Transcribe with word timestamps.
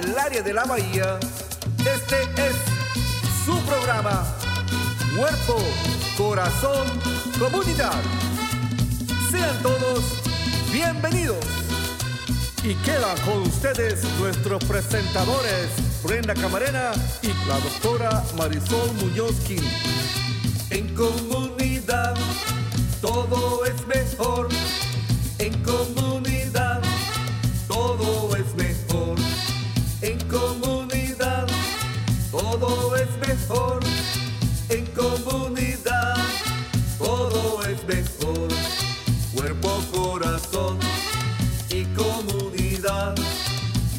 el 0.00 0.18
área 0.18 0.42
de 0.42 0.54
la 0.54 0.64
bahía, 0.64 1.18
este 1.78 2.22
es 2.36 2.56
su 3.44 3.58
programa. 3.66 4.24
Cuerpo, 5.16 5.58
corazón, 6.16 6.86
comunidad. 7.38 8.00
Sean 9.30 9.62
todos 9.62 10.22
bienvenidos. 10.72 11.44
Y 12.62 12.74
quedan 12.76 13.16
con 13.26 13.42
ustedes 13.42 14.04
nuestros 14.18 14.64
presentadores, 14.64 15.68
Brenda 16.02 16.34
Camarena 16.34 16.92
y 17.22 17.28
la 17.46 17.58
doctora 17.58 18.22
Marisol 18.36 18.92
Muñozkin. 18.94 19.64
En 20.70 20.94
comunidad 20.94 22.14
todo 23.02 23.64
es 23.64 23.79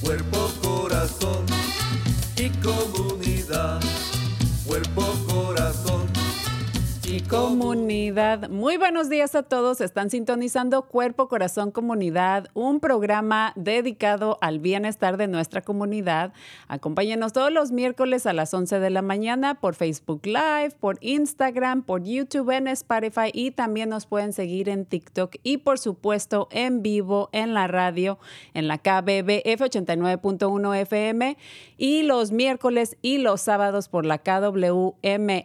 Cuerpo, 0.01 0.51
corazón 0.63 1.45
y 2.35 2.49
comunidad. 2.63 3.79
Cuerpo, 4.65 5.03
corazón 5.03 5.30
Comunidad, 7.19 8.49
muy 8.49 8.77
buenos 8.77 9.09
días 9.09 9.35
a 9.35 9.43
todos. 9.43 9.81
Están 9.81 10.09
sintonizando 10.09 10.83
Cuerpo, 10.83 11.27
Corazón, 11.27 11.71
Comunidad, 11.71 12.47
un 12.53 12.79
programa 12.79 13.51
dedicado 13.57 14.37
al 14.39 14.59
bienestar 14.59 15.17
de 15.17 15.27
nuestra 15.27 15.61
comunidad. 15.61 16.31
Acompáñenos 16.69 17.33
todos 17.33 17.51
los 17.51 17.73
miércoles 17.73 18.25
a 18.25 18.33
las 18.33 18.53
11 18.53 18.79
de 18.79 18.89
la 18.91 19.01
mañana 19.01 19.55
por 19.55 19.75
Facebook 19.75 20.25
Live, 20.25 20.71
por 20.79 20.99
Instagram, 21.01 21.81
por 21.83 22.01
YouTube, 22.01 22.49
en 22.51 22.69
Spotify 22.69 23.29
y 23.33 23.51
también 23.51 23.89
nos 23.89 24.05
pueden 24.05 24.31
seguir 24.31 24.69
en 24.69 24.85
TikTok 24.85 25.35
y 25.43 25.57
por 25.57 25.79
supuesto 25.79 26.47
en 26.51 26.81
vivo 26.81 27.29
en 27.33 27.53
la 27.53 27.67
radio, 27.67 28.19
en 28.53 28.69
la 28.69 28.77
KBBF 28.77 29.59
89.1 29.59 30.77
FM 30.77 31.37
y 31.77 32.03
los 32.03 32.31
miércoles 32.31 32.95
y 33.01 33.17
los 33.17 33.41
sábados 33.41 33.89
por 33.89 34.05
la 34.05 34.19
KWMR 34.19 34.93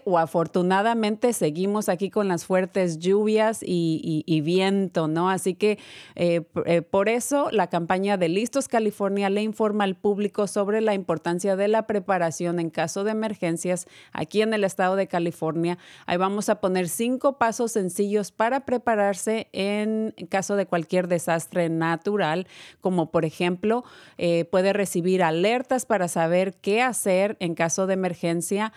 o 0.05 0.19
afortunadamente 0.19 1.33
seguimos 1.33 1.89
aquí 1.89 2.11
con 2.11 2.29
las 2.29 2.45
fuertes 2.45 2.99
lluvias 2.99 3.61
y, 3.63 4.41
viento, 4.45 5.09
¿no? 5.09 5.31
Así 5.31 5.55
que 5.55 5.79
eh, 6.15 6.43
eh, 6.67 6.83
por 6.83 7.09
eso 7.09 7.49
la 7.51 7.69
campaña 7.69 8.17
de 8.17 8.29
Listos 8.29 8.69
California 8.69 9.31
le 9.31 9.43
informa 9.43 9.85
al 9.85 9.95
público 9.95 10.47
sobre 10.47 10.81
la 10.81 10.95
importancia 10.95 11.57
de 11.57 11.69
la 11.69 11.87
preparación 11.87 12.61
en 12.61 12.71
caso 12.71 13.05
de 13.05 13.13
emergencias 13.13 13.87
aquí 14.13 14.43
en 14.43 14.53
el 14.55 14.65
estado 14.65 14.97
de 14.97 15.07
California. 15.07 15.79
Ahí 16.07 16.17
vamos 16.17 16.49
a 16.49 16.61
poner 16.61 16.89
cinco 16.89 17.39
pasos 17.39 17.73
sencillos 17.73 18.33
para 18.33 18.65
prepararse 18.65 19.49
en 19.53 20.15
caso 20.29 20.57
de 20.57 20.67
cualquier 20.67 21.09
desastre 21.09 21.69
natural, 21.69 22.47
como 22.81 23.11
por 23.11 23.25
ejemplo, 23.25 23.85
eh, 24.19 24.45
puede 24.45 24.73
recibir 24.73 25.23
alertas 25.23 25.87
para 25.87 26.09
saber 26.09 26.55
qué 26.61 26.83
hacer 26.83 27.37
en 27.41 27.55
caso 27.55 27.87
de 27.87 27.95
emergencia, 27.95 28.73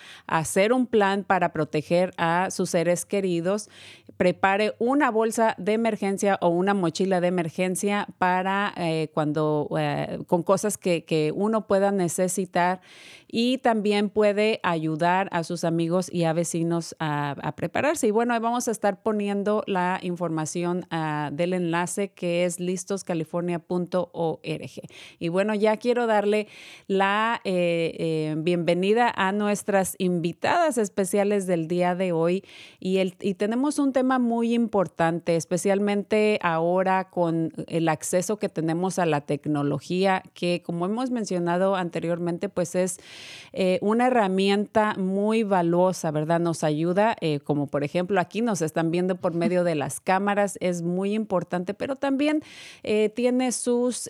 hacer 0.47 0.71
un 0.71 0.87
plan 0.87 1.25
para 1.25 1.51
proteger 1.51 2.13
a 2.17 2.49
sus 2.51 2.69
seres 2.69 3.05
queridos, 3.05 3.69
prepare 4.17 4.75
una 4.79 5.11
bolsa 5.11 5.55
de 5.57 5.73
emergencia 5.73 6.37
o 6.41 6.49
una 6.49 6.73
mochila 6.73 7.21
de 7.21 7.27
emergencia 7.27 8.07
para 8.17 8.73
eh, 8.75 9.09
cuando, 9.13 9.69
eh, 9.79 10.19
con 10.27 10.43
cosas 10.43 10.77
que, 10.77 11.05
que 11.05 11.31
uno 11.33 11.67
pueda 11.67 11.91
necesitar 11.91 12.81
y 13.27 13.59
también 13.59 14.09
puede 14.09 14.59
ayudar 14.63 15.29
a 15.31 15.43
sus 15.43 15.63
amigos 15.63 16.11
y 16.11 16.23
a 16.23 16.33
vecinos 16.33 16.95
a, 16.99 17.35
prepararse. 17.55 18.07
Y 18.07 18.11
bueno, 18.11 18.33
ahí 18.33 18.39
vamos 18.39 18.67
a 18.67 18.71
estar 18.71 19.01
poniendo 19.01 19.63
la 19.67 19.99
información 20.01 20.85
ah, 20.91 21.29
del 21.33 21.53
enlace 21.53 22.09
que 22.09 22.45
es 22.45 22.59
listoscalifornia.org. 22.59 24.71
Y 25.19 25.29
bueno, 25.29 25.55
ya 25.55 25.77
quiero 25.77 26.07
darle 26.07 26.47
la 26.87 27.41
eh, 27.43 28.35
bienvenida 28.37 29.11
a 29.15 29.31
nuestras 29.31 29.95
invitadas 29.97 30.77
especiales 30.77 31.47
del 31.47 31.67
día 31.67 31.95
de 31.95 32.11
hoy. 32.11 32.43
Y, 32.79 32.97
el, 32.97 33.15
y 33.19 33.33
tenemos 33.33 33.79
un 33.79 33.91
tema 33.91 34.06
tema 34.07 34.19
muy 34.19 34.53
importante, 34.53 35.35
especialmente 35.35 36.39
ahora 36.41 37.09
con 37.09 37.51
el 37.67 37.89
acceso 37.89 38.39
que 38.39 38.47
tenemos 38.47 38.99
a 38.99 39.05
la 39.05 39.19
tecnología, 39.19 40.23
que 40.33 40.61
como 40.65 40.85
hemos 40.85 41.11
mencionado 41.11 41.75
anteriormente, 41.75 42.47
pues 42.47 42.75
es 42.75 42.99
eh, 43.51 43.79
una 43.81 44.07
herramienta 44.07 44.95
muy 44.97 45.43
valiosa, 45.43 46.11
¿verdad? 46.11 46.39
Nos 46.39 46.63
ayuda, 46.63 47.17
eh, 47.19 47.41
como 47.41 47.67
por 47.67 47.83
ejemplo 47.83 48.21
aquí 48.21 48.41
nos 48.41 48.61
están 48.61 48.91
viendo 48.91 49.17
por 49.17 49.33
medio 49.33 49.65
de 49.65 49.75
las 49.75 49.99
cámaras, 49.99 50.57
es 50.61 50.83
muy 50.83 51.13
importante, 51.13 51.73
pero 51.73 51.97
también 51.97 52.43
eh, 52.83 53.09
tiene 53.13 53.51
sus, 53.51 54.09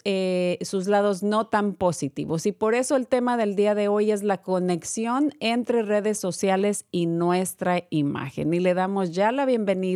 sus 0.61 0.88
lados 0.88 1.23
no 1.23 1.47
tan 1.47 1.73
positivos. 1.73 2.45
Y 2.45 2.51
por 2.51 2.75
eso 2.75 2.95
el 2.95 3.07
tema 3.07 3.35
del 3.35 3.55
día 3.55 3.73
de 3.73 3.88
hoy 3.88 4.11
es 4.11 4.21
la 4.21 4.44
conexión 4.44 5.33
entre 5.39 5.81
redes 5.81 6.19
sociales 6.19 6.85
y 6.91 7.07
nuestra 7.07 7.85
imagen. 7.89 8.53
Y 8.53 8.59
le 8.59 8.75
damos 8.75 9.09
ya 9.09 9.31
la 9.31 9.47
bienvenida 9.47 9.86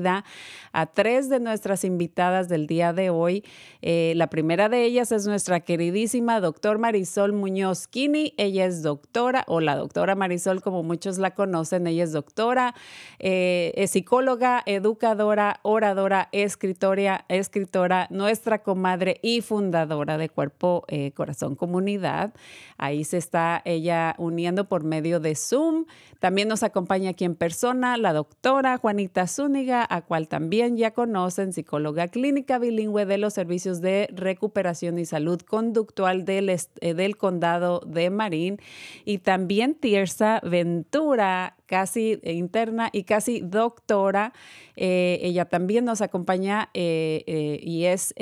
a 0.72 0.86
tres 0.86 1.30
de 1.30 1.40
nuestras 1.40 1.84
invitadas 1.84 2.48
del 2.48 2.68
día 2.68 2.94
de 2.94 3.10
hoy. 3.10 3.44
la 3.82 4.28
primera 4.28 4.70
de 4.70 4.84
ellas 4.86 5.12
es 5.12 5.28
nuestra 5.28 5.60
queridísima 5.60 6.40
doctor 6.40 6.78
Marisol 6.78 7.34
Muñoz 7.34 7.88
Kini. 7.88 8.34
Ella 8.38 8.66
es 8.66 8.84
doctora, 8.84 9.44
o 9.48 9.60
la 9.60 9.76
doctora 9.76 10.16
Marisol, 10.16 10.62
como 10.62 10.84
muchos 10.84 11.18
la 11.18 11.32
conocen. 11.32 11.88
Ella 11.88 12.04
es 12.04 12.12
doctora, 12.12 12.76
eh, 13.20 13.86
psicóloga, 13.88 14.64
educadora, 14.66 15.60
oradora, 15.64 16.30
escritora, 16.32 17.26
escritora, 17.28 18.08
nuestra 18.10 18.64
comadre 18.64 19.20
y 19.22 19.42
fundadora 19.42 20.18
de 20.18 20.30
Cuerpo 20.30 20.86
eh, 20.88 21.12
Corazón 21.12 21.56
Comunidad. 21.56 22.34
Ahí 22.78 23.04
se 23.04 23.18
está 23.18 23.62
ella 23.66 24.16
uniendo 24.18 24.68
por 24.68 24.84
medio 24.84 25.20
de 25.20 25.36
Zoom. 25.36 25.86
También 26.20 26.48
nos 26.48 26.64
acompaña 26.64 27.12
aquí 27.12 27.26
en 27.26 27.36
persona 27.36 27.98
la 27.98 28.14
doctora 28.14 28.78
Juanita 28.78 29.28
Zúñiga, 29.28 29.81
a 29.90 30.02
cual 30.02 30.28
también 30.28 30.78
ya 30.78 30.92
conocen, 30.92 31.54
psicóloga 31.54 32.08
clínica 32.08 32.60
bilingüe 32.60 33.06
de 33.06 33.18
los 33.18 33.34
servicios 33.34 33.82
de 33.82 34.08
recuperación 34.12 35.00
y 35.00 35.06
salud 35.06 35.42
conductual 35.42 36.26
del, 36.26 36.50
eh, 36.50 36.94
del 36.94 37.18
condado 37.18 37.82
de 37.86 38.10
Marín. 38.10 38.60
Y 39.06 39.20
también 39.20 39.76
Tiersa 39.76 40.42
Ventura, 40.44 41.58
casi 41.72 42.20
interna 42.24 42.90
y 42.92 43.06
casi 43.06 43.40
doctora. 43.40 44.34
Eh, 44.76 45.20
ella 45.24 45.46
también 45.46 45.86
nos 45.86 46.02
acompaña 46.02 46.70
eh, 46.74 47.24
eh, 47.28 47.62
y 47.64 47.86
es, 47.86 48.14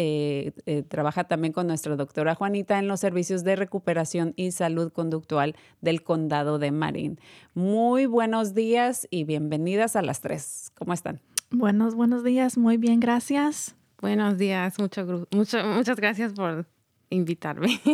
trabaja 0.87 1.23
también 1.23 1.51
con 1.51 1.65
nuestra 1.65 1.95
doctora 1.95 2.35
Juanita 2.35 2.77
en 2.77 2.87
los 2.87 2.99
servicios 2.99 3.43
de 3.43 3.55
recuperación 3.55 4.33
y 4.35 4.51
salud 4.51 4.93
conductual 4.93 5.55
del 5.81 6.03
condado 6.03 6.59
de 6.59 6.69
Marín. 6.69 7.19
Muy 7.55 8.05
buenos 8.05 8.53
días 8.53 9.07
y 9.09 9.23
bienvenidas 9.23 9.95
a 9.95 10.03
las 10.03 10.21
tres. 10.21 10.71
¿Cómo 10.77 10.93
están? 10.93 11.19
Buenos, 11.49 11.95
buenos 11.95 12.23
días. 12.23 12.55
Muy 12.55 12.77
bien, 12.77 12.99
gracias. 12.99 13.75
Buenos 13.99 14.37
días. 14.37 14.77
Mucho, 14.77 15.25
mucho, 15.31 15.65
muchas 15.65 15.95
gracias 15.95 16.33
por 16.33 16.67
invitarme. 17.09 17.79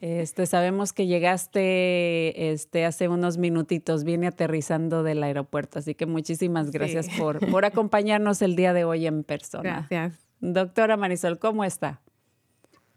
Este, 0.00 0.46
sabemos 0.46 0.92
que 0.92 1.06
llegaste 1.06 2.52
este, 2.52 2.84
hace 2.84 3.08
unos 3.08 3.36
minutitos, 3.36 4.04
viene 4.04 4.28
aterrizando 4.28 5.02
del 5.02 5.22
aeropuerto, 5.22 5.80
así 5.80 5.94
que 5.94 6.06
muchísimas 6.06 6.70
gracias 6.70 7.08
por, 7.18 7.50
por 7.50 7.64
acompañarnos 7.64 8.40
el 8.42 8.54
día 8.54 8.72
de 8.72 8.84
hoy 8.84 9.06
en 9.06 9.24
persona. 9.24 9.88
Gracias. 9.90 10.24
Doctora 10.40 10.96
Marisol, 10.96 11.38
¿cómo 11.38 11.64
está? 11.64 12.00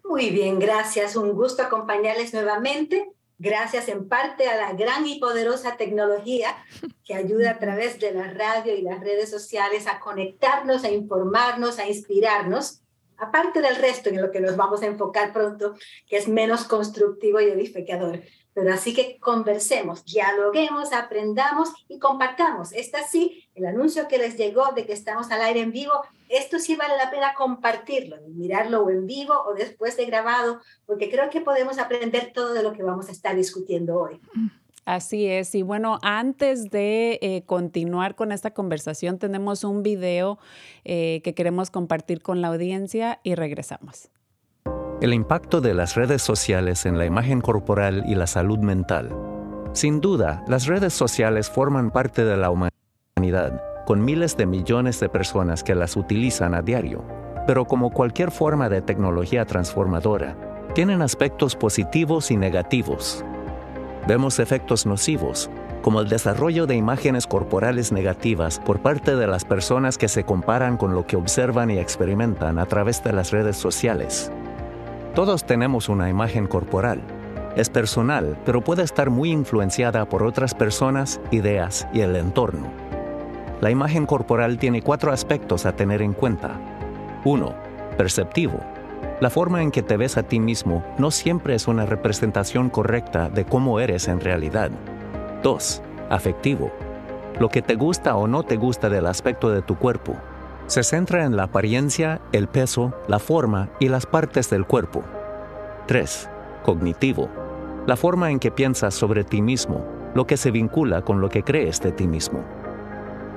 Muy 0.03 0.29
bien, 0.29 0.59
gracias. 0.59 1.15
Un 1.15 1.33
gusto 1.33 1.63
acompañarles 1.63 2.33
nuevamente. 2.33 3.11
Gracias 3.39 3.87
en 3.87 4.07
parte 4.07 4.47
a 4.47 4.55
la 4.55 4.73
gran 4.73 5.07
y 5.07 5.19
poderosa 5.19 5.75
tecnología 5.75 6.55
que 7.03 7.15
ayuda 7.15 7.51
a 7.51 7.59
través 7.59 7.99
de 7.99 8.11
la 8.11 8.31
radio 8.31 8.75
y 8.75 8.83
las 8.83 8.99
redes 8.99 9.31
sociales 9.31 9.87
a 9.87 9.99
conectarnos, 9.99 10.83
a 10.83 10.91
informarnos, 10.91 11.79
a 11.79 11.87
inspirarnos 11.87 12.80
aparte 13.21 13.61
del 13.61 13.75
resto 13.75 14.09
en 14.09 14.21
lo 14.21 14.31
que 14.31 14.41
nos 14.41 14.57
vamos 14.57 14.81
a 14.81 14.87
enfocar 14.87 15.31
pronto, 15.31 15.75
que 16.07 16.17
es 16.17 16.27
menos 16.27 16.65
constructivo 16.65 17.39
y 17.39 17.45
edificador. 17.45 18.21
Pero 18.53 18.73
así 18.73 18.93
que 18.93 19.17
conversemos, 19.19 20.03
dialoguemos, 20.03 20.91
aprendamos 20.91 21.69
y 21.87 21.99
compartamos. 21.99 22.73
Este 22.73 22.97
sí, 23.09 23.47
el 23.55 23.65
anuncio 23.65 24.09
que 24.09 24.17
les 24.17 24.35
llegó 24.35 24.73
de 24.73 24.85
que 24.85 24.91
estamos 24.91 25.31
al 25.31 25.41
aire 25.41 25.61
en 25.61 25.71
vivo, 25.71 25.93
esto 26.27 26.59
sí 26.59 26.75
vale 26.75 26.97
la 26.97 27.09
pena 27.11 27.33
compartirlo, 27.33 28.17
mirarlo 28.27 28.89
en 28.89 29.05
vivo 29.05 29.35
o 29.45 29.53
después 29.53 29.95
de 29.95 30.05
grabado, 30.05 30.59
porque 30.85 31.09
creo 31.09 31.29
que 31.29 31.41
podemos 31.41 31.77
aprender 31.77 32.31
todo 32.33 32.53
de 32.53 32.63
lo 32.63 32.73
que 32.73 32.83
vamos 32.83 33.07
a 33.07 33.13
estar 33.13 33.35
discutiendo 33.35 33.97
hoy. 33.97 34.19
Así 34.85 35.27
es. 35.27 35.53
Y 35.53 35.61
bueno, 35.61 35.99
antes 36.01 36.69
de 36.71 37.19
eh, 37.21 37.43
continuar 37.45 38.15
con 38.15 38.31
esta 38.31 38.51
conversación, 38.51 39.19
tenemos 39.19 39.63
un 39.63 39.83
video 39.83 40.39
eh, 40.83 41.21
que 41.23 41.33
queremos 41.33 41.69
compartir 41.69 42.21
con 42.21 42.41
la 42.41 42.47
audiencia 42.47 43.19
y 43.23 43.35
regresamos. 43.35 44.09
El 45.01 45.13
impacto 45.13 45.61
de 45.61 45.73
las 45.73 45.95
redes 45.95 46.21
sociales 46.21 46.85
en 46.85 46.97
la 46.97 47.05
imagen 47.05 47.41
corporal 47.41 48.03
y 48.07 48.15
la 48.15 48.27
salud 48.27 48.59
mental. 48.59 49.15
Sin 49.73 50.01
duda, 50.01 50.43
las 50.47 50.65
redes 50.65 50.93
sociales 50.93 51.49
forman 51.49 51.91
parte 51.91 52.25
de 52.25 52.37
la 52.37 52.49
humanidad, 52.51 53.63
con 53.85 54.03
miles 54.03 54.35
de 54.35 54.45
millones 54.45 54.99
de 54.99 55.09
personas 55.09 55.63
que 55.63 55.75
las 55.75 55.95
utilizan 55.95 56.53
a 56.53 56.61
diario. 56.61 57.03
Pero 57.47 57.65
como 57.65 57.91
cualquier 57.91 58.31
forma 58.31 58.69
de 58.69 58.81
tecnología 58.81 59.45
transformadora, 59.45 60.37
tienen 60.75 61.01
aspectos 61.01 61.55
positivos 61.55 62.29
y 62.29 62.37
negativos 62.37 63.25
vemos 64.07 64.39
efectos 64.39 64.85
nocivos, 64.85 65.49
como 65.81 66.01
el 66.01 66.09
desarrollo 66.09 66.67
de 66.67 66.75
imágenes 66.75 67.27
corporales 67.27 67.91
negativas 67.91 68.59
por 68.59 68.81
parte 68.81 69.15
de 69.15 69.27
las 69.27 69.45
personas 69.45 69.97
que 69.97 70.07
se 70.07 70.23
comparan 70.23 70.77
con 70.77 70.93
lo 70.93 71.05
que 71.05 71.15
observan 71.15 71.71
y 71.71 71.77
experimentan 71.77 72.59
a 72.59 72.65
través 72.65 73.03
de 73.03 73.13
las 73.13 73.31
redes 73.31 73.57
sociales. 73.57 74.31
Todos 75.15 75.45
tenemos 75.45 75.89
una 75.89 76.09
imagen 76.09 76.47
corporal. 76.47 77.01
Es 77.55 77.69
personal, 77.69 78.37
pero 78.45 78.61
puede 78.61 78.83
estar 78.83 79.09
muy 79.09 79.31
influenciada 79.31 80.07
por 80.07 80.23
otras 80.23 80.53
personas, 80.53 81.19
ideas 81.31 81.87
y 81.93 82.01
el 82.01 82.15
entorno. 82.15 82.67
La 83.59 83.69
imagen 83.69 84.05
corporal 84.05 84.57
tiene 84.57 84.81
cuatro 84.81 85.11
aspectos 85.11 85.65
a 85.65 85.75
tener 85.75 86.01
en 86.01 86.13
cuenta. 86.13 86.59
1. 87.25 87.53
Perceptivo 87.97 88.59
la 89.21 89.29
forma 89.29 89.61
en 89.61 89.69
que 89.69 89.83
te 89.83 89.97
ves 89.97 90.17
a 90.17 90.23
ti 90.23 90.39
mismo 90.39 90.83
no 90.97 91.11
siempre 91.11 91.53
es 91.53 91.67
una 91.67 91.85
representación 91.85 92.71
correcta 92.71 93.29
de 93.29 93.45
cómo 93.45 93.79
eres 93.79 94.07
en 94.07 94.19
realidad. 94.19 94.71
2. 95.43 95.81
Afectivo. 96.09 96.71
Lo 97.39 97.47
que 97.49 97.61
te 97.61 97.75
gusta 97.75 98.15
o 98.15 98.25
no 98.25 98.41
te 98.41 98.57
gusta 98.57 98.89
del 98.89 99.05
aspecto 99.05 99.51
de 99.51 99.61
tu 99.61 99.77
cuerpo. 99.77 100.15
Se 100.65 100.81
centra 100.81 101.23
en 101.23 101.35
la 101.37 101.43
apariencia, 101.43 102.19
el 102.31 102.47
peso, 102.47 102.95
la 103.07 103.19
forma 103.19 103.69
y 103.79 103.89
las 103.89 104.07
partes 104.07 104.49
del 104.49 104.65
cuerpo. 104.65 105.03
3. 105.85 106.27
Cognitivo. 106.63 107.29
La 107.85 107.97
forma 107.97 108.31
en 108.31 108.39
que 108.39 108.49
piensas 108.49 108.95
sobre 108.95 109.23
ti 109.23 109.43
mismo, 109.43 109.85
lo 110.15 110.25
que 110.25 110.35
se 110.35 110.49
vincula 110.49 111.03
con 111.03 111.21
lo 111.21 111.29
que 111.29 111.43
crees 111.43 111.79
de 111.79 111.91
ti 111.91 112.07
mismo. 112.07 112.43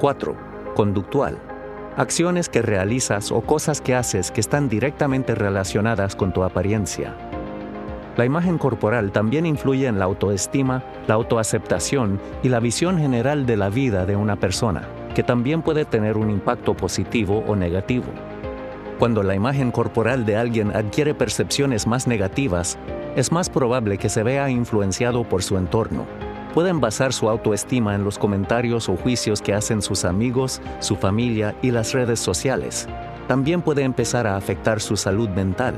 4. 0.00 0.34
Conductual 0.74 1.53
acciones 1.96 2.48
que 2.48 2.62
realizas 2.62 3.30
o 3.30 3.40
cosas 3.40 3.80
que 3.80 3.94
haces 3.94 4.30
que 4.30 4.40
están 4.40 4.68
directamente 4.68 5.34
relacionadas 5.34 6.16
con 6.16 6.32
tu 6.32 6.42
apariencia. 6.42 7.14
La 8.16 8.24
imagen 8.24 8.58
corporal 8.58 9.10
también 9.10 9.44
influye 9.44 9.86
en 9.86 9.98
la 9.98 10.04
autoestima, 10.04 10.84
la 11.08 11.14
autoaceptación 11.14 12.20
y 12.42 12.48
la 12.48 12.60
visión 12.60 12.98
general 12.98 13.44
de 13.44 13.56
la 13.56 13.70
vida 13.70 14.06
de 14.06 14.14
una 14.14 14.36
persona, 14.36 14.88
que 15.14 15.24
también 15.24 15.62
puede 15.62 15.84
tener 15.84 16.16
un 16.16 16.30
impacto 16.30 16.76
positivo 16.76 17.42
o 17.46 17.56
negativo. 17.56 18.06
Cuando 18.98 19.24
la 19.24 19.34
imagen 19.34 19.72
corporal 19.72 20.24
de 20.24 20.36
alguien 20.36 20.74
adquiere 20.76 21.14
percepciones 21.14 21.88
más 21.88 22.06
negativas, 22.06 22.78
es 23.16 23.32
más 23.32 23.50
probable 23.50 23.98
que 23.98 24.08
se 24.08 24.22
vea 24.22 24.48
influenciado 24.48 25.24
por 25.24 25.42
su 25.42 25.56
entorno, 25.56 26.06
pueden 26.54 26.80
basar 26.80 27.12
su 27.12 27.28
autoestima 27.28 27.94
en 27.94 28.04
los 28.04 28.18
comentarios 28.18 28.88
o 28.88 28.96
juicios 28.96 29.42
que 29.42 29.52
hacen 29.52 29.82
sus 29.82 30.04
amigos, 30.04 30.62
su 30.78 30.96
familia 30.96 31.56
y 31.60 31.72
las 31.72 31.92
redes 31.92 32.20
sociales. 32.20 32.88
También 33.26 33.60
puede 33.60 33.82
empezar 33.82 34.26
a 34.26 34.36
afectar 34.36 34.80
su 34.80 34.96
salud 34.96 35.28
mental. 35.28 35.74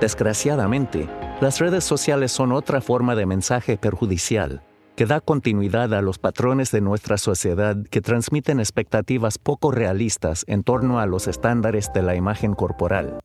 Desgraciadamente, 0.00 1.08
las 1.40 1.58
redes 1.58 1.84
sociales 1.84 2.30
son 2.30 2.52
otra 2.52 2.80
forma 2.80 3.14
de 3.14 3.26
mensaje 3.26 3.78
perjudicial 3.78 4.62
que 4.98 5.06
da 5.06 5.20
continuidad 5.20 5.94
a 5.94 6.02
los 6.02 6.18
patrones 6.18 6.72
de 6.72 6.80
nuestra 6.80 7.18
sociedad 7.18 7.76
que 7.88 8.00
transmiten 8.00 8.58
expectativas 8.58 9.38
poco 9.38 9.70
realistas 9.70 10.44
en 10.48 10.64
torno 10.64 10.98
a 10.98 11.06
los 11.06 11.28
estándares 11.28 11.92
de 11.94 12.02
la 12.02 12.16
imagen 12.16 12.52
corporal. 12.52 13.20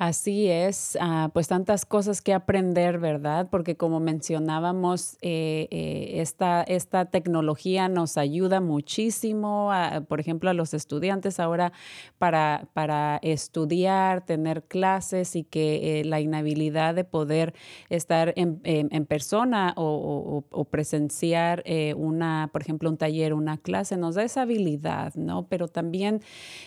Así 0.00 0.48
es, 0.48 0.96
ah, 1.00 1.28
pues 1.34 1.48
tantas 1.48 1.84
cosas 1.84 2.22
que 2.22 2.32
aprender, 2.32 3.00
¿verdad? 3.00 3.48
Porque 3.50 3.76
como 3.76 3.98
mencionábamos, 3.98 5.18
eh, 5.22 5.66
eh, 5.72 6.20
esta, 6.20 6.62
esta 6.62 7.06
tecnología 7.06 7.88
nos 7.88 8.16
ayuda 8.16 8.60
muchísimo, 8.60 9.72
por 10.06 10.20
ejemplo, 10.20 10.50
a 10.50 10.54
los 10.54 10.72
estudiantes 10.72 11.40
ahora 11.40 11.72
para, 12.16 12.68
para 12.74 13.18
estudiar, 13.22 14.24
tener 14.24 14.62
clases 14.62 15.34
y 15.34 15.42
que 15.42 16.00
eh, 16.00 16.04
la 16.04 16.20
inhabilidad 16.20 16.94
de 16.94 17.02
poder 17.02 17.52
estar 17.88 18.32
en, 18.36 18.60
persona 19.06 19.74
o, 19.76 20.44
presenciar 20.70 21.64
una, 21.96 22.50
por 22.52 22.62
ejemplo, 22.62 22.88
un 22.88 22.98
taller, 22.98 23.34
una 23.34 23.56
clase, 23.58 23.96
nos 23.96 24.14
da 24.14 24.22
esa 24.22 24.42
habilidad, 24.42 25.14
¿no? 25.16 25.48
Pero 25.48 25.66
también 25.66 26.20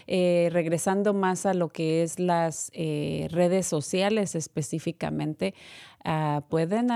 regresando 0.05 1.13
más 1.13 1.45
a 1.45 1.53
lo 1.53 1.69
que 1.69 2.03
es 2.03 2.19
las 2.19 2.71
redes 3.27 3.67
sociales 3.67 4.35
específicamente, 4.35 5.53
Ah, 6.03 6.41
pueden 6.49 6.87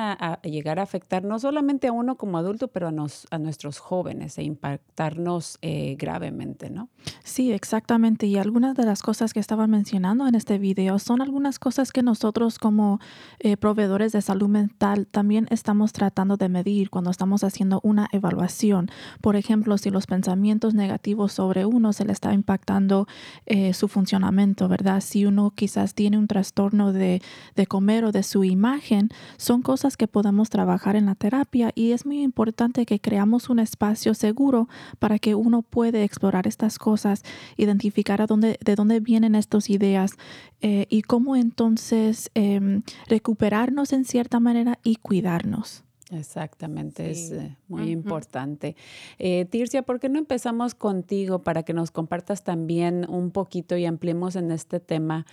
llegar 0.43 0.79
a 0.79 0.83
afectar 0.83 1.23
no 1.23 1.37
solamente 1.37 1.87
a 1.87 1.91
uno 1.91 2.15
como 2.15 2.39
adulto, 2.39 2.69
pero 2.69 2.87
a, 2.87 2.91
nos, 2.91 3.27
a 3.29 3.37
nuestros 3.37 3.77
jóvenes 3.77 4.37
e 4.39 4.43
impactarnos 4.43 5.59
eh, 5.61 5.95
gravemente, 5.99 6.71
¿no? 6.71 6.89
Sí, 7.23 7.51
exactamente. 7.51 8.25
Y 8.25 8.37
algunas 8.37 8.75
de 8.75 8.83
las 8.83 9.03
cosas 9.03 9.33
que 9.33 9.39
estaban 9.39 9.69
mencionando 9.69 10.27
en 10.27 10.33
este 10.33 10.57
video 10.57 10.97
son 10.97 11.21
algunas 11.21 11.59
cosas 11.59 11.91
que 11.91 12.01
nosotros 12.01 12.57
como 12.57 12.99
eh, 13.39 13.57
proveedores 13.57 14.11
de 14.11 14.23
salud 14.23 14.47
mental 14.47 15.05
también 15.05 15.47
estamos 15.51 15.93
tratando 15.93 16.35
de 16.35 16.49
medir 16.49 16.89
cuando 16.89 17.11
estamos 17.11 17.43
haciendo 17.43 17.81
una 17.83 18.07
evaluación. 18.11 18.89
Por 19.21 19.35
ejemplo, 19.35 19.77
si 19.77 19.91
los 19.91 20.07
pensamientos 20.07 20.73
negativos 20.73 21.31
sobre 21.31 21.65
uno 21.65 21.93
se 21.93 22.05
le 22.05 22.11
está 22.11 22.33
impactando 22.33 23.07
eh, 23.45 23.73
su 23.73 23.87
funcionamiento, 23.87 24.67
¿verdad? 24.67 25.01
Si 25.01 25.27
uno 25.27 25.51
quizás 25.51 25.93
tiene 25.93 26.17
un 26.17 26.27
trastorno 26.27 26.91
de, 26.91 27.21
de 27.55 27.67
comer 27.67 28.05
o 28.05 28.11
de 28.11 28.23
su 28.23 28.43
imagen, 28.43 28.94
son 29.37 29.61
cosas 29.61 29.97
que 29.97 30.07
podemos 30.07 30.49
trabajar 30.49 30.95
en 30.95 31.05
la 31.05 31.15
terapia 31.15 31.71
y 31.75 31.91
es 31.91 32.05
muy 32.05 32.21
importante 32.21 32.85
que 32.85 32.99
creamos 32.99 33.49
un 33.49 33.59
espacio 33.59 34.13
seguro 34.13 34.67
para 34.99 35.19
que 35.19 35.35
uno 35.35 35.61
puede 35.61 36.03
explorar 36.03 36.47
estas 36.47 36.77
cosas, 36.77 37.23
identificar 37.57 38.21
a 38.21 38.27
dónde, 38.27 38.57
de 38.63 38.75
dónde 38.75 38.99
vienen 38.99 39.35
estas 39.35 39.69
ideas 39.69 40.11
eh, 40.61 40.87
y 40.89 41.01
cómo 41.01 41.35
entonces 41.35 42.31
em, 42.33 42.83
recuperarnos 43.07 43.93
en 43.93 44.05
cierta 44.05 44.39
manera 44.39 44.79
y 44.83 44.95
cuidarnos. 44.97 45.83
Exactamente, 46.11 47.09
es 47.09 47.31
eh, 47.31 47.57
muy 47.67 47.89
importante. 47.89 48.75
Eh, 49.17 49.45
Tircia, 49.45 49.81
¿por 49.81 49.99
qué 49.99 50.07
no 50.07 50.19
empezamos 50.19 50.75
contigo 50.75 51.41
para 51.41 51.63
que 51.63 51.73
nos 51.73 51.89
compartas 51.89 52.43
también 52.43 53.09
un 53.09 53.31
poquito 53.31 53.75
y 53.75 53.85
ampliemos 53.85 54.35
en 54.35 54.51
este 54.51 54.79
tema 54.79 55.25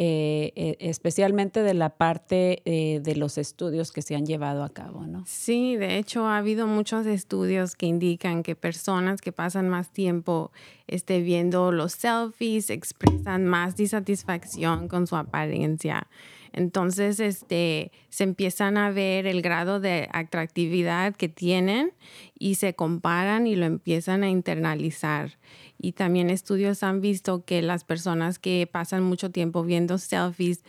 eh, 0.00 0.52
eh, 0.54 0.76
especialmente 0.80 1.62
de 1.62 1.74
la 1.74 1.88
parte 1.96 2.62
de 2.64 3.16
los 3.16 3.36
estudios 3.36 3.90
que 3.90 4.00
se 4.00 4.14
han 4.14 4.26
llevado 4.26 4.62
a 4.62 4.68
cabo, 4.68 5.06
¿no? 5.06 5.24
Sí, 5.26 5.76
de 5.76 5.96
hecho 5.96 6.26
ha 6.26 6.36
habido 6.36 6.68
muchos 6.68 7.06
estudios 7.06 7.74
que 7.74 7.86
indican 7.86 8.42
que 8.42 8.54
personas 8.54 9.20
que 9.20 9.32
pasan 9.32 9.68
más 9.68 9.92
tiempo 9.92 10.52
este, 10.86 11.20
viendo 11.20 11.72
los 11.72 11.92
selfies 11.92 12.70
expresan 12.70 13.46
más 13.46 13.76
disatisfacción 13.76 14.88
con 14.88 15.06
su 15.06 15.16
apariencia. 15.16 16.06
Entonces, 16.52 17.20
este, 17.20 17.92
se 18.08 18.24
empiezan 18.24 18.76
a 18.76 18.90
ver 18.90 19.26
el 19.26 19.42
grado 19.42 19.80
de 19.80 20.08
atractividad 20.12 21.14
que 21.14 21.28
tienen 21.28 21.92
y 22.38 22.56
se 22.56 22.74
comparan 22.74 23.46
y 23.46 23.56
lo 23.56 23.66
empiezan 23.66 24.22
a 24.22 24.30
internalizar. 24.30 25.38
Y 25.78 25.92
también 25.92 26.30
estudios 26.30 26.82
han 26.82 27.00
visto 27.00 27.44
que 27.44 27.62
las 27.62 27.84
personas 27.84 28.38
que 28.38 28.68
pasan 28.70 29.02
mucho 29.02 29.30
tiempo 29.30 29.62
viendo 29.62 29.98
selfies 29.98 30.64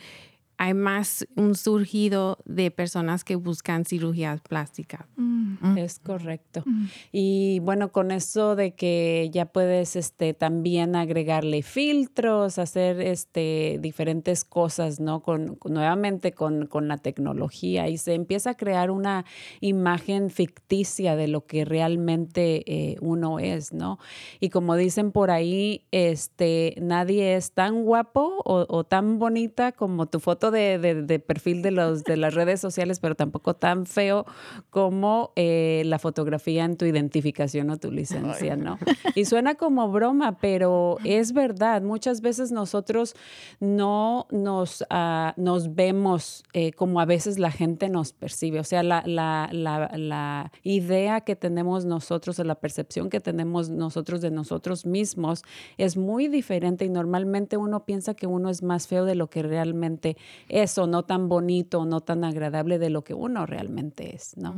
hay 0.60 0.74
más 0.74 1.26
un 1.36 1.54
surgido 1.54 2.36
de 2.44 2.70
personas 2.70 3.24
que 3.24 3.34
buscan 3.34 3.86
cirugías 3.86 4.42
plásticas. 4.42 5.06
Mm. 5.16 5.78
Es 5.78 5.98
correcto. 5.98 6.62
Mm. 6.66 6.84
Y 7.12 7.60
bueno, 7.60 7.92
con 7.92 8.10
eso 8.10 8.56
de 8.56 8.74
que 8.74 9.30
ya 9.32 9.46
puedes 9.46 9.96
este, 9.96 10.34
también 10.34 10.96
agregarle 10.96 11.62
filtros, 11.62 12.58
hacer 12.58 13.00
este, 13.00 13.78
diferentes 13.80 14.44
cosas, 14.44 15.00
¿no? 15.00 15.22
Con, 15.22 15.58
nuevamente 15.64 16.32
con, 16.32 16.68
la 16.82 16.98
tecnología 16.98 17.88
y 17.88 17.96
se 17.96 18.12
empieza 18.12 18.50
a 18.50 18.54
crear 18.54 18.90
una 18.90 19.24
imagen 19.60 20.28
ficticia 20.28 21.16
de 21.16 21.26
lo 21.26 21.46
que 21.46 21.64
realmente 21.64 22.64
eh, 22.66 22.96
uno 23.00 23.38
es, 23.38 23.72
¿no? 23.72 23.98
Y 24.40 24.50
como 24.50 24.76
dicen 24.76 25.10
por 25.10 25.30
ahí, 25.30 25.86
este, 25.90 26.74
nadie 26.82 27.36
es 27.36 27.52
tan 27.52 27.82
guapo 27.82 28.42
o, 28.44 28.66
o 28.68 28.84
tan 28.84 29.18
bonita 29.18 29.72
como 29.72 30.04
tu 30.04 30.20
foto 30.20 30.49
de, 30.50 31.22
perfil 31.26 31.62
de, 31.62 31.70
los, 31.70 32.04
de 32.04 32.16
las 32.16 32.34
redes 32.34 32.60
sociales, 32.60 33.00
pero 33.00 33.14
tampoco 33.14 33.54
tan 33.54 33.86
feo 33.86 34.26
como 34.70 35.32
eh, 35.36 35.82
la 35.86 35.98
fotografía 35.98 36.64
en 36.64 36.76
tu 36.76 36.84
identificación 36.84 37.70
o 37.70 37.78
tu 37.78 37.90
licencia, 37.90 38.56
¿no? 38.56 38.78
Y 39.14 39.24
suena 39.24 39.54
como 39.54 39.90
broma, 39.90 40.38
pero 40.38 40.96
es 41.04 41.32
verdad. 41.32 41.82
Muchas 41.82 42.20
veces 42.20 42.52
nosotros 42.52 43.14
no 43.58 44.26
nos, 44.30 44.84
ah, 44.90 45.34
nos 45.36 45.74
vemos 45.74 46.44
eh, 46.52 46.72
como 46.72 47.00
a 47.00 47.04
veces 47.04 47.38
la 47.38 47.50
gente 47.50 47.88
nos 47.88 48.12
percibe. 48.12 48.60
O 48.60 48.64
sea, 48.64 48.82
la, 48.82 49.02
la, 49.06 49.48
la, 49.52 49.90
la 49.96 50.52
idea 50.62 51.22
que 51.22 51.36
tenemos 51.36 51.84
nosotros 51.84 52.38
o 52.38 52.44
la 52.44 52.54
percepción 52.54 53.10
que 53.10 53.20
tenemos 53.20 53.70
nosotros 53.70 54.20
de 54.20 54.30
nosotros 54.30 54.86
mismos 54.86 55.42
es 55.78 55.96
muy 55.96 56.28
diferente 56.28 56.84
y 56.84 56.88
normalmente 56.88 57.56
uno 57.56 57.84
piensa 57.84 58.14
que 58.14 58.26
uno 58.26 58.50
es 58.50 58.62
más 58.62 58.86
feo 58.86 59.04
de 59.04 59.14
lo 59.14 59.28
que 59.28 59.42
realmente 59.42 60.16
eso 60.48 60.86
no 60.86 61.04
tan 61.04 61.28
bonito, 61.28 61.84
no 61.84 62.00
tan 62.00 62.24
agradable 62.24 62.78
de 62.78 62.90
lo 62.90 63.02
que 63.02 63.14
uno 63.14 63.46
realmente 63.46 64.14
es, 64.14 64.36
¿no? 64.36 64.54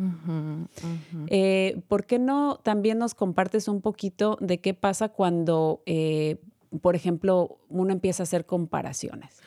Eh, 1.28 1.82
¿Por 1.88 2.06
qué 2.06 2.18
no 2.18 2.60
también 2.62 2.98
nos 2.98 3.14
compartes 3.14 3.68
un 3.68 3.80
poquito 3.80 4.38
de 4.40 4.60
qué 4.60 4.74
pasa 4.74 5.10
cuando, 5.10 5.82
eh, 5.86 6.40
por 6.80 6.96
ejemplo, 6.96 7.58
uno 7.68 7.92
empieza 7.92 8.22
a 8.22 8.24
hacer 8.24 8.46
comparaciones? 8.46 9.40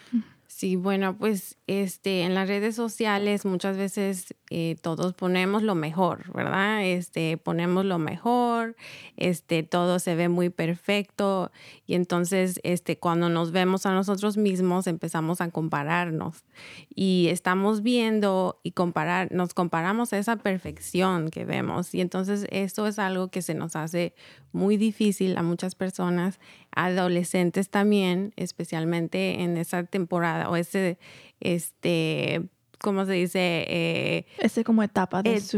Sí, 0.57 0.77
bueno, 0.77 1.17
pues 1.17 1.57
este, 1.67 2.21
en 2.21 2.33
las 2.33 2.47
redes 2.47 2.77
sociales 2.77 3.43
muchas 3.43 3.75
veces 3.75 4.33
eh, 4.49 4.77
todos 4.81 5.13
ponemos 5.13 5.63
lo 5.63 5.75
mejor, 5.75 6.31
¿verdad? 6.33 6.81
Este, 6.85 7.35
ponemos 7.35 7.83
lo 7.83 7.99
mejor, 7.99 8.77
este, 9.17 9.63
todo 9.63 9.99
se 9.99 10.15
ve 10.15 10.29
muy 10.29 10.49
perfecto 10.49 11.51
y 11.85 11.95
entonces 11.95 12.61
este, 12.63 12.97
cuando 12.97 13.27
nos 13.27 13.51
vemos 13.51 13.85
a 13.85 13.93
nosotros 13.93 14.37
mismos 14.37 14.87
empezamos 14.87 15.41
a 15.41 15.51
compararnos 15.51 16.45
y 16.87 17.27
estamos 17.31 17.83
viendo 17.83 18.61
y 18.63 18.71
comparar, 18.71 19.33
nos 19.33 19.53
comparamos 19.53 20.13
a 20.13 20.19
esa 20.19 20.37
perfección 20.37 21.31
que 21.31 21.43
vemos 21.43 21.93
y 21.93 21.99
entonces 21.99 22.47
esto 22.49 22.87
es 22.87 22.97
algo 22.97 23.27
que 23.27 23.41
se 23.41 23.55
nos 23.55 23.75
hace 23.75 24.13
muy 24.53 24.77
difícil 24.77 25.37
a 25.37 25.43
muchas 25.43 25.75
personas, 25.75 26.39
adolescentes 26.75 27.69
también, 27.69 28.33
especialmente 28.35 29.41
en 29.41 29.57
esa 29.57 29.83
temporada 29.85 30.49
o 30.49 30.55
ese, 30.55 30.99
este, 31.39 32.49
¿cómo 32.79 33.05
se 33.05 33.13
dice? 33.13 33.65
Eh, 33.67 34.25
ese 34.37 34.63
como 34.63 34.83
etapa 34.83 35.23
de 35.23 35.39
su 35.39 35.57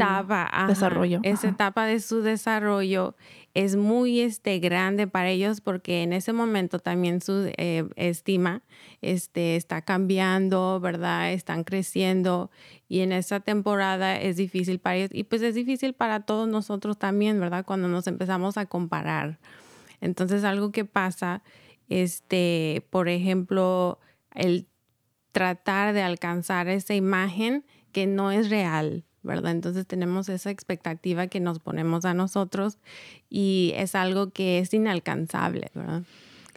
desarrollo. 0.67 1.19
Esa 1.23 1.49
etapa 1.49 1.85
de 1.85 1.99
su 1.99 2.21
desarrollo 2.21 3.15
es 3.53 3.75
muy 3.75 4.21
este, 4.21 4.59
grande 4.59 5.07
para 5.07 5.29
ellos 5.29 5.61
porque 5.61 6.03
en 6.03 6.13
ese 6.13 6.31
momento 6.31 6.77
también 6.77 7.21
su 7.21 7.51
eh, 7.57 7.89
estima 7.95 8.61
este, 9.01 9.55
está 9.55 9.81
cambiando, 9.81 10.79
¿verdad? 10.79 11.33
Están 11.33 11.63
creciendo 11.63 12.51
y 12.87 12.99
en 12.99 13.11
esa 13.11 13.39
temporada 13.39 14.21
es 14.21 14.37
difícil 14.37 14.79
para 14.79 14.97
ellos 14.97 15.09
y 15.11 15.23
pues 15.23 15.41
es 15.41 15.55
difícil 15.55 15.93
para 15.93 16.21
todos 16.21 16.47
nosotros 16.47 16.97
también, 16.99 17.39
¿verdad? 17.39 17.65
Cuando 17.65 17.87
nos 17.87 18.05
empezamos 18.05 18.57
a 18.57 18.67
comparar. 18.67 19.39
Entonces 20.01 20.43
algo 20.43 20.71
que 20.71 20.85
pasa, 20.85 21.43
este, 21.89 22.85
por 22.89 23.09
ejemplo, 23.09 23.99
el 24.33 24.67
tratar 25.31 25.93
de 25.93 26.01
alcanzar 26.01 26.67
esa 26.67 26.95
imagen 26.95 27.65
que 27.91 28.07
no 28.07 28.31
es 28.31 28.49
real, 28.49 29.05
¿verdad? 29.23 29.51
Entonces 29.51 29.85
tenemos 29.85 30.29
esa 30.29 30.51
expectativa 30.51 31.27
que 31.27 31.39
nos 31.39 31.59
ponemos 31.59 32.05
a 32.05 32.13
nosotros 32.13 32.79
y 33.29 33.73
es 33.75 33.95
algo 33.95 34.31
que 34.31 34.59
es 34.59 34.73
inalcanzable, 34.73 35.71
¿verdad? 35.73 36.03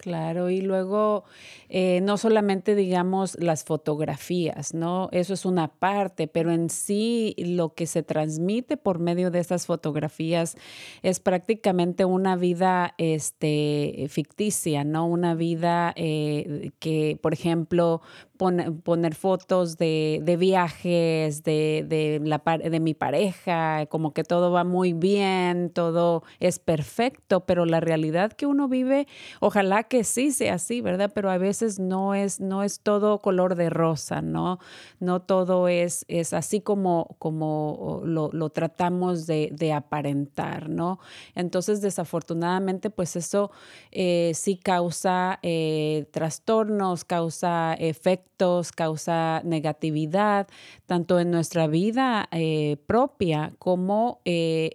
Claro, 0.00 0.48
y 0.48 0.62
luego 0.62 1.24
eh, 1.68 2.00
no 2.00 2.16
solamente 2.16 2.74
digamos 2.74 3.36
las 3.38 3.64
fotografías, 3.64 4.72
¿no? 4.72 5.10
Eso 5.12 5.34
es 5.34 5.44
una 5.44 5.68
parte, 5.68 6.26
pero 6.26 6.52
en 6.52 6.70
sí 6.70 7.34
lo 7.36 7.74
que 7.74 7.86
se 7.86 8.02
transmite 8.02 8.78
por 8.78 8.98
medio 8.98 9.30
de 9.30 9.40
esas 9.40 9.66
fotografías 9.66 10.56
es 11.02 11.20
prácticamente 11.20 12.06
una 12.06 12.34
vida 12.36 12.94
este, 12.96 14.06
ficticia, 14.08 14.84
¿no? 14.84 15.06
Una 15.06 15.34
vida 15.34 15.92
eh, 15.96 16.70
que, 16.78 17.18
por 17.20 17.34
ejemplo, 17.34 18.00
poner 18.40 19.14
fotos 19.14 19.76
de, 19.76 20.36
viajes, 20.38 21.42
de, 21.42 21.84
de, 21.86 22.20
la, 22.24 22.38
de 22.38 22.80
mi 22.80 22.94
pareja, 22.94 23.84
como 23.86 24.14
que 24.14 24.24
todo 24.24 24.50
va 24.50 24.64
muy 24.64 24.94
bien, 24.94 25.68
todo 25.68 26.22
es 26.38 26.58
perfecto, 26.58 27.40
pero 27.40 27.66
la 27.66 27.80
realidad 27.80 28.32
que 28.32 28.46
uno 28.46 28.66
vive, 28.66 29.06
ojalá 29.40 29.82
que 29.82 30.04
sí 30.04 30.32
sea 30.32 30.54
así, 30.54 30.80
¿verdad? 30.80 31.12
Pero 31.14 31.30
a 31.30 31.36
veces 31.36 31.78
no 31.78 32.14
es, 32.14 32.40
no 32.40 32.62
es 32.62 32.80
todo 32.80 33.18
color 33.18 33.56
de 33.56 33.68
rosa, 33.68 34.22
¿no? 34.22 34.58
No 35.00 35.20
todo 35.20 35.68
es, 35.68 36.06
es 36.08 36.32
así 36.32 36.62
como, 36.62 37.16
como 37.18 38.00
lo, 38.04 38.30
lo 38.32 38.48
tratamos 38.48 39.26
de, 39.26 39.50
de, 39.52 39.74
aparentar, 39.74 40.70
¿no? 40.70 40.98
Entonces, 41.34 41.82
desafortunadamente, 41.82 42.88
pues 42.88 43.16
eso 43.16 43.50
eh, 43.92 44.32
sí 44.34 44.56
causa 44.56 45.38
eh, 45.42 46.06
trastornos, 46.10 47.04
causa 47.04 47.74
efectos, 47.74 48.29
causa 48.74 49.42
negatividad, 49.44 50.48
tanto 50.86 51.20
en 51.20 51.30
nuestra 51.30 51.66
vida 51.66 52.28
eh, 52.32 52.78
propia 52.86 53.52
como 53.58 54.20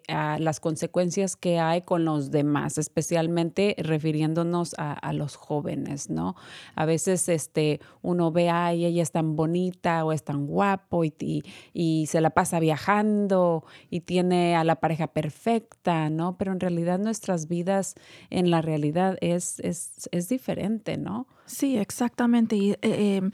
a 0.07 0.37
las 0.39 0.59
consecuencias 0.59 1.35
que 1.35 1.59
hay 1.59 1.81
con 1.81 2.05
los 2.05 2.31
demás, 2.31 2.77
especialmente 2.77 3.75
refiriéndonos 3.77 4.75
a, 4.77 5.13
los 5.13 5.35
jóvenes, 5.35 6.09
¿no? 6.09 6.35
A 6.75 6.85
veces 6.85 7.29
este, 7.29 7.79
uno 8.01 8.31
ve, 8.31 8.49
ay, 8.49 8.85
ella 8.85 9.01
es 9.01 9.11
tan 9.11 9.35
bonita 9.35 10.03
o 10.03 10.11
es 10.11 10.23
tan 10.23 10.45
guapo 10.45 11.03
y, 11.05 11.43
y 11.73 12.05
se 12.07 12.21
la 12.21 12.31
pasa 12.31 12.59
viajando 12.59 13.63
y 13.89 14.01
tiene 14.01 14.55
a 14.55 14.63
la 14.63 14.75
pareja 14.75 15.07
perfecta, 15.07 16.09
¿no? 16.09 16.37
Pero 16.37 16.51
en 16.51 16.59
realidad 16.59 16.99
nuestras 16.99 17.47
vidas 17.47 17.95
en 18.29 18.51
la 18.51 18.61
realidad 18.61 19.17
es, 19.21 19.59
es, 19.59 20.09
es 20.11 20.29
diferente, 20.29 20.97
¿no? 20.97 21.27
Sí, 21.45 21.77
exactamente. 21.77 22.55
Y, 22.55 22.71
eh, 22.71 23.17
em, 23.17 23.31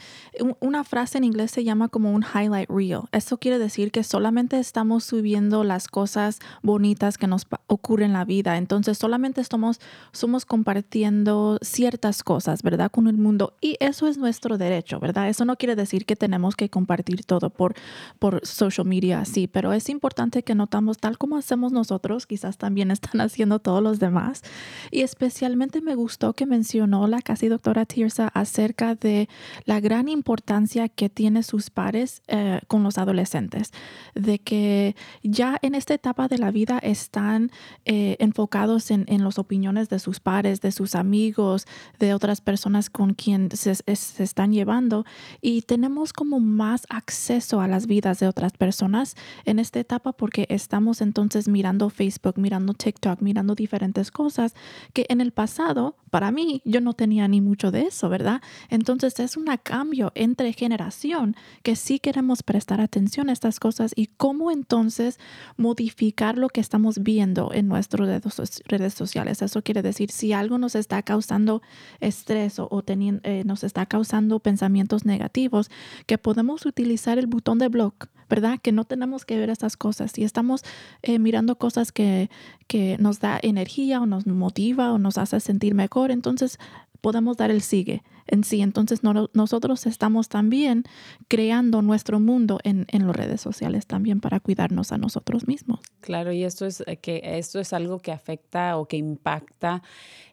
una 0.60 0.84
frase 0.84 1.18
en 1.18 1.24
inglés 1.24 1.52
se 1.52 1.64
llama 1.64 1.90
como 1.90 2.14
un 2.14 2.24
highlight 2.24 2.70
reel. 2.70 3.02
Eso 3.12 3.38
quiere 3.38 3.60
decir 3.60 3.92
que 3.92 4.04
solamente 4.04 4.60
estamos 4.60 5.04
subiendo 5.04 5.64
las 5.64 5.88
cosas 5.88 6.40
bonitas 6.62 7.18
que 7.18 7.28
nos 7.28 7.48
ocurren 7.68 8.02
en 8.02 8.14
la 8.14 8.26
vida. 8.26 8.58
Entonces, 8.58 8.98
solamente 8.98 9.42
estamos, 9.42 9.80
somos 10.12 10.46
compartiendo 10.46 11.58
ciertas 11.62 12.24
cosas, 12.24 12.64
¿verdad? 12.64 12.92
Con 12.92 13.08
el 13.08 13.18
mundo. 13.18 13.54
Y 13.62 13.78
eso 13.80 14.08
es 14.08 14.18
nuestro 14.18 14.58
derecho, 14.58 15.00
¿verdad? 15.00 15.30
Eso 15.30 15.46
no 15.46 15.56
quiere 15.56 15.76
decir 15.76 16.06
que 16.06 16.16
tenemos 16.16 16.56
que 16.56 16.70
compartir 16.70 17.24
todo 17.26 17.50
por, 17.50 17.76
por 18.20 18.46
social 18.46 18.88
media, 18.88 19.26
sí, 19.26 19.48
pero 19.48 19.74
es 19.74 19.90
importante 19.90 20.44
que 20.44 20.56
notamos 20.56 20.98
tal 20.98 21.18
como 21.18 21.38
hacemos 21.38 21.72
nosotros, 21.72 22.26
quizás 22.26 22.58
también 22.58 22.92
están 22.92 23.22
haciendo 23.22 23.60
todos 23.60 23.84
los 23.84 24.00
demás. 24.00 24.42
Y 24.90 25.02
especialmente 25.02 25.82
me 25.82 25.96
gustó 25.96 26.34
que 26.34 26.46
mencionó 26.46 27.08
la 27.08 27.22
casi 27.22 27.48
doctora 27.48 27.86
T 27.86 28.02
acerca 28.34 28.96
de 28.96 29.30
la 29.66 29.80
gran 29.80 30.10
importancia 30.12 30.90
que 30.90 31.10
tiene 31.10 31.44
sus 31.44 31.70
pares 31.70 32.22
eh, 32.28 32.62
con 32.68 32.84
los 32.84 32.98
adolescentes, 32.98 33.72
de 34.16 34.40
que 34.40 34.96
ya 35.24 35.58
en 35.62 35.76
esta 35.76 35.94
etapa 35.94 36.28
de 36.28 36.38
la 36.38 36.52
vida 36.52 36.80
están 36.80 37.52
eh, 37.86 38.18
enfocados 38.20 38.92
en, 38.92 39.06
en 39.08 39.24
las 39.24 39.40
opiniones 39.40 39.90
de 39.90 40.00
sus 40.00 40.20
pares, 40.20 40.62
de 40.62 40.72
sus 40.72 40.96
amigos, 40.96 41.66
de 42.00 42.14
otras 42.14 42.42
personas 42.42 42.90
con 42.90 43.14
quien 43.14 43.50
se, 43.56 43.76
están 43.88 44.52
llevando 44.52 45.06
y 45.42 45.62
tenemos 45.64 46.14
como 46.14 46.40
más 46.40 46.86
acceso 46.90 47.62
a 47.62 47.68
las 47.68 47.88
vidas 47.88 48.20
de 48.20 48.28
otras 48.28 48.54
personas 48.54 49.16
en 49.46 49.60
esta 49.60 49.80
etapa 49.80 50.12
porque 50.14 50.46
estamos 50.50 51.02
entonces 51.02 51.48
mirando 51.48 51.90
Facebook, 51.90 52.38
mirando 52.38 52.74
TikTok, 52.74 53.22
mirando 53.22 53.56
diferentes 53.56 54.12
cosas 54.12 54.54
que 54.94 55.06
en 55.10 55.22
el 55.22 55.32
pasado, 55.32 55.96
para 56.10 56.32
mí, 56.32 56.62
yo 56.66 56.82
no 56.82 56.94
tenía 56.94 57.28
ni 57.28 57.42
mucho 57.42 57.72
de 57.72 57.84
eso, 57.84 58.10
¿verdad? 58.10 58.42
Entonces 58.70 59.20
es 59.20 59.38
un 59.38 59.46
cambio 59.64 59.91
entre 60.16 60.54
generación 60.54 61.36
que 61.64 61.76
sí 61.76 62.00
queremos 62.00 62.44
prestar 62.44 62.82
atención 62.82 63.30
a 63.30 63.34
estas 63.34 63.60
cosas 63.60 63.92
y 63.96 64.08
cómo 64.08 64.52
entonces 64.52 65.20
modificar 65.58 66.38
lo 66.38 66.50
que 66.50 66.62
estamos 66.62 67.00
viendo 67.00 67.52
en 67.54 67.68
nuestras 67.68 68.24
redes 68.66 68.94
sociales. 68.94 69.42
Eso 69.42 69.62
quiere 69.62 69.82
decir, 69.82 70.12
si 70.12 70.34
algo 70.34 70.58
nos 70.58 70.76
está 70.76 71.02
causando 71.04 71.62
estrés 72.00 72.60
o, 72.60 72.84
eh, 72.88 73.44
nos 73.46 73.64
está 73.64 73.86
causando 73.86 74.40
pensamientos 74.40 75.06
negativos, 75.06 75.70
que 76.06 76.18
podemos 76.18 76.66
utilizar 76.66 77.20
el 77.20 77.28
botón 77.28 77.60
de 77.60 77.68
block, 77.68 78.08
¿verdad? 78.30 78.60
Que 78.62 78.72
no 78.72 78.86
tenemos 78.86 79.26
que 79.26 79.38
ver 79.38 79.50
estas 79.50 79.78
cosas. 79.78 80.12
Si 80.12 80.24
estamos 80.24 80.64
eh, 81.02 81.20
mirando 81.20 81.58
cosas 81.58 81.92
que, 81.92 82.30
que 82.68 82.98
nos 83.00 83.20
da 83.20 83.40
energía 83.42 84.02
o 84.02 84.06
nos 84.06 84.26
motiva 84.26 84.94
o 84.94 84.98
nos 84.98 85.18
hace 85.18 85.40
sentir 85.40 85.76
mejor, 85.76 86.12
entonces 86.12 86.58
podemos 87.02 87.36
dar 87.38 87.52
el 87.52 87.62
sigue 87.62 88.04
en 88.28 88.44
sí. 88.44 88.62
Entonces 88.62 89.02
nosotros 89.04 89.86
estamos 89.86 90.30
también 90.30 90.84
creando 91.28 91.82
nuestro 91.82 92.20
mundo 92.20 92.60
en, 92.64 92.86
en 92.90 93.08
las 93.08 93.16
redes 93.16 93.42
sociales 93.42 93.88
también 93.88 94.20
para 94.20 94.40
cuidarnos 94.40 94.92
a 94.92 94.98
nosotros 94.98 95.48
mismos. 95.48 95.80
Claro, 96.02 96.32
y 96.32 96.44
esto 96.44 96.66
es, 96.66 96.84
eh, 96.88 96.98
que 96.98 97.22
esto 97.24 97.60
es 97.60 97.74
algo 97.74 98.00
que 98.00 98.12
afecta 98.12 98.78
o 98.78 98.88
que 98.88 98.98
impacta 98.98 99.82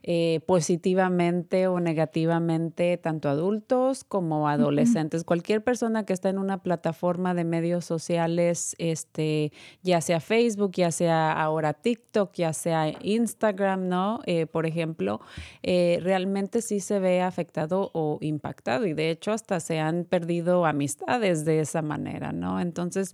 eh, 0.02 0.40
positivamente 0.47 1.66
o 1.66 1.80
negativamente 1.80 2.97
tanto 2.97 3.28
adultos 3.28 4.04
como 4.04 4.49
adolescentes. 4.49 5.25
Cualquier 5.25 5.62
persona 5.62 6.07
que 6.07 6.14
está 6.14 6.30
en 6.30 6.38
una 6.38 6.62
plataforma 6.62 7.35
de 7.35 7.45
medios 7.45 7.85
sociales, 7.85 8.75
este, 8.78 9.52
ya 9.83 10.00
sea 10.00 10.21
Facebook, 10.21 10.73
ya 10.73 10.90
sea 10.90 11.33
ahora 11.33 11.75
TikTok, 11.75 12.33
ya 12.35 12.52
sea 12.54 12.95
Instagram, 13.02 13.88
¿no? 13.88 14.21
Eh, 14.25 14.47
por 14.47 14.64
ejemplo, 14.66 15.21
realmente 15.62 16.62
sí 16.62 16.80
se 16.80 16.99
ve 16.99 17.21
afectado 17.21 17.77
o 17.92 18.18
impactado 18.20 18.87
y 18.87 18.92
de 18.92 19.11
hecho 19.11 19.32
hasta 19.32 19.61
se 19.61 19.78
han 19.78 20.04
perdido 20.04 20.66
amistades 20.66 21.44
de 21.44 21.61
esa 21.61 21.82
manera, 21.82 22.32
¿no? 22.32 22.61
Entonces 22.61 23.12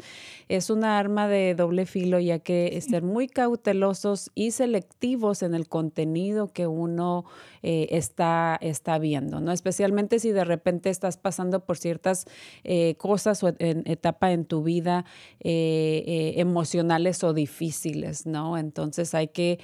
es 0.48 0.70
una 0.70 0.98
arma 0.98 1.28
de 1.28 1.54
doble 1.54 1.86
filo 1.86 2.18
ya 2.18 2.38
que 2.38 2.80
ser 2.80 3.02
muy 3.02 3.28
cautelosos 3.28 4.30
y 4.34 4.50
selectivos 4.50 5.42
en 5.42 5.54
el 5.54 5.68
contenido 5.68 6.52
que 6.52 6.66
uno 6.66 7.24
eh, 7.62 7.88
está, 7.96 8.58
está 8.60 8.98
viendo, 8.98 9.40
¿no? 9.40 9.50
Especialmente 9.50 10.18
si 10.18 10.32
de 10.32 10.44
repente 10.44 10.90
estás 10.90 11.16
pasando 11.16 11.64
por 11.64 11.78
ciertas 11.78 12.26
eh, 12.62 12.94
cosas 12.98 13.42
o 13.42 13.54
en 13.58 13.82
etapa 13.86 14.32
en 14.32 14.44
tu 14.44 14.62
vida 14.62 15.06
eh, 15.40 16.34
emocionales 16.36 17.24
o 17.24 17.32
difíciles, 17.32 18.26
¿no? 18.26 18.58
Entonces 18.58 19.14
hay 19.14 19.28
que 19.28 19.60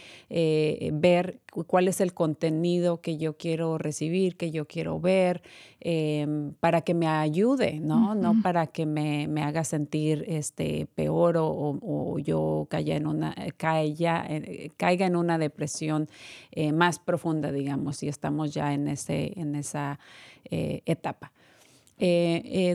ver 0.92 1.40
cuál 1.50 1.88
es 1.88 2.00
el 2.00 2.14
contenido 2.14 3.00
que 3.00 3.16
yo 3.16 3.36
quiero 3.36 3.78
recibir, 3.78 4.36
que 4.36 4.50
yo 4.50 4.66
quiero 4.66 5.00
ver, 5.00 5.42
em, 5.80 6.52
para 6.60 6.82
que 6.82 6.94
me 6.94 7.06
ayude, 7.06 7.80
¿no? 7.80 8.14
No 8.14 8.40
para 8.42 8.68
que 8.68 8.86
me, 8.86 9.26
me, 9.28 9.42
haga 9.42 9.64
sentir 9.64 10.24
este, 10.28 10.86
peor 10.94 11.36
o, 11.36 11.78
o, 11.82 12.18
yo 12.18 12.66
caiga 12.70 12.96
en, 12.96 13.06
una, 13.06 13.34
caiga, 13.56 14.24
eh, 14.28 14.70
caiga 14.76 15.06
en 15.06 15.16
una 15.16 15.38
depresión 15.38 16.08
eh, 16.52 16.72
más 16.72 16.98
profunda, 16.98 17.50
digamos, 17.52 17.96
si 17.96 18.08
estamos 18.08 18.54
ya 18.54 18.72
en, 18.72 18.88
ese, 18.88 19.38
en 19.38 19.54
esa 19.54 19.98
eh, 20.44 20.82
etapa. 20.86 21.32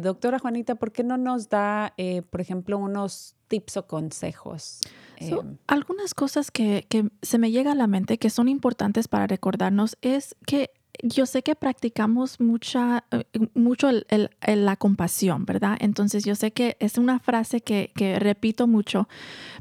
doctora 0.01 0.39
Juanita, 0.39 0.75
¿por 0.75 0.91
qué 0.91 1.03
no 1.03 1.17
nos 1.17 1.49
da, 1.49 1.93
por 2.29 2.41
ejemplo, 2.41 2.77
unos 2.77 3.35
tips 3.47 3.77
o 3.77 3.87
consejos? 3.87 4.81
Em, 5.17 5.57
algunas 5.67 6.13
cosas 6.13 6.51
que, 6.51 6.85
que, 6.89 7.09
se 7.21 7.37
me 7.37 7.51
llega 7.51 7.71
a 7.71 7.75
la 7.75 7.87
mente 7.87 8.17
que 8.17 8.29
son 8.29 8.47
importantes 8.47 9.07
para 9.07 9.27
recordarnos 9.27 9.97
es 10.01 10.35
que 10.45 10.71
yo 11.03 11.25
sé 11.25 11.43
que 11.43 11.55
practicamos 11.55 12.39
mucha, 12.39 13.05
eh, 13.11 13.23
mucho 13.53 13.89
el, 13.89 14.29
la 14.45 14.75
compasión, 14.75 15.45
¿verdad? 15.45 15.77
Entonces 15.79 16.23
yo 16.25 16.35
sé 16.35 16.51
que 16.51 16.77
es 16.79 16.97
una 16.97 17.19
frase 17.19 17.61
que, 17.61 17.91
que 17.95 18.19
repito 18.19 18.67
mucho, 18.67 19.07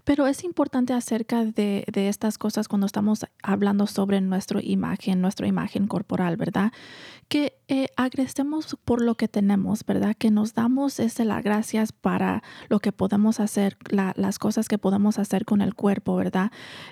pero 0.04 0.26
es 0.26 0.44
importante 0.44 0.92
acerca 0.92 1.44
de, 1.44 1.84
de, 1.90 2.08
estas 2.08 2.38
cosas 2.38 2.68
cuando 2.68 2.86
estamos 2.86 3.24
hablando 3.42 3.86
sobre 3.86 4.20
nuestra 4.20 4.60
imagen, 4.62 5.20
nuestra 5.20 5.46
imagen 5.46 5.86
corporal, 5.86 6.36
¿verdad? 6.36 6.72
Que 7.28 7.56
eh, 7.68 7.88
agradecemos 7.96 8.76
por 8.84 9.00
lo 9.00 9.14
que 9.14 9.28
tenemos, 9.28 9.84
¿verdad? 9.86 10.14
Que 10.16 10.30
nos 10.30 10.54
damos 10.54 10.98
las 10.98 11.44
gracias 11.44 11.92
para 11.92 12.42
lo 12.68 12.80
que 12.80 12.92
podemos 12.92 13.40
hacer, 13.40 13.76
las 13.90 14.38
cosas 14.38 14.68
que 14.68 14.78
podemos 14.78 15.18
hacer 15.18 15.44
con 15.44 15.60
el 15.60 15.74
cuerpo, 15.74 16.16
¿verdad? 16.16 16.50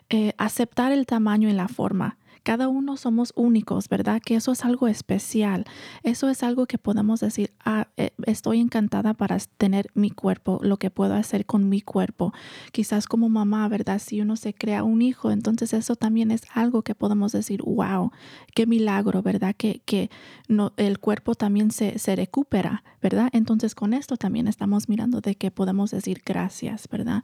Eh, 0.09 0.33
aceptar 0.39 0.93
el 0.93 1.07
tamaño 1.07 1.49
y 1.49 1.53
la 1.53 1.69
forma 1.69 2.19
cada 2.43 2.69
uno 2.69 2.97
somos 2.97 3.33
únicos, 3.37 3.89
¿verdad? 3.89 4.21
Que 4.25 4.35
eso 4.35 4.53
es 4.53 4.65
algo 4.65 4.89
especial. 4.89 5.65
Eso 6.03 6.29
es 6.29 6.43
algo 6.43 6.67
que 6.67 6.79
podemos 6.79 7.21
decir, 7.21 7.53
ah, 7.65 7.89
eh, 7.97 8.11
estoy 8.27 8.61
encantada 8.61 9.15
para 9.15 9.39
tener 9.59 9.87
mi 9.95 10.11
cuerpo, 10.11 10.59
lo 10.63 10.77
que 10.77 10.91
puedo 10.91 11.15
hacer 11.15 11.47
con 11.47 11.69
mi 11.69 11.81
cuerpo. 11.81 12.33
Quizás 12.73 13.07
como 13.07 13.29
mamá, 13.29 13.69
¿verdad? 13.69 14.01
Si 14.01 14.21
uno 14.21 14.37
se 14.37 14.55
crea 14.55 14.85
un 14.85 15.03
hijo, 15.03 15.31
entonces 15.31 15.73
eso 15.73 15.97
también 15.97 16.31
es 16.31 16.43
algo 16.53 16.83
que 16.83 16.95
podemos 16.95 17.33
decir, 17.33 17.63
wow, 17.63 18.11
qué 18.55 18.67
milagro, 18.67 19.23
¿verdad? 19.23 19.55
Que, 19.57 19.81
que 19.85 20.11
no, 20.49 20.73
el 20.77 20.99
cuerpo 20.99 21.35
también 21.35 21.71
se, 21.71 21.99
se 21.99 22.17
recupera, 22.17 22.85
¿verdad? 23.01 23.31
Entonces 23.33 23.75
con 23.75 23.95
esto 23.95 24.17
también 24.17 24.49
estamos 24.49 24.89
mirando 24.89 25.21
de 25.21 25.37
que 25.37 25.51
podemos 25.51 25.91
decir 25.91 26.23
gracias, 26.25 26.89
¿verdad? 26.89 27.23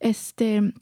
Este 0.00 0.72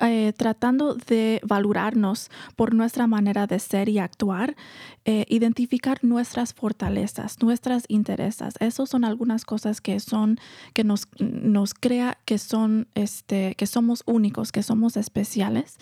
eh, 0.00 0.32
tratando 0.36 0.94
de 0.94 1.40
valorarnos 1.44 2.30
por 2.56 2.74
nuestra 2.74 3.06
manera 3.06 3.46
de 3.46 3.58
ser 3.58 3.88
y 3.88 3.98
actuar, 3.98 4.56
eh, 5.04 5.24
identificar 5.28 5.98
nuestras 6.02 6.54
fortalezas, 6.54 7.42
nuestras 7.42 7.84
intereses. 7.88 8.54
Esas 8.60 8.88
son 8.88 9.04
algunas 9.04 9.44
cosas 9.44 9.80
que 9.80 9.98
son, 9.98 10.38
que 10.74 10.84
nos, 10.84 11.08
nos 11.18 11.74
crea 11.74 12.18
que 12.24 12.38
son, 12.38 12.88
este, 12.94 13.54
que 13.56 13.66
somos 13.66 14.02
únicos, 14.06 14.52
que 14.52 14.62
somos 14.62 14.96
especiales. 14.96 15.76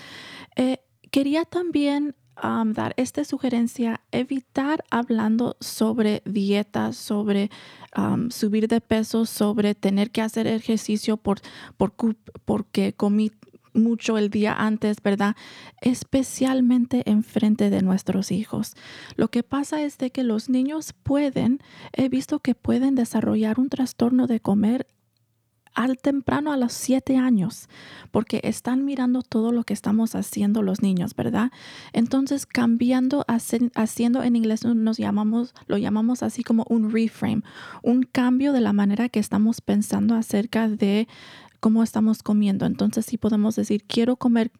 Eh, 0.57 0.79
quería 1.11 1.45
también 1.45 2.15
dar 2.67 2.93
esta 2.99 3.25
sugerencia, 3.25 4.03
evitar 4.13 4.85
hablando 4.91 5.57
sobre 5.59 6.23
dietas, 6.27 6.95
sobre 6.99 7.51
subir 8.29 8.69
de 8.69 8.83
peso, 8.83 9.25
sobre 9.25 9.75
tener 9.75 10.11
que 10.11 10.21
hacer 10.21 10.47
ejercicio 10.47 11.17
por, 11.17 11.41
por, 11.79 11.95
porque 12.45 12.93
comí 12.93 13.33
mucho 13.77 14.19
el 14.19 14.31
día 14.31 14.55
antes, 14.55 15.03
¿verdad? 15.03 15.37
Especialmente 15.81 17.03
en 17.09 17.23
frente 17.23 17.71
de 17.71 17.83
nuestros 17.83 18.33
hijos. 18.33 18.75
Lo 19.15 19.29
que 19.29 19.43
pasa 19.43 19.83
es 19.83 19.99
de 19.99 20.11
que 20.11 20.25
los 20.25 20.49
niños 20.49 20.93
pueden, 20.93 21.61
he 21.93 22.09
visto 22.09 22.41
que 22.41 22.55
pueden 22.55 22.95
desarrollar 22.95 23.61
un 23.61 23.69
trastorno 23.69 24.27
de 24.27 24.41
comer 24.41 24.87
al 25.77 25.99
temprano 25.99 26.53
a 26.53 26.57
los 26.57 26.73
siete 26.73 27.19
años, 27.19 27.69
porque 28.11 28.41
están 28.45 28.85
mirando 28.85 29.21
todo 29.21 29.53
lo 29.53 29.63
que 29.63 29.75
estamos 29.75 30.15
haciendo 30.15 30.63
los 30.63 30.81
niños, 30.81 31.15
¿verdad? 31.15 31.53
Entonces, 31.93 32.47
cambiando, 32.47 33.27
haciendo 33.29 34.23
en 34.23 34.37
inglés 34.37 34.65
nos 34.65 34.97
llamamos, 34.97 35.55
lo 35.67 35.77
llamamos 35.77 36.23
así 36.23 36.43
como 36.43 36.65
un 36.71 36.91
reframe, 36.91 37.43
un 37.83 38.05
cambio 38.05 38.55
de 38.55 38.63
la 38.63 38.73
manera 38.73 39.11
que 39.11 39.21
estamos 39.21 39.61
pensando 39.61 40.15
acerca 40.15 40.67
de 40.67 41.09
cómo 41.61 41.83
estamos 41.83 42.23
comiendo. 42.23 42.67
Entonces 42.67 43.07
sí 43.07 43.19
podemos 43.19 43.57
decir, 43.57 43.85
quiero 43.87 44.17
comer 44.17 44.51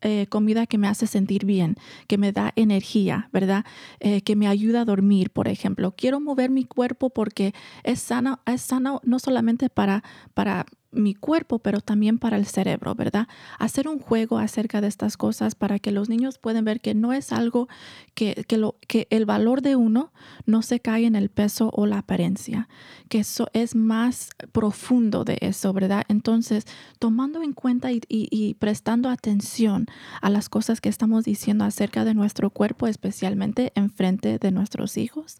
eh, 0.00 0.26
comida 0.28 0.66
que 0.66 0.78
me 0.78 0.86
hace 0.86 1.08
sentir 1.08 1.44
bien, 1.44 1.74
que 2.06 2.18
me 2.18 2.30
da 2.30 2.52
energía, 2.54 3.28
¿verdad? 3.32 3.64
Eh, 3.98 4.22
que 4.22 4.36
me 4.36 4.46
ayuda 4.46 4.82
a 4.82 4.84
dormir, 4.84 5.30
por 5.30 5.48
ejemplo. 5.48 5.92
Quiero 5.96 6.20
mover 6.20 6.50
mi 6.50 6.64
cuerpo 6.64 7.10
porque 7.10 7.52
es 7.82 8.00
sano, 8.00 8.38
es 8.46 8.62
sano 8.62 9.00
no 9.02 9.18
solamente 9.18 9.68
para, 9.70 10.04
para 10.34 10.66
mi 10.90 11.14
cuerpo, 11.14 11.58
pero 11.58 11.80
también 11.80 12.18
para 12.18 12.36
el 12.36 12.46
cerebro, 12.46 12.94
¿verdad? 12.94 13.28
Hacer 13.58 13.88
un 13.88 13.98
juego 13.98 14.38
acerca 14.38 14.80
de 14.80 14.88
estas 14.88 15.16
cosas 15.16 15.54
para 15.54 15.78
que 15.78 15.92
los 15.92 16.08
niños 16.08 16.38
puedan 16.38 16.64
ver 16.64 16.80
que 16.80 16.94
no 16.94 17.12
es 17.12 17.32
algo 17.32 17.68
que, 18.14 18.44
que, 18.48 18.56
lo, 18.56 18.76
que 18.86 19.06
el 19.10 19.26
valor 19.26 19.60
de 19.60 19.76
uno 19.76 20.12
no 20.46 20.62
se 20.62 20.80
cae 20.80 21.04
en 21.04 21.14
el 21.14 21.28
peso 21.28 21.70
o 21.74 21.86
la 21.86 21.98
apariencia, 21.98 22.68
que 23.08 23.18
eso 23.18 23.48
es 23.52 23.74
más 23.74 24.30
profundo 24.52 25.24
de 25.24 25.38
eso, 25.42 25.72
¿verdad? 25.72 26.04
Entonces, 26.08 26.64
tomando 26.98 27.42
en 27.42 27.52
cuenta 27.52 27.92
y, 27.92 28.00
y 28.08 28.54
prestando 28.54 29.10
atención 29.10 29.86
a 30.22 30.30
las 30.30 30.48
cosas 30.48 30.80
que 30.80 30.88
estamos 30.88 31.24
diciendo 31.24 31.64
acerca 31.64 32.04
de 32.04 32.14
nuestro 32.14 32.50
cuerpo, 32.50 32.86
especialmente 32.86 33.72
en 33.74 33.90
frente 33.90 34.38
de 34.38 34.50
nuestros 34.50 34.96
hijos, 34.96 35.38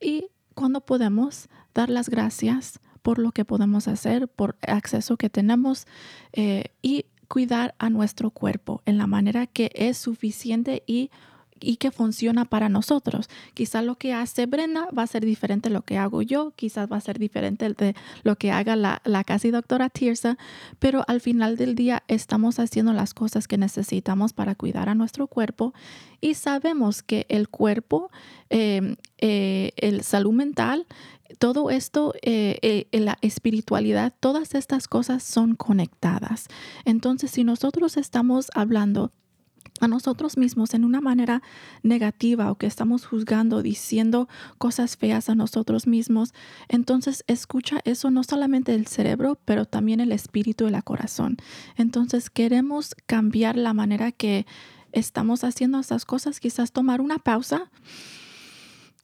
y 0.00 0.26
cuando 0.54 0.80
podemos 0.80 1.48
dar 1.72 1.88
las 1.88 2.08
gracias 2.08 2.80
por 3.02 3.18
lo 3.18 3.32
que 3.32 3.44
podemos 3.44 3.88
hacer, 3.88 4.28
por 4.28 4.56
acceso 4.62 5.16
que 5.16 5.30
tenemos 5.30 5.86
eh, 6.32 6.66
y 6.80 7.06
cuidar 7.28 7.74
a 7.78 7.90
nuestro 7.90 8.30
cuerpo 8.30 8.82
en 8.86 8.98
la 8.98 9.06
manera 9.06 9.46
que 9.46 9.70
es 9.74 9.98
suficiente 9.98 10.82
y 10.86 11.10
y 11.62 11.76
que 11.76 11.90
funciona 11.90 12.44
para 12.44 12.68
nosotros. 12.68 13.28
Quizás 13.54 13.84
lo 13.84 13.96
que 13.96 14.12
hace 14.12 14.46
Brenda 14.46 14.88
va 14.96 15.04
a 15.04 15.06
ser 15.06 15.24
diferente 15.24 15.68
de 15.68 15.74
lo 15.74 15.82
que 15.82 15.96
hago 15.96 16.22
yo, 16.22 16.52
quizás 16.56 16.90
va 16.90 16.96
a 16.96 17.00
ser 17.00 17.18
diferente 17.18 17.72
de 17.72 17.94
lo 18.22 18.36
que 18.36 18.50
haga 18.50 18.76
la, 18.76 19.00
la 19.04 19.24
casi 19.24 19.50
doctora 19.50 19.88
Tirsa, 19.88 20.36
pero 20.78 21.04
al 21.06 21.20
final 21.20 21.56
del 21.56 21.74
día 21.74 22.02
estamos 22.08 22.58
haciendo 22.58 22.92
las 22.92 23.14
cosas 23.14 23.48
que 23.48 23.58
necesitamos 23.58 24.32
para 24.32 24.54
cuidar 24.54 24.88
a 24.88 24.94
nuestro 24.94 25.26
cuerpo 25.26 25.72
y 26.20 26.34
sabemos 26.34 27.02
que 27.02 27.26
el 27.28 27.48
cuerpo, 27.48 28.10
em, 28.50 28.96
eh, 29.18 29.72
el 29.76 30.02
salud 30.02 30.32
mental, 30.32 30.86
todo 31.38 31.70
esto, 31.70 32.14
eh, 32.22 32.58
eh, 32.92 33.00
la 33.00 33.18
espiritualidad, 33.20 34.14
todas 34.20 34.54
estas 34.54 34.88
cosas 34.88 35.22
son 35.22 35.54
conectadas. 35.54 36.48
Entonces, 36.84 37.30
si 37.30 37.44
nosotros 37.44 37.96
estamos 37.96 38.50
hablando 38.54 39.12
a 39.80 39.88
nosotros 39.88 40.36
mismos 40.36 40.74
en 40.74 40.84
una 40.84 41.00
manera 41.00 41.42
negativa 41.82 42.50
o 42.50 42.56
que 42.56 42.66
estamos 42.66 43.04
juzgando, 43.04 43.62
diciendo 43.62 44.28
cosas 44.58 44.96
feas 44.96 45.28
a 45.28 45.34
nosotros 45.34 45.86
mismos, 45.86 46.34
entonces 46.68 47.24
escucha 47.26 47.80
eso 47.84 48.10
no 48.10 48.22
solamente 48.22 48.74
el 48.74 48.86
cerebro, 48.86 49.38
pero 49.44 49.64
también 49.64 50.00
el 50.00 50.12
espíritu 50.12 50.68
y 50.68 50.74
el 50.74 50.84
corazón. 50.84 51.36
Entonces 51.76 52.30
queremos 52.30 52.94
cambiar 53.06 53.56
la 53.56 53.74
manera 53.74 54.12
que 54.12 54.46
estamos 54.92 55.42
haciendo 55.42 55.80
esas 55.80 56.04
cosas, 56.04 56.38
quizás 56.38 56.70
tomar 56.72 57.00
una 57.00 57.18
pausa, 57.18 57.70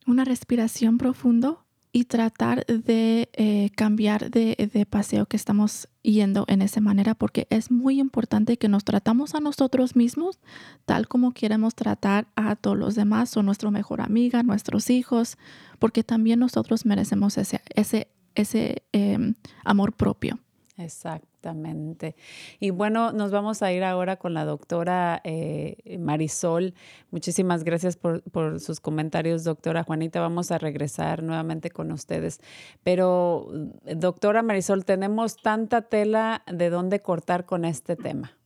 una 0.07 0.25
respiración 0.25 0.97
profundo 0.99 1.65
y 1.93 2.05
tratar 2.05 2.67
de 2.67 3.31
eh, 3.33 3.71
cambiar 3.77 4.31
de, 4.31 4.71
de, 4.73 4.87
paseo 4.87 5.27
que 5.27 5.37
estamos 5.37 5.89
yendo 6.03 6.45
en 6.49 6.63
esa 6.63 6.81
manera 6.81 7.15
porque 7.15 7.47
es 7.51 7.71
muy 7.71 7.99
importante 7.99 8.57
que 8.57 8.69
nos 8.69 8.85
tratamos 8.85 9.35
a 9.35 9.41
nosotros 9.41 9.97
mismos 9.97 10.39
tal 10.85 11.09
como 11.09 11.33
queremos 11.33 11.75
tratar 11.75 12.29
a 12.37 12.57
todos 12.57 12.77
los 12.77 12.95
demás 12.95 13.37
o 13.37 13.43
nuestra 13.43 13.71
mejor 13.71 14.01
amiga, 14.01 14.43
nuestros 14.43 14.91
hijos, 14.91 15.37
porque 15.79 16.03
también 16.03 16.39
nosotros 16.39 16.85
merecemos 16.85 17.39
ese, 17.39 17.61
ese, 17.75 18.09
ese 18.35 18.83
em, 18.93 19.35
amor 19.65 19.93
propio. 19.95 20.39
Exactamente. 20.79 22.15
Y 22.61 22.71
bueno, 22.71 23.11
nos 23.11 23.33
vamos 23.33 23.63
a 23.63 23.73
ir 23.73 23.83
ahora 23.83 24.17
con 24.17 24.33
la 24.33 24.45
doctora 24.45 25.21
eh, 25.25 25.77
Marisol. 25.99 26.73
Muchísimas 27.11 27.65
gracias 27.65 27.97
por, 27.97 28.23
por, 28.23 28.61
sus 28.61 28.79
comentarios, 28.79 29.43
doctora 29.43 29.83
Juanita. 29.83 30.21
Vamos 30.21 30.53
a 30.53 30.59
regresar 30.59 31.25
nuevamente 31.25 31.71
con 31.71 31.91
ustedes. 31.91 32.41
Pero, 32.85 33.49
doctora 33.97 34.43
Marisol, 34.43 34.85
tenemos 34.85 35.37
tanta 35.37 35.83
tela 35.83 36.45
de 36.47 36.71
dónde 36.71 37.03
cortar 37.03 37.45
con 37.45 37.65
este 37.65 37.97
tema. 37.97 38.39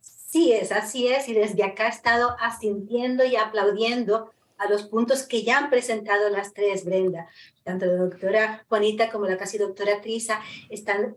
Sí 0.00 0.52
es, 0.52 0.72
así 0.72 1.06
es. 1.06 1.28
Y 1.28 1.34
desde 1.34 1.62
acá 1.62 1.86
he 1.86 1.90
estado 1.90 2.36
asintiendo 2.40 3.24
y 3.24 3.36
aplaudiendo 3.36 4.32
a 4.58 4.68
los 4.68 4.82
puntos 4.82 5.22
que 5.22 5.44
ya 5.44 5.58
han 5.58 5.70
presentado 5.70 6.28
las 6.30 6.52
tres, 6.52 6.84
Brenda. 6.84 7.28
Tanto 7.62 7.86
la 7.86 7.94
doctora 7.94 8.64
Juanita 8.68 9.08
como 9.10 9.26
la 9.26 9.38
casi 9.38 9.56
doctora 9.56 10.00
Trisa 10.00 10.40
están 10.68 11.16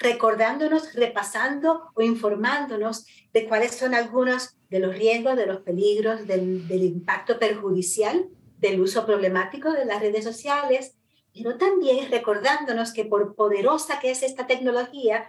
recordándonos, 0.00 0.92
repasando 0.94 1.90
o 1.94 2.02
informándonos 2.02 3.06
de 3.32 3.48
cuáles 3.48 3.74
son 3.74 3.94
algunos 3.94 4.56
de 4.70 4.80
los 4.80 4.96
riesgos, 4.96 5.36
de 5.36 5.46
los 5.46 5.60
peligros, 5.60 6.26
del, 6.26 6.66
impacto 6.70 7.38
perjudicial 7.38 8.28
del 8.58 8.80
uso 8.80 9.06
problemático 9.06 9.72
de 9.72 9.84
las 9.84 10.00
redes 10.00 10.24
sociales, 10.24 10.96
pero 11.32 11.56
también 11.56 12.10
recordándonos 12.10 12.92
que 12.92 13.04
por 13.04 13.34
poderosa 13.34 14.00
que 14.00 14.10
es 14.10 14.22
esta 14.22 14.46
tecnología, 14.46 15.28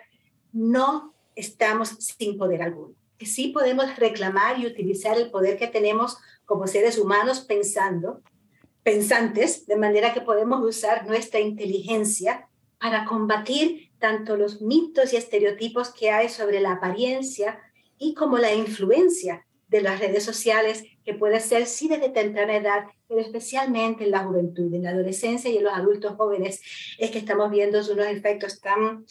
no 0.51 1.13
estamos 1.36 1.89
sin 1.89 2.38
poder 2.38 2.62
alguno. 2.62 2.95
Que 3.17 3.25
sí 3.25 3.49
podemos 3.49 3.95
reclamar 3.97 4.60
y 4.60 4.67
utilizar 4.67 5.17
el 5.17 5.32
poder 5.32 5.58
que 5.58 5.67
tenemos 5.67 6.17
como 6.45 6.67
seres 6.67 6.97
humanos 6.97 7.41
pensando, 7.41 8.21
pensantes, 8.84 9.65
de 9.65 9.75
manera 9.75 10.13
que 10.13 10.21
podemos 10.21 10.63
usar 10.63 11.06
nuestra 11.08 11.39
inteligencia 11.39 12.47
para 12.80 13.06
combatir 13.06 13.84
tanto 13.99 14.38
los 14.38 14.62
mitos 14.62 15.13
y 15.13 15.17
estereotipos 15.17 15.93
que 15.93 16.12
hay 16.12 16.29
sobre 16.29 16.60
la 16.60 16.73
apariencia 16.73 17.60
y 17.97 18.13
como 18.13 18.38
la 18.38 18.53
influencia 18.53 19.45
de 19.67 19.81
las 19.81 19.99
redes 19.99 20.23
sociales, 20.23 20.84
que 21.03 21.13
puede 21.13 21.39
ser 21.39 21.65
sí 21.65 21.88
desde 21.88 22.10
temprana 22.10 22.55
edad, 22.55 22.86
pero 23.08 23.21
especialmente 23.21 24.03
en 24.03 24.12
la 24.12 24.23
juventud, 24.23 24.73
en 24.73 24.84
la 24.84 24.91
adolescencia 24.91 25.49
y 25.49 25.58
en 25.58 25.63
los 25.63 25.73
adultos 25.73 26.15
jóvenes, 26.15 26.62
es 26.97 27.12
que 27.12 27.19
estamos 27.19 27.49
viendo 27.49 27.79
unos 27.79 28.08
efectos 28.08 28.62
tan 28.62 29.05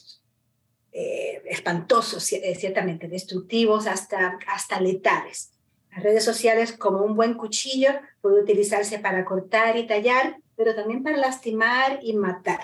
eh, 0.92 1.42
espantosos, 1.46 2.32
eh, 2.32 2.54
ciertamente 2.54 3.08
destructivos, 3.08 3.86
hasta, 3.86 4.38
hasta 4.46 4.80
letales. 4.80 5.50
Las 5.90 6.02
redes 6.02 6.24
sociales, 6.24 6.72
como 6.72 7.02
un 7.04 7.16
buen 7.16 7.34
cuchillo, 7.34 7.90
puede 8.20 8.42
utilizarse 8.42 8.98
para 8.98 9.24
cortar 9.24 9.76
y 9.76 9.86
tallar, 9.86 10.36
pero 10.56 10.74
también 10.74 11.02
para 11.02 11.16
lastimar 11.16 11.98
y 12.02 12.14
matar 12.14 12.60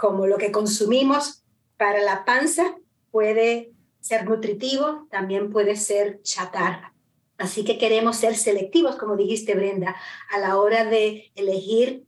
como 0.00 0.26
lo 0.26 0.38
que 0.38 0.50
consumimos 0.50 1.39
para 1.80 2.02
la 2.02 2.26
panza 2.26 2.76
puede 3.10 3.72
ser 4.00 4.26
nutritivo, 4.28 5.06
también 5.10 5.50
puede 5.50 5.76
ser 5.76 6.20
chatarra. 6.20 6.92
Así 7.38 7.64
que 7.64 7.78
queremos 7.78 8.18
ser 8.18 8.36
selectivos, 8.36 8.96
como 8.96 9.16
dijiste 9.16 9.54
Brenda, 9.54 9.96
a 10.30 10.38
la 10.38 10.58
hora 10.58 10.84
de 10.84 11.32
elegir 11.36 12.04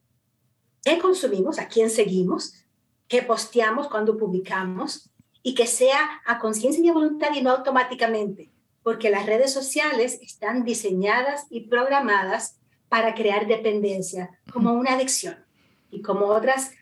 qué 0.85 0.98
consumimos, 0.98 1.58
a 1.58 1.68
quién 1.68 1.88
seguimos, 1.88 2.66
qué 3.08 3.22
posteamos 3.22 3.88
cuando 3.88 4.18
publicamos 4.18 5.11
y 5.42 5.54
que 5.54 5.66
sea 5.66 6.20
a 6.26 6.38
conciencia 6.38 6.85
y 6.85 6.88
a 6.90 6.92
voluntad 6.92 7.30
y 7.35 7.40
no 7.40 7.52
automáticamente, 7.52 8.50
porque 8.82 9.08
las 9.08 9.24
redes 9.24 9.54
sociales 9.54 10.18
están 10.20 10.64
diseñadas 10.64 11.46
y 11.48 11.61
programadas 11.61 12.58
para 12.90 13.14
crear 13.14 13.46
dependencia, 13.46 14.38
como 14.52 14.74
una 14.74 14.92
adicción 14.96 15.46
y 15.90 16.02
como 16.02 16.26
otras 16.26 16.72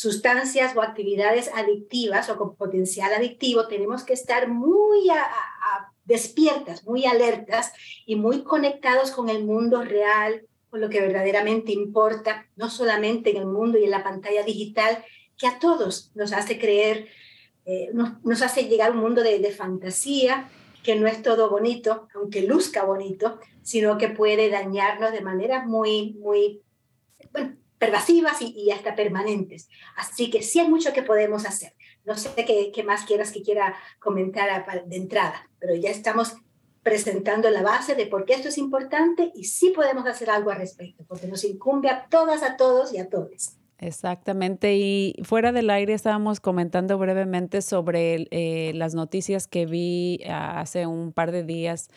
sustancias 0.00 0.74
o 0.74 0.80
actividades 0.80 1.50
adictivas 1.54 2.30
o 2.30 2.38
con 2.38 2.56
potencial 2.56 3.12
adictivo, 3.12 3.68
tenemos 3.68 4.02
que 4.02 4.14
estar 4.14 4.48
muy 4.48 5.10
despiertas, 6.06 6.86
muy 6.86 7.04
alertas 7.04 7.70
y 8.06 8.16
muy 8.16 8.42
conectados 8.42 9.10
con 9.10 9.28
el 9.28 9.44
mundo 9.44 9.84
real, 9.84 10.46
con 10.70 10.80
lo 10.80 10.88
que 10.88 11.02
verdaderamente 11.02 11.72
importa, 11.72 12.48
no 12.56 12.70
solamente 12.70 13.28
en 13.28 13.36
el 13.36 13.46
mundo 13.46 13.76
y 13.76 13.84
en 13.84 13.90
la 13.90 14.02
pantalla 14.02 14.42
digital, 14.42 15.04
que 15.36 15.46
a 15.46 15.58
todos 15.58 16.12
nos 16.14 16.32
hace 16.32 16.58
creer, 16.58 17.08
eh, 17.66 17.90
nos, 17.92 18.40
hace 18.40 18.64
llegar 18.64 18.88
a 18.88 18.92
un 18.94 19.00
mundo 19.00 19.22
de, 19.22 19.38
de 19.38 19.50
fantasía, 19.50 20.48
que 20.82 20.96
no 20.96 21.08
es 21.08 21.20
todo 21.20 21.50
bonito, 21.50 22.08
aunque 22.14 22.40
luzca 22.40 22.84
bonito, 22.84 23.38
sino 23.60 23.98
que 23.98 24.08
puede 24.08 24.48
dañarnos 24.48 25.12
de 25.12 25.20
maneras 25.20 25.66
muy, 25.66 26.14
muy, 26.14 26.62
pervasivas 27.80 28.42
y, 28.42 28.70
hasta 28.70 28.94
permanentes. 28.94 29.68
Así 29.96 30.30
que 30.30 30.42
sí 30.42 30.60
hay 30.60 30.68
mucho 30.68 30.92
que 30.92 31.02
podemos 31.02 31.46
hacer. 31.46 31.74
No 32.04 32.16
sé 32.16 32.30
qué, 32.46 32.70
qué 32.72 32.82
más 32.84 33.04
quieras 33.04 33.32
que 33.32 33.42
quiera 33.42 33.74
comentar 33.98 34.86
de 34.86 34.96
entrada, 34.96 35.48
pero 35.58 35.74
ya 35.74 35.90
estamos 35.90 36.36
presentando 36.82 37.50
la 37.50 37.62
base 37.62 37.94
de 37.94 38.06
por 38.06 38.26
qué 38.26 38.34
esto 38.34 38.48
es 38.48 38.58
importante 38.58 39.32
y 39.34 39.44
sí 39.44 39.70
podemos 39.70 40.06
hacer 40.06 40.30
algo 40.30 40.50
al 40.50 40.58
respecto, 40.58 41.04
porque 41.08 41.26
nos 41.26 41.42
incumbe 41.44 41.88
a 41.88 42.06
todas, 42.08 42.42
a 42.42 42.56
todos 42.56 42.92
y 42.92 42.98
a 42.98 43.08
todos. 43.08 43.56
Exactamente. 43.82 44.76
Y 44.76 45.14
fuera 45.22 45.52
del 45.52 45.70
aire 45.70 45.94
estábamos 45.94 46.38
comentando 46.38 46.98
brevemente 46.98 47.62
sobre 47.62 48.28
eh, 48.30 48.72
las 48.74 48.94
noticias 48.94 49.48
que 49.48 49.64
vi 49.64 50.20
ah, 50.28 50.60
hace 50.60 50.86
un 50.86 51.12
par 51.12 51.32
de 51.32 51.44
días, 51.44 51.88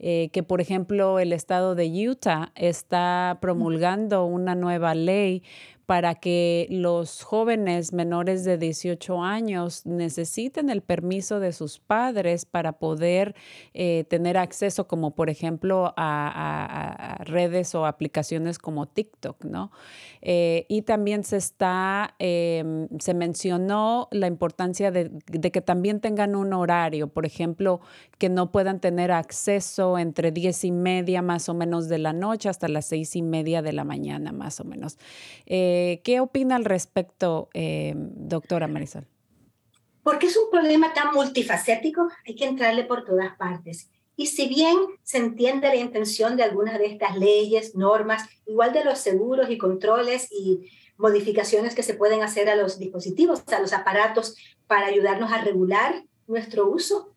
eh, 0.00 0.30
que 0.32 0.42
por 0.42 0.60
ejemplo 0.60 1.20
el 1.20 1.32
estado 1.32 1.76
de 1.76 2.08
Utah 2.08 2.50
está 2.56 3.38
promulgando 3.40 4.24
una 4.24 4.56
nueva 4.56 4.96
ley 4.96 5.44
para 5.88 6.16
que 6.16 6.66
los 6.68 7.22
jóvenes 7.22 7.94
menores 7.94 8.44
de 8.44 8.58
18 8.58 9.22
años 9.22 9.86
necesiten 9.86 10.68
el 10.68 10.82
permiso 10.82 11.40
de 11.40 11.50
sus 11.54 11.78
padres 11.78 12.44
para 12.44 12.72
poder 12.72 13.34
eh, 13.72 14.04
tener 14.10 14.36
acceso, 14.36 14.86
como 14.86 15.14
por 15.14 15.30
ejemplo 15.30 15.94
a, 15.96 17.16
redes 17.24 17.74
o 17.74 17.86
aplicaciones 17.86 18.58
como 18.58 18.84
TikTok, 18.86 19.46
¿no? 19.46 19.72
Eh, 20.20 20.66
y 20.68 20.82
también 20.82 21.24
se 21.24 21.38
está, 21.38 22.14
em, 22.18 22.88
se 22.98 23.14
mencionó 23.14 24.08
la 24.10 24.26
importancia 24.26 24.90
de, 24.90 25.10
que 25.50 25.62
también 25.62 26.00
tengan 26.00 26.36
un 26.36 26.52
horario, 26.52 27.08
por 27.08 27.24
ejemplo, 27.24 27.80
que 28.18 28.28
no 28.28 28.52
puedan 28.52 28.80
tener 28.80 29.10
acceso 29.10 29.98
entre 29.98 30.32
10 30.32 30.64
y 30.64 30.70
media 30.70 31.22
más 31.22 31.48
o 31.48 31.54
menos 31.54 31.88
de 31.88 31.96
la 31.96 32.12
noche 32.12 32.50
hasta 32.50 32.68
las 32.68 32.84
6 32.88 33.16
y 33.16 33.22
media 33.22 33.62
de 33.62 33.72
la 33.72 33.84
mañana 33.84 34.32
más 34.32 34.60
o 34.60 34.64
menos. 34.64 34.98
Eh, 35.46 35.77
eh, 35.78 36.00
¿Qué 36.02 36.20
opina 36.20 36.56
al 36.56 36.64
respecto, 36.64 37.48
eh, 37.54 37.92
doctora 37.96 38.66
Marisol? 38.66 39.06
Porque 40.02 40.26
es 40.26 40.36
un 40.36 40.50
problema 40.50 40.92
tan 40.92 41.12
multifacético, 41.12 42.08
hay 42.26 42.34
que 42.34 42.46
entrarle 42.46 42.84
por 42.84 43.04
todas 43.04 43.36
partes. 43.36 43.90
Y 44.16 44.26
si 44.26 44.48
bien 44.48 44.76
se 45.04 45.18
entiende 45.18 45.68
la 45.68 45.76
intención 45.76 46.36
de 46.36 46.42
algunas 46.42 46.78
de 46.78 46.86
estas 46.86 47.16
leyes, 47.16 47.76
normas, 47.76 48.28
igual 48.46 48.72
de 48.72 48.84
los 48.84 48.98
seguros 48.98 49.48
y 49.50 49.58
controles 49.58 50.28
y 50.32 50.68
modificaciones 50.96 51.74
que 51.74 51.84
se 51.84 51.94
pueden 51.94 52.22
hacer 52.22 52.48
a 52.48 52.56
los 52.56 52.78
dispositivos, 52.78 53.44
a 53.48 53.60
los 53.60 53.72
aparatos 53.72 54.34
para 54.66 54.86
ayudarnos 54.86 55.30
a 55.30 55.42
regular 55.42 56.02
nuestro 56.26 56.68
uso, 56.68 57.14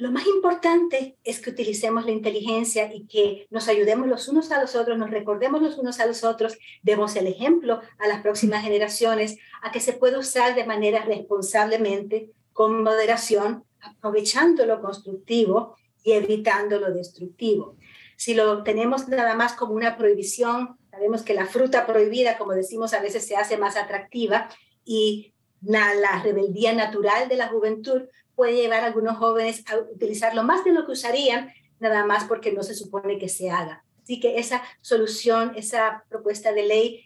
lo 0.00 0.10
más 0.10 0.26
importante 0.26 1.18
es 1.24 1.40
que 1.40 1.50
utilicemos 1.50 2.06
la 2.06 2.10
inteligencia 2.12 2.90
y 2.92 3.06
que 3.06 3.46
nos 3.50 3.68
ayudemos 3.68 4.08
los 4.08 4.28
unos 4.28 4.50
a 4.50 4.58
los 4.58 4.74
otros, 4.74 4.96
nos 4.96 5.10
recordemos 5.10 5.60
los 5.60 5.76
unos 5.76 6.00
a 6.00 6.06
los 6.06 6.24
otros, 6.24 6.56
demos 6.82 7.16
el 7.16 7.26
ejemplo 7.26 7.82
a 7.98 8.08
las 8.08 8.22
próximas 8.22 8.62
generaciones 8.64 9.36
a 9.62 9.70
que 9.70 9.80
se 9.80 9.92
puede 9.92 10.16
usar 10.16 10.54
de 10.54 10.64
manera 10.64 11.04
responsablemente, 11.04 12.30
con 12.54 12.82
moderación, 12.82 13.64
aprovechando 13.82 14.64
lo 14.64 14.80
constructivo 14.80 15.76
y 16.02 16.12
evitando 16.12 16.80
lo 16.80 16.94
destructivo. 16.94 17.76
Si 18.16 18.32
lo 18.32 18.62
tenemos 18.62 19.06
nada 19.06 19.34
más 19.34 19.52
como 19.52 19.74
una 19.74 19.98
prohibición, 19.98 20.78
sabemos 20.90 21.22
que 21.22 21.34
la 21.34 21.44
fruta 21.44 21.86
prohibida, 21.86 22.38
como 22.38 22.52
decimos, 22.52 22.94
a 22.94 23.02
veces 23.02 23.26
se 23.26 23.36
hace 23.36 23.58
más 23.58 23.76
atractiva 23.76 24.48
y 24.82 25.34
la 25.62 26.22
rebeldía 26.22 26.72
natural 26.72 27.28
de 27.28 27.36
la 27.36 27.48
juventud 27.48 28.02
puede 28.34 28.54
llevar 28.54 28.82
a 28.82 28.86
algunos 28.86 29.18
jóvenes 29.18 29.62
a 29.70 29.76
utilizarlo 29.76 30.42
más 30.42 30.64
de 30.64 30.72
lo 30.72 30.86
que 30.86 30.92
usarían, 30.92 31.52
nada 31.78 32.06
más 32.06 32.24
porque 32.24 32.52
no 32.52 32.62
se 32.62 32.74
supone 32.74 33.18
que 33.18 33.28
se 33.28 33.50
haga. 33.50 33.84
Así 34.02 34.18
que 34.18 34.38
esa 34.38 34.62
solución, 34.80 35.52
esa 35.56 36.04
propuesta 36.08 36.52
de 36.52 36.64
ley 36.64 37.04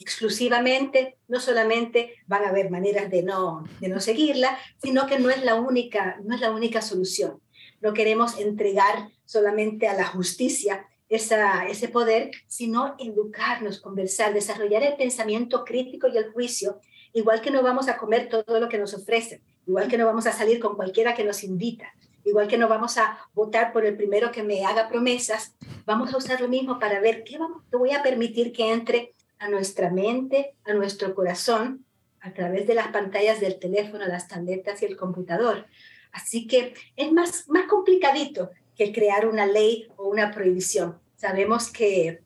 exclusivamente, 0.00 1.18
no 1.26 1.40
solamente 1.40 2.14
van 2.26 2.44
a 2.44 2.50
haber 2.50 2.70
maneras 2.70 3.10
de 3.10 3.22
no, 3.22 3.64
de 3.80 3.88
no 3.88 4.00
seguirla, 4.00 4.58
sino 4.80 5.06
que 5.06 5.18
no 5.18 5.30
es, 5.30 5.44
la 5.44 5.56
única, 5.56 6.18
no 6.24 6.34
es 6.34 6.40
la 6.40 6.50
única 6.52 6.82
solución. 6.82 7.40
No 7.80 7.92
queremos 7.92 8.38
entregar 8.38 9.08
solamente 9.24 9.88
a 9.88 9.94
la 9.94 10.06
justicia 10.06 10.86
esa, 11.08 11.66
ese 11.66 11.88
poder, 11.88 12.30
sino 12.46 12.94
educarnos, 12.98 13.80
conversar, 13.80 14.32
desarrollar 14.34 14.82
el 14.82 14.96
pensamiento 14.96 15.64
crítico 15.64 16.06
y 16.08 16.16
el 16.16 16.32
juicio, 16.32 16.80
igual 17.12 17.40
que 17.40 17.50
no 17.50 17.62
vamos 17.62 17.88
a 17.88 17.96
comer 17.96 18.28
todo 18.28 18.60
lo 18.60 18.68
que 18.68 18.78
nos 18.78 18.94
ofrecen, 18.94 19.40
igual 19.66 19.88
que 19.88 19.98
no 19.98 20.06
vamos 20.06 20.26
a 20.26 20.32
salir 20.32 20.60
con 20.60 20.76
cualquiera 20.76 21.14
que 21.14 21.24
nos 21.24 21.44
invita, 21.44 21.92
igual 22.24 22.48
que 22.48 22.58
no 22.58 22.68
vamos 22.68 22.98
a 22.98 23.18
votar 23.34 23.72
por 23.72 23.84
el 23.84 23.96
primero 23.96 24.32
que 24.32 24.42
me 24.42 24.64
haga 24.64 24.88
promesas, 24.88 25.54
vamos 25.84 26.12
a 26.12 26.16
usar 26.16 26.40
lo 26.40 26.48
mismo 26.48 26.78
para 26.78 27.00
ver 27.00 27.24
qué, 27.24 27.38
vamos, 27.38 27.62
voy 27.70 27.92
a 27.92 28.02
permitir 28.02 28.52
que 28.52 28.72
entre 28.72 29.14
a 29.38 29.48
nuestra 29.48 29.90
mente, 29.90 30.54
a 30.64 30.74
nuestro 30.74 31.14
corazón, 31.14 31.84
a 32.20 32.32
través 32.32 32.66
de 32.66 32.74
las 32.74 32.88
pantallas 32.88 33.40
del 33.40 33.58
teléfono, 33.58 34.06
las 34.06 34.28
tabletas 34.28 34.82
y 34.82 34.86
el 34.86 34.96
computador. 34.96 35.66
Así 36.12 36.46
que 36.46 36.74
es 36.96 37.12
más, 37.12 37.48
más 37.48 37.66
complicadito 37.68 38.50
que 38.76 38.92
crear 38.92 39.26
una 39.26 39.46
ley 39.46 39.88
o 39.96 40.08
una 40.08 40.30
prohibición. 40.30 40.98
Sabemos 41.16 41.70
que, 41.70 42.20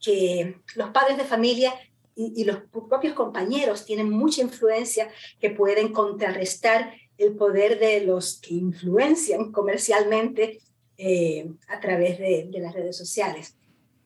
que 0.00 0.60
los 0.74 0.90
padres 0.90 1.16
de 1.16 1.24
familia 1.24 1.74
y, 2.20 2.44
los 2.44 2.58
propios 2.88 3.14
compañeros 3.14 3.84
tienen 3.84 4.10
mucha 4.10 4.42
influencia 4.42 5.08
que 5.40 5.50
pueden 5.50 5.92
contrarrestar 5.92 6.92
el 7.16 7.36
poder 7.36 7.78
de 7.78 8.00
los 8.00 8.40
que 8.40 8.54
influencian 8.54 9.52
comercialmente 9.52 10.60
eh, 10.96 11.48
a 11.68 11.78
través 11.78 12.18
de, 12.18 12.50
las 12.60 12.74
redes 12.74 12.96
sociales. 12.96 13.54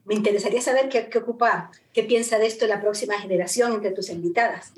Me 0.04 0.14
interesaría 0.14 0.60
saber 0.60 0.90
qué, 0.90 1.08
qué 1.08 1.18
ocupa, 1.18 1.70
qué 1.94 2.02
piensa 2.02 2.38
de 2.38 2.46
esto 2.46 2.66
la 2.66 2.82
próxima 2.82 3.18
generación 3.18 3.72
entre 3.72 3.92
tus 3.92 4.10
invitadas. 4.10 4.72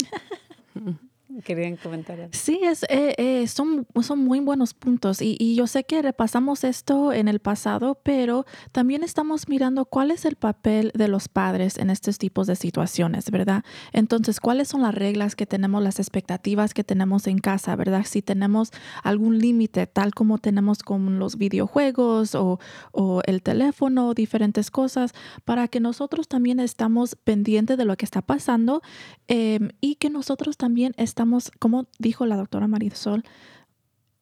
querían 1.42 1.76
comentar. 1.76 2.28
Sí, 2.32 2.60
es, 2.62 2.84
eh, 2.84 3.14
eh, 3.18 3.46
son, 3.46 3.86
son 4.02 4.18
muy 4.20 4.40
buenos 4.40 4.74
puntos 4.74 5.20
y, 5.22 5.54
yo 5.54 5.66
sé 5.66 5.84
que 5.84 6.02
repasamos 6.02 6.64
esto 6.64 7.12
en 7.12 7.28
el 7.28 7.38
pasado, 7.38 8.00
pero 8.02 8.44
también 8.72 9.04
estamos 9.04 9.48
mirando 9.48 9.84
cuál 9.84 10.10
es 10.10 10.24
el 10.24 10.36
papel 10.36 10.90
de 10.94 11.06
los 11.08 11.28
padres 11.28 11.78
en 11.78 11.90
estos 11.90 12.18
tipos 12.18 12.46
de 12.46 12.56
situaciones, 12.56 13.30
¿verdad? 13.30 13.64
Entonces, 13.92 14.40
¿cuáles 14.40 14.68
son 14.68 14.82
las 14.82 14.94
reglas 14.94 15.36
que 15.36 15.46
tenemos, 15.46 15.82
las 15.82 16.00
expectativas 16.00 16.74
que 16.74 16.82
tenemos 16.82 17.26
en 17.26 17.38
casa, 17.38 17.76
¿verdad? 17.76 18.04
Si 18.04 18.22
tenemos 18.22 18.72
algún 19.02 19.38
límite, 19.38 19.86
tal 19.86 20.14
como 20.14 20.38
tenemos 20.38 20.82
con 20.82 21.18
los 21.18 21.36
videojuegos 21.36 22.34
o, 22.34 22.58
o 22.92 23.20
el 23.26 23.42
teléfono, 23.42 24.14
diferentes 24.14 24.70
cosas, 24.70 25.12
para 25.44 25.68
que 25.68 25.80
nosotros 25.80 26.28
también 26.28 26.60
estamos 26.60 27.16
pendientes 27.16 27.78
de 27.78 27.84
lo 27.84 27.96
que 27.96 28.04
está 28.04 28.22
pasando 28.22 28.82
eh, 29.28 29.58
y 29.80 29.96
que 29.96 30.10
nosotros 30.10 30.56
también 30.56 30.94
estamos 30.96 31.23
como 31.58 31.86
dijo 31.98 32.26
la 32.26 32.36
doctora 32.36 32.68
Marisol, 32.68 33.24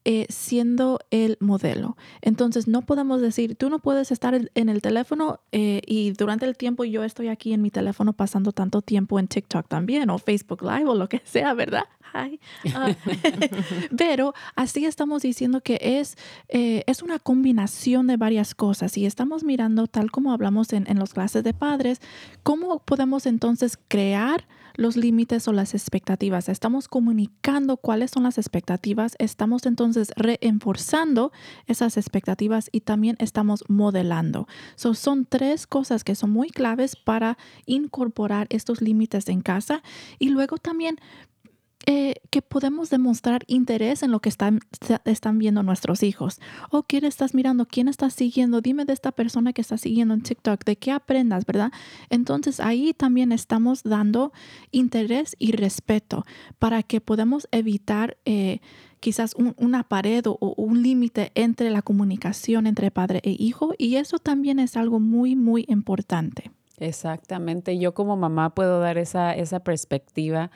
eh, 0.04 0.26
siendo 0.30 0.98
el 1.12 1.36
modelo. 1.38 1.96
Entonces, 2.22 2.66
no 2.66 2.82
podemos 2.82 3.20
decir, 3.20 3.54
tú 3.54 3.70
no 3.70 3.78
puedes 3.78 4.10
estar 4.10 4.50
en 4.52 4.68
el 4.68 4.82
teléfono 4.82 5.38
eh, 5.52 5.80
y 5.86 6.10
durante 6.10 6.44
el 6.44 6.56
tiempo 6.56 6.82
yo 6.82 7.04
estoy 7.04 7.28
aquí 7.28 7.52
en 7.52 7.62
mi 7.62 7.70
teléfono 7.70 8.12
pasando 8.12 8.50
tanto 8.50 8.82
tiempo 8.82 9.20
en 9.20 9.28
TikTok 9.28 9.68
también 9.68 10.10
o 10.10 10.18
Facebook 10.18 10.62
Live 10.62 10.86
o 10.86 10.96
lo 10.96 11.08
que 11.08 11.22
sea, 11.24 11.54
¿verdad? 11.54 11.84
Ah. 12.12 12.28
Pero 13.96 14.34
así 14.56 14.86
estamos 14.86 15.22
diciendo 15.22 15.60
que 15.60 15.78
es, 15.80 16.16
eh, 16.48 16.82
es 16.88 17.02
una 17.02 17.20
combinación 17.20 18.08
de 18.08 18.16
varias 18.16 18.56
cosas 18.56 18.98
y 18.98 19.06
estamos 19.06 19.44
mirando, 19.44 19.86
tal 19.86 20.10
como 20.10 20.32
hablamos 20.32 20.72
en, 20.72 20.90
en 20.90 20.98
las 20.98 21.14
clases 21.14 21.44
de 21.44 21.54
padres, 21.54 22.00
cómo 22.42 22.80
podemos 22.80 23.26
entonces 23.26 23.78
crear 23.86 24.48
los 24.74 24.96
límites 24.96 25.48
o 25.48 25.52
las 25.52 25.74
expectativas. 25.74 26.48
Estamos 26.48 26.88
comunicando 26.88 27.76
cuáles 27.76 28.10
son 28.10 28.24
las 28.24 28.38
expectativas, 28.38 29.14
estamos 29.18 29.66
entonces 29.66 30.12
reenforzando 30.16 31.32
esas 31.66 31.96
expectativas 31.96 32.68
y 32.72 32.80
también 32.80 33.16
estamos 33.18 33.64
modelando. 33.68 34.46
son 34.76 35.26
tres 35.26 35.66
cosas 35.66 36.04
que 36.04 36.14
son 36.14 36.30
muy 36.30 36.50
claves 36.50 36.96
para 36.96 37.38
incorporar 37.66 38.46
estos 38.50 38.80
límites 38.80 39.28
en 39.28 39.40
casa 39.40 39.82
y 40.18 40.28
luego 40.28 40.58
también 40.58 40.98
eh, 41.86 42.14
que 42.30 42.42
podemos 42.42 42.90
demostrar 42.90 43.42
interés 43.46 44.02
en 44.02 44.10
lo 44.10 44.20
que 44.20 44.28
están, 44.28 44.60
están 45.04 45.38
viendo 45.38 45.62
nuestros 45.62 46.02
hijos. 46.02 46.40
O 46.70 46.84
quién 46.84 47.04
estás 47.04 47.34
mirando, 47.34 47.66
quién 47.66 47.88
estás 47.88 48.14
siguiendo, 48.14 48.60
dime 48.60 48.84
de 48.84 48.92
esta 48.92 49.12
persona 49.12 49.52
que 49.52 49.60
estás 49.60 49.80
siguiendo 49.80 50.14
en 50.14 50.22
TikTok, 50.22 50.64
de 50.64 50.76
qué 50.76 50.92
aprendas, 50.92 51.44
¿verdad? 51.44 51.72
Entonces 52.08 52.60
ahí 52.60 52.94
también 52.94 53.32
estamos 53.32 53.82
dando 53.82 54.32
interés 54.70 55.34
y 55.38 55.52
respeto 55.52 56.24
para 56.58 56.82
que 56.82 57.00
podamos 57.00 57.48
evitar 57.50 58.16
eh, 58.24 58.60
quizás 59.00 59.34
una 59.56 59.82
pared 59.82 60.24
o 60.26 60.54
un 60.56 60.82
límite 60.82 61.32
entre 61.34 61.70
la 61.70 61.82
comunicación 61.82 62.68
entre 62.68 62.92
padre 62.92 63.20
e 63.24 63.34
hijo 63.36 63.74
y 63.76 63.96
eso 63.96 64.18
también 64.18 64.60
es 64.60 64.76
algo 64.76 65.00
muy, 65.00 65.34
muy 65.34 65.64
importante. 65.68 66.52
Exactamente, 66.82 67.78
yo 67.78 67.94
como 67.94 68.16
mamá 68.16 68.54
puedo 68.54 68.80
dar 68.80 68.98
esa, 68.98 69.32
esa 69.34 69.60
perspectiva 69.60 70.50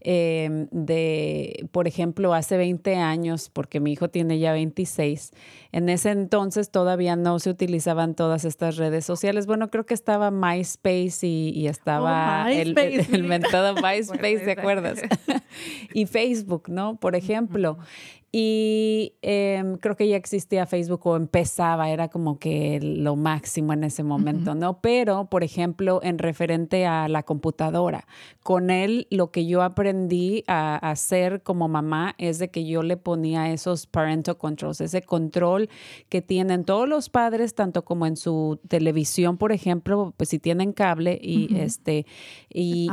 em, 0.00 0.68
de, 0.70 1.68
por 1.72 1.88
ejemplo, 1.88 2.32
hace 2.32 2.56
20 2.56 2.94
años, 2.94 3.50
porque 3.50 3.80
mi 3.80 3.92
hijo 3.92 4.08
tiene 4.08 4.38
ya 4.38 4.52
26, 4.52 5.32
en 5.72 5.88
ese 5.88 6.10
entonces 6.10 6.70
todavía 6.70 7.16
no 7.16 7.40
se 7.40 7.50
utilizaban 7.50 8.14
todas 8.14 8.44
estas 8.44 8.76
redes 8.76 9.04
sociales. 9.04 9.46
Bueno, 9.46 9.68
creo 9.70 9.84
que 9.84 9.94
estaba 9.94 10.30
MySpace 10.30 11.26
y, 11.26 11.66
estaba 11.66 12.44
oh, 12.46 12.48
el, 12.48 12.78
el, 12.78 13.24
mentado 13.24 13.74
MySpace, 13.82 14.38
¿te 14.38 14.52
acuerdas? 14.52 15.00
y 15.92 16.06
Facebook, 16.06 16.68
¿no? 16.68 16.96
Por 16.96 17.16
ejemplo. 17.16 17.78
Y 18.36 19.12
em, 19.22 19.76
creo 19.76 19.94
que 19.94 20.08
ya 20.08 20.16
existía 20.16 20.66
Facebook 20.66 21.06
o 21.06 21.14
empezaba, 21.14 21.90
era 21.90 22.08
como 22.08 22.40
que 22.40 22.80
lo 22.82 23.14
máximo 23.14 23.72
en 23.72 23.84
ese 23.84 24.02
momento, 24.02 24.56
¿no? 24.56 24.80
Pero, 24.80 25.26
por 25.26 25.44
ejemplo, 25.44 26.00
en 26.02 26.18
referente 26.18 26.84
a 26.84 27.06
la 27.06 27.22
computadora, 27.22 28.08
con 28.42 28.70
él 28.70 29.06
lo 29.10 29.30
que 29.30 29.46
yo 29.46 29.62
aprendí 29.62 30.42
a, 30.48 30.74
hacer 30.74 31.44
como 31.44 31.68
mamá 31.68 32.16
es 32.18 32.40
de 32.40 32.48
que 32.48 32.66
yo 32.66 32.82
le 32.82 32.96
ponía 32.96 33.52
esos 33.52 33.86
parental 33.86 34.36
controls, 34.36 34.80
ese 34.80 35.02
control 35.02 35.68
que 36.08 36.20
tienen 36.20 36.64
todos 36.64 36.88
los 36.88 37.10
padres, 37.10 37.54
tanto 37.54 37.84
como 37.84 38.04
en 38.04 38.16
su 38.16 38.58
televisión, 38.66 39.36
por 39.36 39.52
ejemplo, 39.52 40.12
pues 40.16 40.30
si 40.30 40.40
tienen 40.40 40.72
cable 40.72 41.20
y 41.22 41.56
este 41.56 42.04
y, 42.50 42.88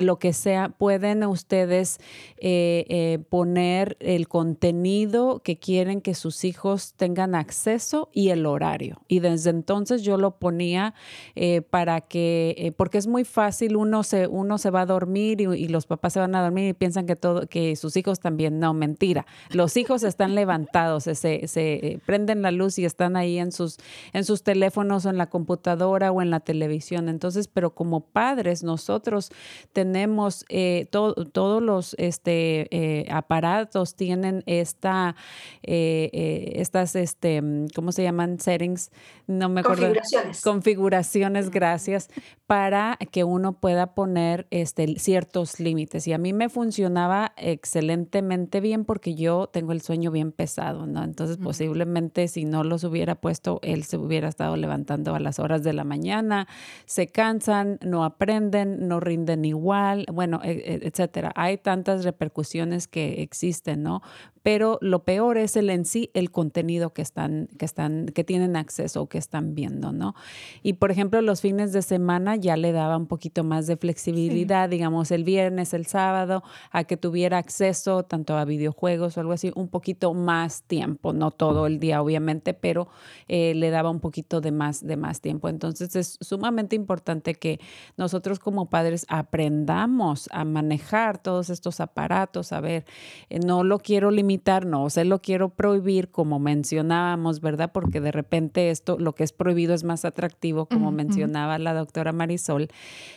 lo, 0.00 0.18
que 0.18 0.34
sea, 0.34 0.68
pueden 0.68 1.24
ustedes 1.24 1.98
eh, 2.36 2.84
eh, 2.90 3.20
poner 3.30 3.96
el 4.00 4.28
contenido 4.34 5.42
que 5.44 5.60
quieren 5.60 6.00
que 6.00 6.12
sus 6.16 6.42
hijos 6.42 6.94
tengan 6.94 7.36
acceso 7.36 8.10
y 8.12 8.30
el 8.30 8.46
horario. 8.46 9.00
Y 9.06 9.20
desde 9.20 9.50
entonces 9.50 10.02
yo 10.02 10.16
lo 10.16 10.40
ponía 10.40 10.92
eh, 11.36 11.62
para 11.62 12.00
que, 12.00 12.56
eh, 12.58 12.72
porque 12.72 12.98
es 12.98 13.06
muy 13.06 13.22
fácil, 13.22 13.76
uno 13.76 14.02
se, 14.02 14.26
uno 14.26 14.58
se 14.58 14.70
va 14.70 14.80
a 14.80 14.86
dormir 14.86 15.40
y, 15.40 15.68
los 15.68 15.86
papás 15.86 16.14
se 16.14 16.18
van 16.18 16.34
a 16.34 16.42
dormir 16.42 16.70
y 16.70 16.72
piensan 16.72 17.06
que, 17.06 17.14
todo, 17.14 17.46
que 17.46 17.76
sus 17.76 17.96
hijos 17.96 18.18
también. 18.18 18.58
No, 18.58 18.74
mentira. 18.74 19.24
Los 19.50 19.76
hijos 19.76 20.02
están 20.02 20.34
levantados, 20.34 21.04
se, 21.04 21.14
se 21.14 21.46
eh, 21.46 22.00
prenden 22.04 22.42
la 22.42 22.50
luz 22.50 22.76
y 22.80 22.84
están 22.84 23.14
ahí 23.14 23.38
en 23.38 23.52
sus, 23.52 23.78
en 24.12 24.24
sus 24.24 24.42
teléfonos 24.42 25.06
o 25.06 25.10
en 25.10 25.16
la 25.16 25.30
computadora 25.30 26.10
o 26.10 26.20
en 26.22 26.30
la 26.30 26.40
televisión. 26.40 27.08
Entonces, 27.08 27.46
pero 27.46 27.76
como 27.76 28.00
padres, 28.00 28.64
nosotros 28.64 29.30
tenemos 29.72 30.44
todos 30.90 31.62
los 31.62 31.94
este, 32.00 33.06
aparatos, 33.12 33.94
tienen 33.94 34.23
esta, 34.46 35.16
eh, 35.62 36.10
eh, 36.12 36.52
estas, 36.56 36.96
este, 36.96 37.42
¿cómo 37.74 37.92
se 37.92 38.02
llaman? 38.02 38.40
Settings, 38.40 38.90
no 39.26 39.48
me 39.48 39.60
acuerdo. 39.60 39.82
Configuraciones. 39.82 40.40
Configuraciones, 40.42 41.50
gracias, 41.50 42.08
para 42.46 42.98
que 43.10 43.24
uno 43.24 43.60
pueda 43.60 43.94
poner 43.94 44.46
este, 44.50 44.98
ciertos 44.98 45.60
límites. 45.60 46.06
Y 46.06 46.12
a 46.12 46.18
mí 46.18 46.32
me 46.32 46.48
funcionaba 46.48 47.32
excelentemente 47.36 48.60
bien 48.60 48.84
porque 48.84 49.14
yo 49.14 49.48
tengo 49.48 49.72
el 49.72 49.80
sueño 49.80 50.10
bien 50.10 50.32
pesado, 50.32 50.86
¿no? 50.86 51.02
Entonces, 51.04 51.38
posiblemente 51.38 52.28
si 52.28 52.44
no 52.44 52.64
los 52.64 52.84
hubiera 52.84 53.14
puesto, 53.14 53.60
él 53.62 53.84
se 53.84 53.96
hubiera 53.96 54.28
estado 54.28 54.56
levantando 54.56 55.14
a 55.14 55.20
las 55.20 55.38
horas 55.38 55.62
de 55.62 55.72
la 55.72 55.84
mañana, 55.84 56.46
se 56.86 57.08
cansan, 57.08 57.78
no 57.82 58.04
aprenden, 58.04 58.88
no 58.88 59.00
rinden 59.00 59.44
igual, 59.44 60.06
bueno, 60.12 60.40
e, 60.42 60.52
e, 60.52 60.86
etcétera. 60.86 61.32
Hay 61.34 61.58
tantas 61.58 62.04
repercusiones 62.04 62.88
que 62.88 63.22
existen, 63.22 63.82
¿no? 63.82 64.02
Pero 64.44 64.78
lo 64.82 65.04
peor 65.04 65.38
es 65.38 65.56
el 65.56 65.70
en 65.70 65.86
sí 65.86 66.10
el 66.12 66.30
contenido 66.30 66.92
que 66.92 67.00
están 67.00 67.48
que 67.58 67.64
están 67.64 68.06
que 68.14 68.24
tienen 68.24 68.56
acceso 68.56 69.00
o 69.00 69.08
que 69.08 69.16
están 69.16 69.54
viendo, 69.54 69.90
¿no? 69.90 70.14
Y 70.62 70.74
por 70.74 70.90
ejemplo, 70.90 71.22
los 71.22 71.40
fines 71.40 71.72
de 71.72 71.80
semana 71.80 72.36
ya 72.36 72.58
le 72.58 72.72
daba 72.72 72.98
un 72.98 73.06
poquito 73.06 73.42
más 73.42 73.66
de 73.66 73.78
flexibilidad, 73.78 74.68
digamos 74.68 75.10
el 75.12 75.24
viernes, 75.24 75.72
el 75.72 75.86
sábado, 75.86 76.42
a 76.70 76.84
que 76.84 76.98
tuviera 76.98 77.38
acceso 77.38 78.02
tanto 78.02 78.36
a 78.36 78.44
videojuegos 78.44 79.16
o 79.16 79.20
algo 79.20 79.32
así, 79.32 79.50
un 79.54 79.68
poquito 79.68 80.12
más 80.12 80.62
tiempo, 80.64 81.14
no 81.14 81.30
todo 81.30 81.66
el 81.66 81.80
día 81.80 82.02
obviamente, 82.02 82.52
pero 82.52 82.88
eh, 83.28 83.54
le 83.54 83.70
daba 83.70 83.88
un 83.88 84.00
poquito 84.00 84.42
de 84.42 84.52
más 84.52 84.86
de 84.86 84.98
más 84.98 85.22
tiempo. 85.22 85.48
Entonces 85.48 85.96
es 85.96 86.18
sumamente 86.20 86.76
importante 86.76 87.34
que 87.34 87.60
nosotros 87.96 88.38
como 88.40 88.68
padres 88.68 89.06
aprendamos 89.08 90.28
a 90.32 90.44
manejar 90.44 91.16
todos 91.16 91.48
estos 91.48 91.80
aparatos, 91.80 92.52
a 92.52 92.60
ver, 92.60 92.84
eh, 93.30 93.38
no 93.38 93.64
lo 93.64 93.78
quiero 93.78 94.03
limitar, 94.10 94.66
no, 94.66 94.90
se 94.90 95.04
lo 95.04 95.20
quiero 95.20 95.50
prohibir, 95.50 96.10
como 96.10 96.38
mencionábamos, 96.38 97.40
¿verdad? 97.40 97.72
Porque 97.72 98.00
de 98.00 98.12
repente 98.12 98.70
esto, 98.70 98.98
lo 98.98 99.14
que 99.14 99.24
es 99.24 99.32
prohibido 99.32 99.74
es 99.74 99.84
más 99.84 100.04
atractivo, 100.04 100.66
como 100.66 100.90
mencionaba 100.90 101.58
la 101.58 101.74
doctora 101.74 102.12
Marisol. 102.12 102.68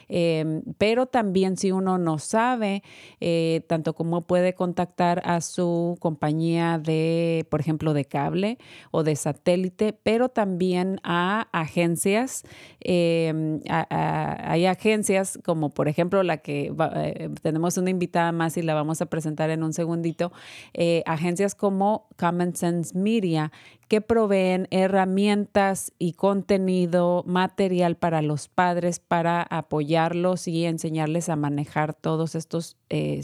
Em, 0.10 0.62
pero 0.78 1.06
también 1.06 1.58
si 1.58 1.72
uno 1.72 1.98
no 1.98 2.20
sabe, 2.20 2.84
eh, 3.20 3.62
tanto 3.68 3.94
como 3.94 4.22
puede 4.22 4.54
contactar 4.54 5.22
a 5.26 5.42
su 5.42 5.98
compañía 6.00 6.80
de, 6.80 7.46
por 7.50 7.60
ejemplo, 7.60 7.94
de 7.94 8.06
cable 8.06 8.58
o 8.92 9.04
de 9.04 9.16
satélite, 9.16 9.94
pero 9.94 10.30
también 10.30 11.00
a 11.04 11.48
agencias. 11.52 12.44
Em, 12.80 13.62
hay 13.68 14.66
agencias 14.66 15.40
como, 15.44 15.70
por 15.70 15.88
ejemplo, 15.88 16.24
la 16.24 16.38
que 16.38 16.74
eh, 16.96 17.30
tenemos 17.42 17.78
una 17.78 17.90
invitada 17.90 18.32
más 18.32 18.58
y 18.58 18.62
la 18.62 18.74
vamos 18.74 19.02
a 19.02 19.08
presentar 19.08 19.50
en 19.50 19.64
un 19.64 19.74
segundito, 19.74 20.32
eh, 20.74 21.04
agencias 21.06 21.56
como 21.56 22.08
Common 22.18 22.56
Sense 22.56 22.98
Media 22.98 23.52
que 23.88 24.02
proveen 24.02 24.68
herramientas 24.70 25.94
y 25.98 26.14
contenido 26.14 27.24
material 27.26 27.96
para 27.96 28.22
los 28.22 28.50
padres 28.50 29.00
para 29.00 29.42
apoyarlos 29.44 30.48
y 30.48 30.66
enseñarles 30.66 31.30
a 31.30 31.36
manejar 31.36 31.94
todos 31.94 32.36
estos 32.36 32.76
eh, 32.90 33.22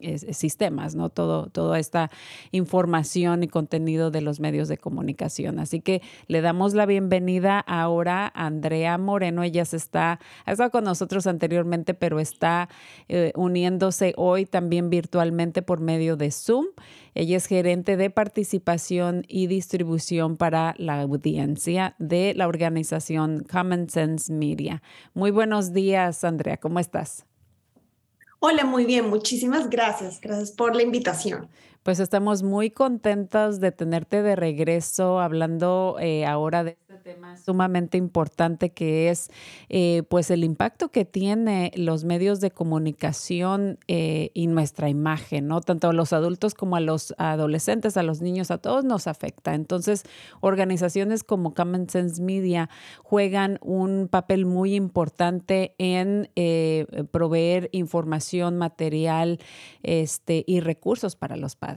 eh, 0.00 0.18
sistemas, 0.32 0.94
¿no? 0.94 1.10
Todo, 1.10 1.48
toda 1.50 1.78
esta 1.78 2.10
información 2.50 3.42
y 3.42 3.48
contenido 3.48 4.10
de 4.10 4.22
los 4.22 4.40
medios 4.40 4.68
de 4.68 4.78
comunicación. 4.78 5.58
Así 5.58 5.80
que 5.80 6.00
le 6.28 6.40
damos 6.40 6.72
la 6.74 6.86
bienvenida 6.86 7.60
ahora 7.60 8.32
a 8.34 8.46
Andrea 8.46 8.96
Moreno. 8.96 9.42
Ella 9.42 9.64
se 9.64 9.76
está, 9.76 10.18
ha 10.46 10.52
estado 10.52 10.70
con 10.70 10.84
nosotros 10.84 11.26
anteriormente, 11.26 11.94
pero 11.94 12.20
está 12.20 12.68
eh, 13.08 13.32
uniéndose 13.36 14.14
hoy 14.16 14.46
también 14.46 14.90
virtualmente 14.90 15.62
por 15.62 15.80
medio 15.80 16.16
de 16.16 16.30
Zoom. 16.30 16.66
Ella 17.14 17.36
es 17.36 17.46
gerente 17.46 17.96
de 17.96 18.10
participación 18.10 19.24
y 19.28 19.46
distribución 19.46 20.36
para 20.36 20.74
la 20.78 21.02
audiencia 21.02 21.94
de 21.98 22.34
la 22.34 22.48
organización 22.48 23.44
Common 23.50 23.90
Sense 23.90 24.32
Media. 24.32 24.82
Muy 25.12 25.30
buenos 25.30 25.72
días, 25.72 26.24
Andrea, 26.24 26.56
¿cómo 26.56 26.78
estás? 26.78 27.29
Hola, 28.42 28.64
muy 28.64 28.86
bien, 28.86 29.08
muchísimas 29.10 29.68
gracias. 29.68 30.20
Gracias 30.20 30.50
por 30.50 30.74
la 30.74 30.82
invitación. 30.82 31.50
Pues 31.82 31.98
estamos 31.98 32.42
muy 32.42 32.70
contentos 32.70 33.58
de 33.58 33.72
tenerte 33.72 34.22
de 34.22 34.36
regreso 34.36 35.18
hablando 35.18 35.96
eh, 35.98 36.26
ahora 36.26 36.62
de 36.62 36.72
este 36.72 36.96
tema 36.96 37.38
sumamente 37.38 37.96
importante 37.96 38.68
que 38.68 39.08
es 39.08 39.30
eh, 39.70 40.02
pues 40.10 40.30
el 40.30 40.44
impacto 40.44 40.90
que 40.90 41.06
tiene 41.06 41.72
los 41.74 42.04
medios 42.04 42.42
de 42.42 42.50
comunicación 42.50 43.78
eh, 43.88 44.30
y 44.34 44.46
nuestra 44.48 44.90
imagen, 44.90 45.48
¿no? 45.48 45.62
Tanto 45.62 45.88
a 45.88 45.94
los 45.94 46.12
adultos 46.12 46.52
como 46.52 46.76
a 46.76 46.80
los 46.80 47.14
adolescentes, 47.16 47.96
a 47.96 48.02
los 48.02 48.20
niños, 48.20 48.50
a 48.50 48.58
todos 48.58 48.84
nos 48.84 49.06
afecta. 49.06 49.54
Entonces, 49.54 50.02
organizaciones 50.40 51.24
como 51.24 51.54
Common 51.54 51.88
Sense 51.88 52.20
Media 52.22 52.68
juegan 53.02 53.58
un 53.62 54.08
papel 54.08 54.44
muy 54.44 54.74
importante 54.74 55.74
en 55.78 56.28
proveer 57.10 57.70
información, 57.72 58.58
material 58.58 59.38
este, 59.82 60.44
y 60.46 60.60
recursos 60.60 61.16
para 61.16 61.36
los 61.36 61.56
padres. 61.56 61.69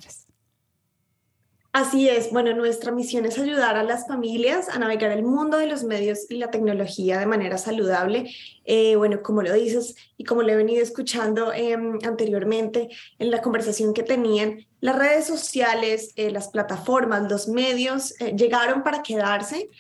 Así 1.74 2.08
es, 2.08 2.30
bueno, 2.30 2.54
nuestra 2.54 2.92
misión 2.92 3.26
es 3.26 3.40
ayudar 3.40 3.78
a 3.78 3.84
las 3.84 4.08
familias 4.08 4.70
a 4.70 4.78
navegar 4.78 5.12
el 5.12 5.24
mundo 5.24 5.58
de 5.58 5.66
los 5.66 5.84
medios 5.84 6.30
y 6.30 6.36
la 6.36 6.52
tecnología 6.52 7.18
de 7.18 7.26
manera 7.26 7.58
saludable. 7.58 8.30
Eh, 8.64 8.96
bueno, 8.96 9.24
como 9.24 9.42
lo 9.42 9.52
dices 9.52 9.96
y 10.16 10.24
como 10.24 10.44
lo 10.44 10.52
he 10.52 10.56
venido 10.56 10.84
escuchando 10.84 11.52
em, 11.52 11.98
anteriormente 12.04 12.90
en 13.18 13.32
la 13.32 13.42
conversación 13.42 13.96
que 13.96 14.04
tenían, 14.04 14.68
las 14.82 15.00
redes 15.00 15.26
sociales, 15.26 16.14
eh, 16.16 16.30
las 16.30 16.50
plataformas, 16.50 17.32
los 17.32 17.48
medios 17.48 18.22
eh, 18.22 18.36
llegaron 18.38 18.84
para 18.84 19.02
quedarse 19.02 19.72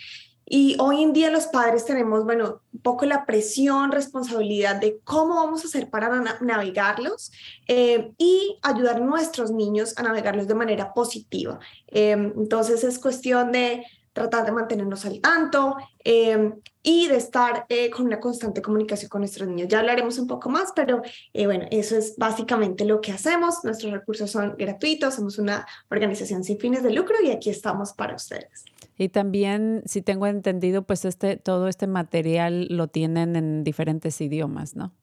Y 0.56 0.76
hoy 0.78 1.02
en 1.02 1.14
día 1.14 1.32
los 1.32 1.48
padres 1.48 1.84
tenemos, 1.84 2.26
bueno, 2.26 2.62
un 2.72 2.80
poco 2.82 3.08
la 3.08 3.26
presión, 3.26 3.92
responsabilidad 3.92 4.76
de 4.76 5.00
cómo 5.04 5.34
vamos 5.34 5.64
a 5.64 5.68
hacer 5.68 5.90
para 5.90 6.10
navegarlos 6.42 7.32
eh, 7.68 8.12
y 8.20 8.60
ayudar 8.62 8.98
a 8.98 9.00
nuestros 9.00 9.50
niños 9.50 9.96
a 9.98 10.04
navegarlos 10.04 10.48
de 10.48 10.54
manera 10.54 10.94
positiva. 10.94 11.60
Eh, 11.88 12.12
entonces 12.12 12.84
es 12.84 13.00
cuestión 13.00 13.52
de 13.52 13.84
tratar 14.14 14.46
de 14.46 14.52
mantenernos 14.52 15.06
al 15.06 15.20
tanto 15.22 15.76
eh, 16.04 16.54
y 16.84 17.08
de 17.08 17.18
estar 17.18 17.66
eh, 17.70 17.90
con 17.90 18.06
una 18.06 18.20
constante 18.20 18.62
comunicación 18.62 19.10
con 19.10 19.22
nuestros 19.22 19.50
niños. 19.50 19.70
Ya 19.70 19.80
hablaremos 19.80 20.20
un 20.20 20.28
poco 20.28 20.50
más, 20.50 20.72
pero 20.76 21.02
eh, 21.34 21.48
bueno, 21.48 21.66
eso 21.72 21.98
es 21.98 22.16
básicamente 22.16 22.86
lo 22.86 23.02
que 23.02 23.12
hacemos. 23.12 23.64
Nuestros 23.64 23.92
recursos 23.92 24.30
son 24.30 24.56
gratuitos, 24.56 25.16
somos 25.16 25.40
una 25.40 25.66
organización 25.90 26.44
sin 26.44 26.60
fines 26.60 26.84
de 26.84 26.92
lucro 26.92 27.16
y 27.24 27.32
aquí 27.32 27.50
estamos 27.50 27.94
para 27.94 28.16
ustedes. 28.16 28.66
Y 28.98 29.10
también, 29.10 29.84
si 29.86 30.02
tengo 30.02 30.28
entendido, 30.28 30.84
pues 30.84 31.06
este, 31.06 31.38
todo 31.38 31.68
este 31.68 31.88
material 31.88 32.68
lo 32.70 32.88
tienen 32.88 33.36
en 33.36 33.64
diferentes 33.64 34.20
idiomas, 34.22 34.76
¿no? 34.76 34.94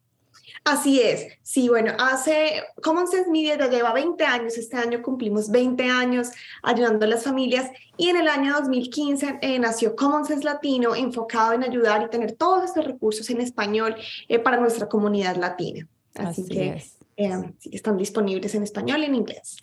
Así 0.64 1.00
es, 1.00 1.26
sí, 1.42 1.68
bueno, 1.68 1.92
hace 1.98 2.62
Common 2.82 3.06
Sense 3.06 3.30
Media 3.30 3.56
ya 3.56 3.68
lleva 3.68 3.92
20 3.94 4.24
años, 4.24 4.58
este 4.58 4.76
año 4.76 5.00
cumplimos 5.00 5.50
20 5.50 5.84
años 5.84 6.28
ayudando 6.62 7.06
a 7.06 7.08
las 7.08 7.24
familias 7.24 7.70
y 7.96 8.08
en 8.08 8.16
el 8.16 8.28
año 8.28 8.52
2015 8.54 9.38
eh, 9.40 9.58
nació 9.58 9.96
Common 9.96 10.26
Sense 10.26 10.44
Latino 10.44 10.94
enfocado 10.94 11.54
en 11.54 11.64
ayudar 11.64 12.02
y 12.02 12.10
tener 12.10 12.32
todos 12.32 12.64
estos 12.64 12.84
recursos 12.84 13.30
en 13.30 13.40
español 13.40 13.96
eh, 14.28 14.38
para 14.38 14.58
nuestra 14.58 14.88
comunidad 14.88 15.36
latina. 15.36 15.88
Así, 16.14 16.46
que 16.46 16.82
eh, 17.16 17.54
están 17.70 17.96
disponibles 17.96 18.54
en 18.54 18.62
español 18.62 19.00
y 19.00 19.04
en 19.06 19.14
inglés. 19.14 19.56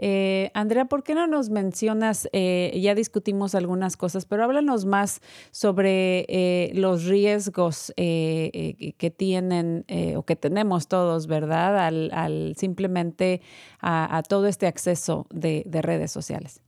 Eh, 0.00 0.52
Andrea, 0.54 0.84
¿por 0.84 1.02
qué 1.02 1.14
no 1.14 1.26
nos 1.26 1.50
mencionas, 1.50 2.28
eh, 2.32 2.78
ya 2.80 2.94
discutimos 2.94 3.56
algunas 3.56 3.96
cosas, 3.96 4.26
pero 4.26 4.44
háblanos 4.44 4.84
más 4.84 5.20
sobre 5.50 6.24
eh, 6.28 6.70
los 6.74 7.04
riesgos 7.04 7.92
que 7.96 9.14
tienen 9.16 9.84
o 10.16 10.22
que 10.22 10.36
tenemos 10.36 10.86
todos, 10.86 11.26
¿verdad? 11.26 11.86
Al, 11.86 12.54
simplemente 12.56 13.40
a, 13.80 14.22
todo 14.28 14.46
este 14.46 14.66
acceso 14.66 15.26
de, 15.30 15.64
redes 15.82 16.12
sociales. 16.12 16.60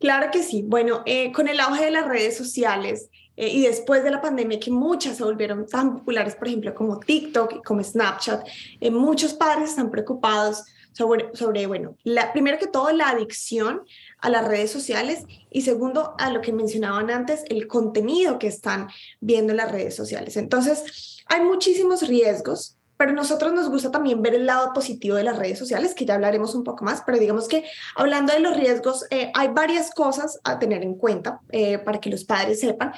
Claro 0.00 0.30
que 0.32 0.42
sí. 0.42 0.62
Bueno, 0.62 1.04
con 1.34 1.48
el 1.48 1.60
auge 1.60 1.84
de 1.84 1.90
las 1.90 2.06
redes 2.06 2.36
sociales, 2.36 3.10
y 3.36 3.62
después 3.62 4.02
de 4.02 4.10
la 4.10 4.20
pandemia 4.20 4.58
que 4.58 4.70
muchas 4.70 5.16
se 5.16 5.24
volvieron 5.24 5.66
tan 5.66 5.98
populares, 5.98 6.34
por 6.34 6.48
ejemplo, 6.48 6.74
como 6.74 6.98
TikTok 6.98 7.54
y 7.56 7.62
como 7.62 7.82
Snapchat, 7.82 8.46
muchos 8.90 9.34
padres 9.34 9.70
están 9.70 9.90
preocupados 9.90 10.64
sobre, 10.92 11.66
bueno, 11.66 11.96
la, 12.02 12.32
primero 12.32 12.58
que 12.58 12.66
todo, 12.66 12.90
la 12.90 13.10
adicción 13.10 13.82
a 14.18 14.30
las 14.30 14.46
redes 14.46 14.70
sociales 14.70 15.24
y 15.50 15.62
segundo, 15.62 16.14
a 16.18 16.30
lo 16.30 16.40
que 16.40 16.52
mencionaban 16.52 17.10
antes, 17.10 17.44
el 17.48 17.68
contenido 17.68 18.38
que 18.38 18.48
están 18.48 18.88
viendo 19.20 19.52
en 19.52 19.58
las 19.58 19.70
redes 19.70 19.94
sociales. 19.94 20.36
Entonces, 20.36 21.22
hay 21.26 21.42
muchísimos 21.42 22.06
riesgos, 22.08 22.76
pero 22.96 23.12
nosotros 23.12 23.52
nos 23.52 23.70
gusta 23.70 23.92
también 23.92 24.22
ver 24.22 24.34
el 24.34 24.46
lado 24.46 24.72
positivo 24.72 25.16
de 25.16 25.22
las 25.22 25.38
redes 25.38 25.58
sociales, 25.58 25.94
que 25.94 26.04
ya 26.04 26.14
hablaremos 26.14 26.54
un 26.56 26.64
poco 26.64 26.84
más, 26.84 27.02
pero 27.06 27.18
digamos 27.18 27.46
que 27.46 27.64
hablando 27.94 28.32
de 28.32 28.40
los 28.40 28.56
riesgos, 28.56 29.06
eh, 29.10 29.30
hay 29.34 29.48
varias 29.48 29.92
cosas 29.92 30.40
a 30.42 30.58
tener 30.58 30.82
en 30.82 30.94
cuenta 30.94 31.40
eh, 31.50 31.78
para 31.78 32.00
que 32.00 32.10
los 32.10 32.24
padres 32.24 32.58
sepan. 32.58 32.92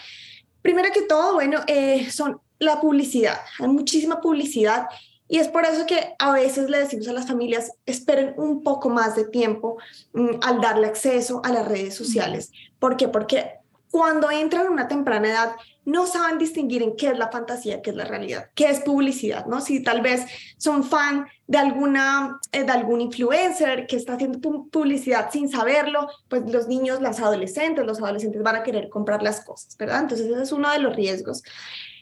Primero 0.62 0.88
que 0.92 1.02
todo, 1.02 1.34
bueno, 1.34 1.60
eh, 1.66 2.10
son 2.10 2.40
la 2.58 2.80
publicidad. 2.80 3.40
Hay 3.58 3.68
muchísima 3.68 4.20
publicidad 4.20 4.86
y 5.32 5.38
es 5.38 5.46
por 5.46 5.64
eso 5.64 5.86
que 5.86 6.16
a 6.18 6.32
veces 6.32 6.68
le 6.68 6.80
decimos 6.80 7.06
a 7.06 7.12
las 7.12 7.28
familias, 7.28 7.70
esperen 7.86 8.34
un 8.36 8.64
poco 8.64 8.88
más 8.88 9.14
de 9.14 9.24
tiempo 9.24 9.78
mm, 10.12 10.40
al 10.42 10.60
darle 10.60 10.88
acceso 10.88 11.40
a 11.44 11.52
las 11.52 11.68
redes 11.68 11.94
sociales. 11.94 12.50
¿Por 12.80 12.96
qué? 12.96 13.06
Porque 13.06 13.60
cuando 13.92 14.28
entran 14.28 14.66
en 14.66 14.72
una 14.72 14.88
temprana 14.88 15.28
edad, 15.28 15.52
no 15.84 16.08
saben 16.08 16.38
distinguir 16.38 16.82
en 16.82 16.96
qué 16.96 17.10
es 17.10 17.16
la 17.18 17.30
fantasía, 17.30 17.80
qué 17.80 17.90
es 17.90 17.96
la 17.96 18.06
realidad, 18.06 18.50
qué 18.56 18.70
es 18.70 18.80
publicidad, 18.80 19.46
¿no? 19.46 19.60
Si 19.60 19.84
tal 19.84 20.00
vez 20.00 20.26
son 20.56 20.82
fan 20.82 21.28
de 21.46 21.58
alguna, 21.58 22.40
eh, 22.50 22.64
de 22.64 22.72
algún 22.72 23.00
influencer 23.00 23.86
que 23.86 23.94
está 23.94 24.14
haciendo 24.14 24.40
publicidad 24.40 25.30
sin 25.30 25.48
saberlo, 25.48 26.08
pues 26.28 26.42
los 26.50 26.66
niños, 26.66 27.00
las 27.00 27.20
adolescentes, 27.20 27.86
los 27.86 28.00
adolescentes 28.00 28.42
van 28.42 28.56
a 28.56 28.62
querer 28.64 28.88
comprar 28.88 29.22
las 29.22 29.44
cosas, 29.44 29.76
¿verdad? 29.76 30.00
Entonces 30.00 30.26
ese 30.26 30.42
es 30.42 30.50
uno 30.50 30.72
de 30.72 30.80
los 30.80 30.96
riesgos. 30.96 31.44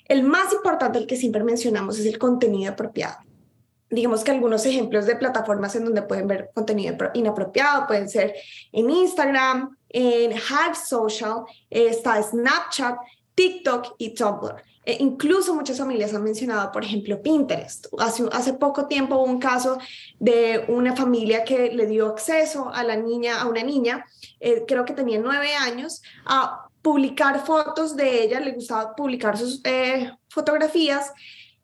El 0.09 0.23
más 0.23 0.53
importante, 0.53 0.99
el 0.99 1.07
que 1.07 1.17
siempre 1.17 1.45
mencionamos, 1.45 1.99
es 1.99 2.07
el 2.07 2.19
contenido 2.19 2.73
apropiado. 2.73 3.19
Digamos 3.91 4.25
que 4.25 4.31
algunos 4.31 4.67
ejemplos 4.67 5.07
de 5.07 5.17
plataformas 5.17 5.75
en 5.77 5.85
donde 5.85 6.03
pueden 6.03 6.27
ver 6.27 6.51
contenido 6.55 6.97
inapropiado 7.15 7.87
pueden 7.87 8.09
ser 8.09 8.35
en 8.73 8.91
Instagram, 8.91 9.77
en 9.89 10.33
Hive 10.33 10.75
Social, 10.87 11.45
está 11.71 12.23
Snapchat, 12.23 12.99
TikTok 13.35 13.95
y 13.99 14.15
Tumblr. 14.15 14.63
E 14.85 14.97
incluso 15.01 15.55
muchas 15.55 15.77
familias 15.77 16.15
han 16.15 16.25
mencionado, 16.25 16.73
por 16.73 16.83
ejemplo, 16.83 17.21
Pinterest. 17.21 17.89
Hace, 17.99 18.25
hace 18.33 18.55
poco 18.55 18.87
tiempo 18.87 19.17
hubo 19.17 19.25
un 19.25 19.39
caso 19.39 19.79
de 20.19 20.65
una 20.69 20.97
familia 20.97 21.45
que 21.45 21.71
le 21.73 21.87
dio 21.87 22.07
acceso 22.07 22.71
a 22.73 22.83
la 22.85 22.97
niña, 22.97 23.41
a 23.43 23.47
una 23.47 23.63
niña, 23.63 24.07
eh, 24.41 24.65
creo 24.67 24.87
que 24.87 24.95
tenía 24.95 25.19
nueve 25.19 25.55
años, 25.55 26.03
a 26.25 26.68
publicar 26.83 27.45
fotos 27.45 27.97
de 27.97 28.25
ella, 28.25 28.41
le 28.41 28.53
gustaba 28.53 28.95
publicar 28.95 29.37
sus 29.37 29.61
eh, 29.65 30.11
fotografías 30.29 31.13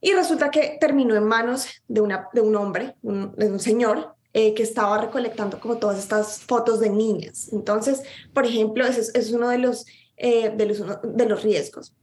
y 0.01 0.13
resulta 0.13 0.51
que 0.51 0.77
terminó 0.81 1.15
en 1.15 1.25
manos 1.25 1.67
de, 1.89 2.01
una, 2.01 2.29
de 2.33 2.41
un 2.41 2.57
hombre, 2.57 2.97
de 3.03 3.51
un 3.51 3.61
señor, 3.61 4.15
eh, 4.37 4.53
que 4.53 4.65
estaba 4.65 5.01
recolectando 5.01 5.61
como 5.61 5.77
todas 5.77 5.97
estas 5.97 6.41
fotos 6.41 6.81
de 6.81 6.91
niñas. 6.91 7.51
Entonces, 7.53 8.03
por 8.33 8.45
ejemplo, 8.45 8.85
ese 8.85 9.17
es, 9.17 9.31
uno 9.31 9.49
de 9.49 9.59
los, 9.59 9.87
eh, 10.17 10.51
de 10.51 10.67
los, 10.67 10.83
de 11.05 11.27
los 11.27 11.45
riesgos. 11.45 11.95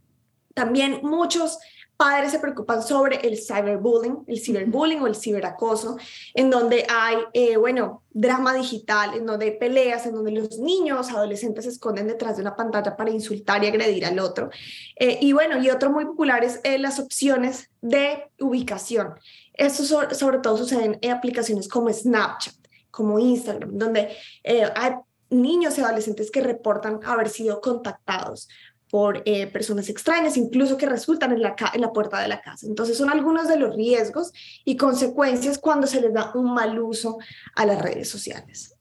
También 0.53 1.01
muchos 1.03 1.59
padres 2.01 2.31
se 2.31 2.39
preocupan 2.39 2.81
sobre 2.81 3.17
el 3.17 3.37
cyberbullying, 3.37 4.23
el 4.25 4.39
ciberbullying 4.39 5.03
o 5.03 5.05
el 5.05 5.15
ciberacoso, 5.15 5.97
en 6.33 6.49
donde 6.49 6.87
hay, 6.89 7.17
eh, 7.31 7.57
bueno, 7.57 8.01
drama 8.09 8.55
digital, 8.55 9.13
en 9.13 9.27
donde 9.27 9.45
hay 9.45 9.57
peleas, 9.59 10.07
en 10.07 10.15
donde 10.15 10.31
los 10.31 10.57
niños, 10.57 11.11
adolescentes 11.11 11.65
se 11.65 11.69
esconden 11.69 12.07
detrás 12.07 12.37
de 12.37 12.41
una 12.41 12.55
pantalla 12.55 12.97
para 12.97 13.11
insultar 13.11 13.63
y 13.63 13.67
agredir 13.67 14.03
al 14.03 14.17
otro. 14.17 14.49
Eh, 14.95 15.19
y 15.21 15.31
bueno, 15.33 15.61
y 15.61 15.69
otro 15.69 15.91
muy 15.91 16.05
popular 16.05 16.43
es 16.43 16.59
eh, 16.63 16.79
las 16.79 16.99
opciones 16.99 17.69
de 17.81 18.31
ubicación. 18.39 19.13
Esto 19.53 19.83
sobre, 19.83 20.39
todo 20.39 20.57
sucede 20.57 20.97
en 20.99 21.11
aplicaciones 21.11 21.67
como 21.67 21.93
Snapchat, 21.93 22.55
como 22.89 23.19
Instagram, 23.19 23.77
donde 23.77 24.09
hay 24.75 24.93
niños 25.29 25.77
y 25.77 25.81
adolescentes 25.81 26.31
que 26.31 26.41
reportan 26.41 26.99
haber 27.03 27.29
sido 27.29 27.61
contactados 27.61 28.49
por 28.91 29.23
eh, 29.25 29.47
personas 29.47 29.87
extrañas, 29.89 30.37
incluso 30.37 30.77
que 30.77 30.85
resultan 30.85 31.31
en 31.31 31.41
la, 31.41 31.55
en 31.73 31.81
la 31.81 31.93
puerta 31.93 32.21
de 32.21 32.27
la 32.27 32.41
casa. 32.41 32.67
Entonces 32.67 32.97
son 32.97 33.09
algunos 33.09 33.47
de 33.47 33.57
los 33.57 33.75
riesgos 33.75 34.33
y 34.65 34.75
consecuencias 34.75 35.57
cuando 35.57 35.87
se 35.87 36.01
les 36.01 36.13
da 36.13 36.31
un 36.35 36.53
mal 36.53 36.77
uso 36.77 37.17
a 37.55 37.65
las 37.65 37.81
redes 37.81 38.09
sociales. 38.09 38.75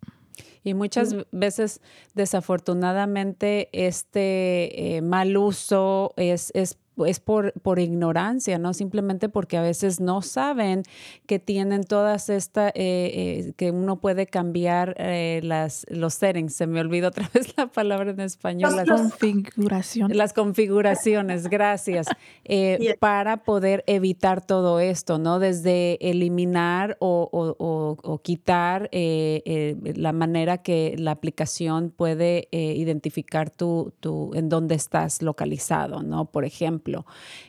Y 0.63 0.75
muchas 0.75 1.15
veces, 1.31 1.81
desafortunadamente, 2.15 3.71
este 3.73 4.97
eh, 4.97 5.01
mal 5.01 5.37
uso 5.37 6.13
es, 6.17 6.51
es 6.55 6.77
es 7.07 7.21
por, 7.21 7.53
por 7.61 7.79
ignorancia, 7.79 8.59
¿no? 8.59 8.75
Simplemente 8.75 9.29
porque 9.29 9.57
a 9.57 9.63
veces 9.63 10.01
no 10.01 10.23
saben 10.23 10.83
que 11.27 11.39
tienen 11.39 11.85
todas 11.85 12.29
estas, 12.29 12.73
eh, 12.75 13.11
eh, 13.47 13.53
que 13.57 13.71
uno 13.71 14.01
puede 14.01 14.27
cambiar 14.27 14.95
eh, 14.99 15.41
las, 15.43 15.87
los 15.89 16.15
settings. 16.15 16.55
Se 16.55 16.67
me 16.67 16.81
olvidó 16.81 17.09
otra 17.09 17.29
vez 17.35 17.55
la 17.57 17.67
palabra 17.67 18.11
en 18.11 18.21
español. 18.21 18.75
Las, 18.77 18.89
configuraciones. 18.89 20.17
Las 20.17 20.33
configuraciones, 20.33 21.49
gracias. 21.49 22.09
Para 22.99 23.45
poder 23.45 23.85
evitar 23.87 24.45
todo 24.45 24.81
esto, 24.81 25.19
¿no? 25.19 25.39
Desde 25.39 25.99
eliminar 26.01 26.97
o, 27.01 27.29
o, 27.33 27.97
o, 28.03 28.19
quitar 28.19 28.91
la 28.93 30.13
manera 30.13 30.59
que 30.59 30.95
la 30.99 31.13
aplicación 31.13 31.91
puede 31.91 32.49
identificar 32.51 33.51
tu, 33.51 33.93
tu, 34.01 34.33
en 34.35 34.49
dónde 34.49 34.75
estás 34.75 35.23
localizado, 35.23 36.03
¿no? 36.03 36.27
Por 36.27 36.45
ejemplo 36.45 36.90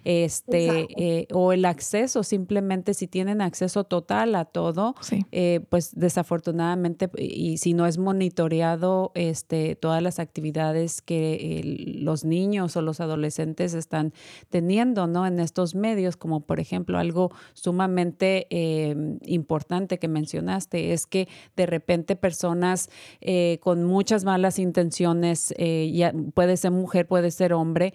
este, 0.03 0.87
eh, 0.97 1.27
o 1.31 1.53
el 1.53 1.65
acceso, 1.65 2.23
simplemente 2.23 2.93
si 2.93 3.07
tienen 3.07 3.41
acceso 3.41 3.83
total 3.83 4.35
a 4.35 4.45
todo, 4.45 4.95
eh, 5.31 5.61
pues 5.69 5.91
desafortunadamente, 5.95 7.09
y 7.17 7.57
si 7.57 7.73
no 7.73 7.85
es 7.85 7.97
monitoreado 7.97 9.11
este, 9.15 9.75
todas 9.75 10.01
las 10.01 10.19
actividades 10.19 11.01
que 11.01 11.97
los 11.99 12.25
niños 12.25 12.75
o 12.75 12.81
los 12.81 12.99
adolescentes 12.99 13.73
están 13.73 14.13
teniendo 14.49 15.07
¿no? 15.07 15.25
en 15.25 15.39
estos 15.39 15.75
medios, 15.75 16.17
como 16.17 16.41
por 16.41 16.59
ejemplo 16.59 16.97
algo 16.97 17.31
sumamente 17.53 18.47
em, 18.49 19.19
importante 19.25 19.99
que 19.99 20.07
mencionaste, 20.07 20.93
es 20.93 21.05
que 21.05 21.27
de 21.55 21.65
repente 21.65 22.15
personas 22.15 22.89
eh, 23.21 23.59
con 23.61 23.83
muchas 23.85 24.23
malas 24.23 24.59
intenciones, 24.59 25.53
ya, 25.57 26.13
puede 26.33 26.57
ser 26.57 26.71
mujer, 26.71 27.07
puede 27.07 27.31
ser 27.31 27.53
hombre, 27.53 27.93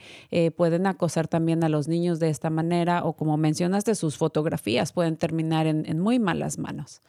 pueden 0.56 0.86
acosar 0.86 1.28
también 1.36 1.62
a 1.64 1.68
los 1.68 1.86
niños 1.86 2.18
de 2.18 2.30
esta 2.30 2.48
manera 2.48 3.04
o 3.04 3.12
como 3.12 3.36
mencionaste, 3.36 3.94
sus 3.94 4.16
fotografías 4.16 4.90
pueden 4.90 5.18
terminar 5.18 5.66
en, 5.66 6.00
muy 6.00 6.18
malas 6.18 6.56
manos. 6.56 7.02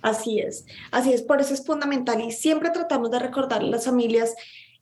Así 0.00 0.40
es, 0.40 0.64
así 0.90 1.12
es, 1.12 1.20
por 1.20 1.42
eso 1.42 1.52
es 1.52 1.66
fundamental 1.66 2.22
y 2.22 2.32
siempre 2.32 2.70
tratamos 2.70 3.10
de 3.10 3.18
recordar 3.18 3.60
a 3.60 3.64
las 3.64 3.84
familias 3.84 4.34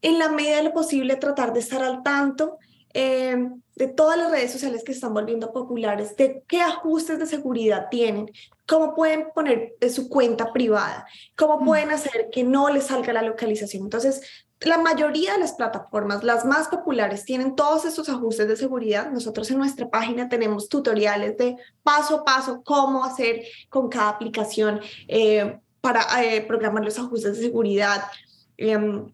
en 0.02 0.20
la 0.20 0.28
medida 0.28 0.58
de 0.58 0.62
lo 0.62 0.72
posible 0.72 1.16
tratar 1.16 1.52
de 1.52 1.58
estar 1.58 1.82
al 1.82 2.04
tanto 2.04 2.58
eh, 2.94 3.36
de 3.74 3.88
todas 3.88 4.16
las 4.16 4.30
redes 4.30 4.52
sociales 4.52 4.84
que 4.84 4.92
están 4.92 5.14
volviendo 5.14 5.52
populares, 5.52 6.16
de 6.16 6.44
qué 6.46 6.60
ajustes 6.60 7.18
de 7.18 7.26
seguridad 7.26 7.88
tienen, 7.90 8.30
cómo 8.68 8.94
pueden 8.94 9.30
poner 9.34 9.74
de 9.80 9.90
su 9.90 10.08
cuenta 10.08 10.52
privada, 10.52 11.08
cómo 11.36 11.58
mm. 11.58 11.64
pueden 11.64 11.90
hacer 11.90 12.28
que 12.30 12.44
no 12.44 12.70
les 12.70 12.84
salga 12.84 13.12
la 13.12 13.22
localización. 13.22 13.82
Entonces, 13.82 14.46
la 14.64 14.78
mayoría 14.78 15.34
de 15.34 15.40
las 15.40 15.52
plataformas, 15.52 16.22
las 16.22 16.44
más 16.44 16.68
populares, 16.68 17.24
tienen 17.24 17.54
todos 17.56 17.84
estos 17.84 18.08
ajustes 18.08 18.48
de 18.48 18.56
seguridad. 18.56 19.10
Nosotros 19.10 19.50
en 19.50 19.58
nuestra 19.58 19.88
página 19.88 20.28
tenemos 20.28 20.68
tutoriales 20.68 21.36
de 21.36 21.56
paso 21.82 22.20
a 22.20 22.24
paso 22.24 22.62
cómo 22.64 23.04
hacer 23.04 23.44
con 23.68 23.88
cada 23.88 24.08
aplicación 24.08 24.80
eh, 25.08 25.58
para 25.80 26.04
eh, 26.22 26.42
programar 26.42 26.84
los 26.84 26.98
ajustes 26.98 27.36
de 27.36 27.42
seguridad. 27.42 28.04
Em, 28.56 29.12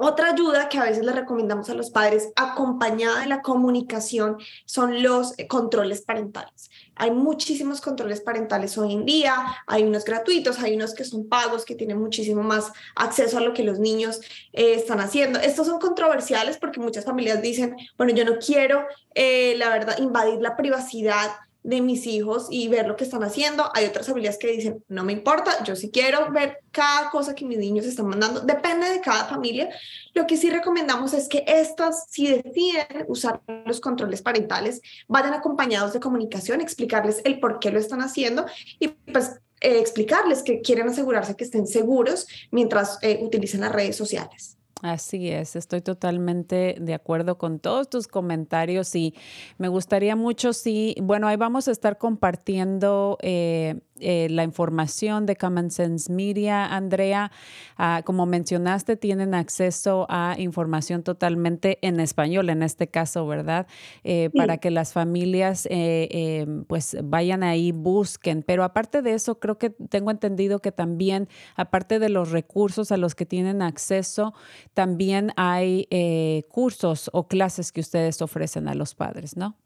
otra 0.00 0.30
ayuda 0.30 0.68
que 0.68 0.78
a 0.78 0.84
veces 0.84 1.04
le 1.04 1.10
recomendamos 1.10 1.68
a 1.70 1.74
los 1.74 1.90
padres, 1.90 2.28
acompañada 2.36 3.20
de 3.20 3.26
la 3.26 3.42
comunicación, 3.42 4.38
son 4.64 5.02
los 5.02 5.34
controles 5.48 6.02
parentales. 6.02 6.70
Hay 6.94 7.10
muchísimos 7.10 7.80
controles 7.80 8.20
parentales 8.20 8.78
hoy 8.78 8.92
en 8.92 9.04
día, 9.04 9.34
hay 9.66 9.82
unos 9.82 10.04
gratuitos, 10.04 10.60
hay 10.60 10.76
unos 10.76 10.94
que 10.94 11.04
son 11.04 11.28
pagos, 11.28 11.64
que 11.64 11.74
tienen 11.74 11.98
muchísimo 11.98 12.44
más 12.44 12.72
acceso 12.94 13.38
a 13.38 13.40
lo 13.40 13.52
que 13.54 13.64
los 13.64 13.80
niños 13.80 14.20
eh, 14.52 14.74
están 14.74 15.00
haciendo. 15.00 15.40
Estos 15.40 15.66
son 15.66 15.80
controversiales 15.80 16.58
porque 16.58 16.78
muchas 16.78 17.04
familias 17.04 17.42
dicen, 17.42 17.74
bueno, 17.96 18.12
yo 18.14 18.24
no 18.24 18.38
quiero, 18.38 18.86
eh, 19.16 19.56
la 19.56 19.68
verdad, 19.68 19.98
invadir 19.98 20.40
la 20.40 20.56
privacidad 20.56 21.28
de 21.62 21.80
mis 21.80 22.06
hijos 22.06 22.46
y 22.50 22.68
ver 22.68 22.86
lo 22.86 22.96
que 22.96 23.04
están 23.04 23.22
haciendo. 23.22 23.70
Hay 23.74 23.84
otras 23.84 24.06
familias 24.06 24.38
que 24.38 24.48
dicen, 24.48 24.84
no 24.88 25.04
me 25.04 25.12
importa, 25.12 25.62
yo 25.64 25.76
sí 25.76 25.90
quiero 25.90 26.30
ver 26.30 26.58
cada 26.70 27.10
cosa 27.10 27.34
que 27.34 27.44
mis 27.44 27.58
niños 27.58 27.86
están 27.86 28.06
mandando. 28.06 28.40
Depende 28.40 28.88
de 28.88 29.00
cada 29.00 29.24
familia. 29.24 29.68
Lo 30.14 30.26
que 30.26 30.36
sí 30.36 30.50
recomendamos 30.50 31.14
es 31.14 31.28
que 31.28 31.44
estas, 31.46 32.06
si 32.10 32.28
deciden 32.28 33.04
usar 33.08 33.40
los 33.64 33.80
controles 33.80 34.22
parentales, 34.22 34.80
vayan 35.08 35.34
acompañados 35.34 35.92
de 35.92 36.00
comunicación, 36.00 36.60
explicarles 36.60 37.20
el 37.24 37.40
por 37.40 37.58
qué 37.58 37.70
lo 37.70 37.78
están 37.78 38.00
haciendo 38.00 38.46
y 38.78 38.88
pues 38.88 39.40
eh, 39.60 39.78
explicarles 39.78 40.42
que 40.42 40.60
quieren 40.60 40.88
asegurarse 40.88 41.34
que 41.34 41.44
estén 41.44 41.66
seguros 41.66 42.26
mientras 42.50 42.98
eh, 43.02 43.18
utilicen 43.22 43.60
las 43.60 43.72
redes 43.72 43.96
sociales. 43.96 44.57
Así 44.82 45.28
es, 45.28 45.56
estoy 45.56 45.80
totalmente 45.80 46.76
de 46.80 46.94
acuerdo 46.94 47.36
con 47.36 47.58
todos 47.58 47.90
tus 47.90 48.06
comentarios 48.06 48.94
y 48.94 49.12
me 49.58 49.66
gustaría 49.66 50.14
mucho 50.14 50.52
si, 50.52 50.94
bueno, 51.02 51.26
ahí 51.26 51.36
vamos 51.36 51.66
a 51.66 51.72
estar 51.72 51.98
compartiendo 51.98 53.18
eh, 53.20 53.80
eh, 54.00 54.28
la 54.30 54.44
información 54.44 55.26
de 55.26 55.36
Common 55.36 55.70
Sense 55.70 56.12
Media, 56.12 56.66
Andrea. 56.66 57.30
Ah, 57.76 58.02
como 58.04 58.26
mencionaste, 58.26 58.96
tienen 58.96 59.34
acceso 59.34 60.06
a 60.08 60.34
información 60.38 61.02
totalmente 61.02 61.78
en 61.82 62.00
español, 62.00 62.50
en 62.50 62.62
este 62.62 62.88
caso, 62.88 63.26
¿verdad? 63.26 63.66
Eh, 64.04 64.30
para 64.34 64.58
que 64.58 64.70
las 64.70 64.92
familias 64.92 65.66
eh, 65.70 66.46
pues 66.66 66.96
vayan 67.02 67.42
ahí, 67.42 67.72
busquen. 67.72 68.42
Pero 68.42 68.64
aparte 68.64 69.02
de 69.02 69.14
eso, 69.14 69.38
creo 69.38 69.58
que 69.58 69.70
tengo 69.70 70.10
entendido 70.10 70.60
que 70.60 70.72
también, 70.72 71.28
aparte 71.56 71.98
de 71.98 72.08
los 72.08 72.30
recursos 72.30 72.92
a 72.92 72.96
los 72.96 73.14
que 73.14 73.26
tienen 73.26 73.62
acceso, 73.62 74.34
también 74.74 75.32
hay 75.36 75.86
cursos 76.48 77.10
o 77.12 77.28
clases 77.28 77.72
que 77.72 77.80
ustedes 77.80 78.22
ofrecen 78.22 78.68
a 78.68 78.74
los 78.74 78.94
padres, 78.94 79.36
¿no? 79.36 79.56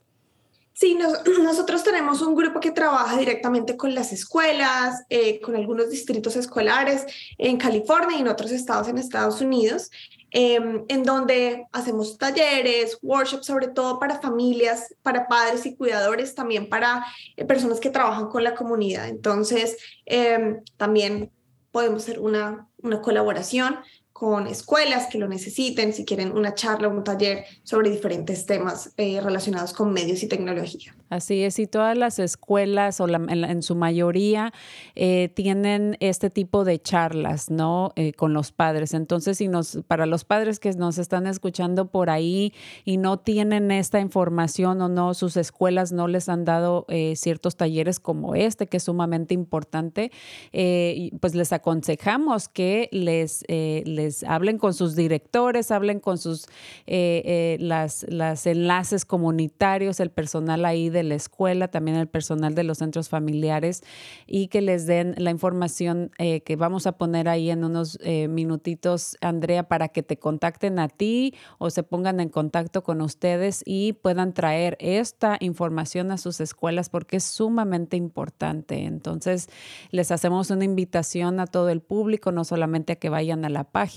Sí, 0.74 0.96
nosotros 1.42 1.84
tenemos 1.84 2.22
un 2.22 2.34
grupo 2.34 2.60
que 2.60 2.70
trabaja 2.70 3.16
directamente 3.16 3.76
con 3.76 3.94
las 3.94 4.12
escuelas, 4.12 5.04
eh, 5.10 5.40
con 5.40 5.56
algunos 5.56 5.90
distritos 5.90 6.36
escolares 6.36 7.06
en 7.38 7.58
California 7.58 8.16
y 8.16 8.20
en 8.20 8.28
otros 8.28 8.50
estados 8.50 8.88
en 8.88 8.98
Estados 8.98 9.40
Unidos, 9.40 9.90
em, 10.30 10.84
en 10.88 11.02
donde 11.02 11.66
hacemos 11.72 12.16
talleres, 12.16 12.98
workshops, 13.02 13.46
sobre 13.46 13.68
todo 13.68 13.98
para 13.98 14.20
familias, 14.20 14.94
para 15.02 15.28
padres 15.28 15.66
y 15.66 15.76
cuidadores, 15.76 16.34
también 16.34 16.68
para 16.68 17.04
eh, 17.36 17.44
personas 17.44 17.80
que 17.80 17.90
trabajan 17.90 18.28
con 18.28 18.42
la 18.42 18.54
comunidad. 18.54 19.08
Entonces, 19.08 19.76
em, 20.06 20.62
también 20.78 21.30
podemos 21.70 22.02
hacer 22.02 22.18
una, 22.18 22.68
una 22.82 23.00
colaboración 23.02 23.78
con 24.22 24.46
escuelas 24.46 25.08
que 25.08 25.18
lo 25.18 25.26
necesiten, 25.26 25.92
si 25.92 26.04
quieren 26.04 26.30
una 26.30 26.54
charla 26.54 26.86
o 26.86 26.92
un 26.92 27.02
taller 27.02 27.44
sobre 27.64 27.90
diferentes 27.90 28.46
temas 28.46 28.92
eh, 28.96 29.20
relacionados 29.20 29.72
con 29.72 29.92
medios 29.92 30.22
y 30.22 30.28
tecnología. 30.28 30.94
Así 31.10 31.42
es, 31.42 31.58
y 31.58 31.66
todas 31.66 31.98
las 31.98 32.20
escuelas, 32.20 33.00
o 33.00 33.08
en, 33.08 33.62
su 33.64 33.74
mayoría, 33.74 34.52
eh, 34.94 35.28
tienen 35.34 35.96
este 35.98 36.30
tipo 36.30 36.64
de 36.64 36.80
charlas, 36.80 37.50
¿no? 37.50 37.90
Eh, 37.96 38.12
con 38.12 38.32
los 38.32 38.52
padres. 38.52 38.94
Entonces, 38.94 39.38
si 39.38 39.48
nos, 39.48 39.80
para 39.88 40.06
los 40.06 40.24
padres 40.24 40.60
que 40.60 40.70
nos 40.70 40.98
están 40.98 41.26
escuchando 41.26 41.86
por 41.86 42.08
ahí 42.08 42.54
y 42.84 42.98
no 42.98 43.18
tienen 43.18 43.72
esta 43.72 43.98
información 43.98 44.80
o 44.82 44.88
no, 44.88 45.14
sus 45.14 45.36
escuelas 45.36 45.90
no 45.90 46.06
les 46.06 46.28
han 46.28 46.44
dado 46.44 46.86
ciertos 47.16 47.56
talleres 47.56 47.98
como 47.98 48.36
este, 48.36 48.68
que 48.68 48.76
es 48.76 48.84
sumamente 48.84 49.34
importante, 49.34 50.12
pues 50.52 51.34
les 51.34 51.52
aconsejamos 51.52 52.48
que 52.48 52.88
les, 52.92 53.44
les 53.48 54.11
hablen 54.26 54.58
con 54.58 54.74
sus 54.74 54.96
directores, 54.96 55.70
hablen 55.70 56.00
con 56.00 56.18
sus 56.18 56.46
las, 56.86 58.06
las 58.08 58.46
enlaces 58.46 59.04
comunitarios, 59.04 60.00
el 60.00 60.10
personal 60.10 60.64
ahí 60.64 60.90
de 60.90 61.02
la 61.02 61.14
escuela, 61.14 61.68
también 61.68 61.96
el 61.96 62.08
personal 62.08 62.54
de 62.54 62.64
los 62.64 62.78
centros 62.78 63.08
familiares 63.08 63.82
y 64.26 64.48
que 64.48 64.60
les 64.60 64.86
den 64.86 65.14
la 65.18 65.30
información 65.30 66.10
eh, 66.18 66.40
que 66.42 66.56
vamos 66.56 66.86
a 66.86 66.92
poner 66.92 67.28
ahí 67.28 67.50
en 67.50 67.64
unos 67.64 67.98
eh, 68.02 68.28
minutitos, 68.28 69.16
Andrea, 69.20 69.64
para 69.64 69.88
que 69.88 70.02
te 70.02 70.18
contacten 70.18 70.78
a 70.78 70.88
ti 70.88 71.34
o 71.58 71.70
se 71.70 71.82
pongan 71.82 72.20
en 72.20 72.28
contacto 72.28 72.82
con 72.82 73.00
ustedes 73.00 73.62
y 73.64 73.94
puedan 73.94 74.32
traer 74.32 74.76
esta 74.80 75.36
información 75.40 76.10
a 76.10 76.18
sus 76.18 76.40
escuelas 76.40 76.88
porque 76.88 77.16
es 77.16 77.24
sumamente 77.24 77.96
importante. 77.96 78.84
Entonces, 78.84 79.48
les 79.90 80.10
hacemos 80.10 80.50
una 80.50 80.64
invitación 80.64 81.40
a 81.40 81.46
todo 81.46 81.68
el 81.68 81.80
público, 81.80 82.32
no 82.32 82.44
solamente 82.44 82.94
a 82.94 82.96
que 82.96 83.08
vayan 83.08 83.44
a 83.44 83.48
la 83.48 83.64
página 83.64 83.91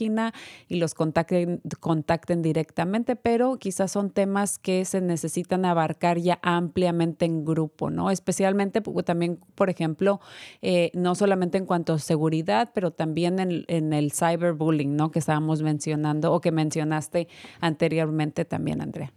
y 0.68 0.76
los 0.76 0.94
contacten, 0.94 1.62
contacten 1.80 2.42
directamente, 2.42 3.16
pero 3.16 3.58
quizás 3.58 3.92
son 3.92 4.10
temas 4.12 4.60
que 4.60 4.86
se 4.86 5.02
necesitan 5.02 5.66
abarcar 5.66 6.18
ya 6.20 6.40
ampliamente 6.42 7.26
en 7.26 7.46
grupo, 7.46 7.90
¿no? 7.90 8.12
Especialmente 8.12 8.82
también, 9.06 9.40
por 9.56 9.70
ejemplo, 9.70 10.20
eh, 10.62 10.92
no 10.94 11.16
solamente 11.16 11.58
en 11.58 11.66
cuanto 11.66 11.94
a 11.94 12.00
seguridad, 12.00 12.72
pero 12.74 12.92
también 12.92 13.40
en, 13.40 13.66
en, 13.68 13.94
el 13.94 14.12
cyberbullying, 14.12 14.96
¿no? 14.96 15.12
Que 15.12 15.20
estábamos 15.20 15.62
mencionando 15.62 16.34
o 16.34 16.42
que 16.42 16.52
mencionaste 16.52 17.28
anteriormente 17.62 18.46
también, 18.46 18.82
Andrea. 18.82 19.14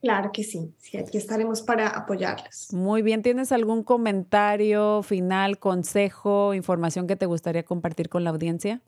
Claro 0.00 0.30
que 0.32 0.44
sí, 0.44 0.72
sí, 0.78 0.98
aquí 0.98 1.18
estaremos 1.18 1.62
para 1.62 1.88
apoyarles. 1.88 2.72
Muy 2.72 3.02
bien, 3.02 3.22
¿tienes 3.22 3.50
algún 3.50 3.82
comentario 3.82 5.02
final, 5.02 5.58
consejo, 5.58 6.54
información 6.54 7.06
que 7.06 7.16
te 7.16 7.26
gustaría 7.26 7.64
compartir 7.64 8.08
con 8.08 8.22
la 8.22 8.30
audiencia? 8.30 8.82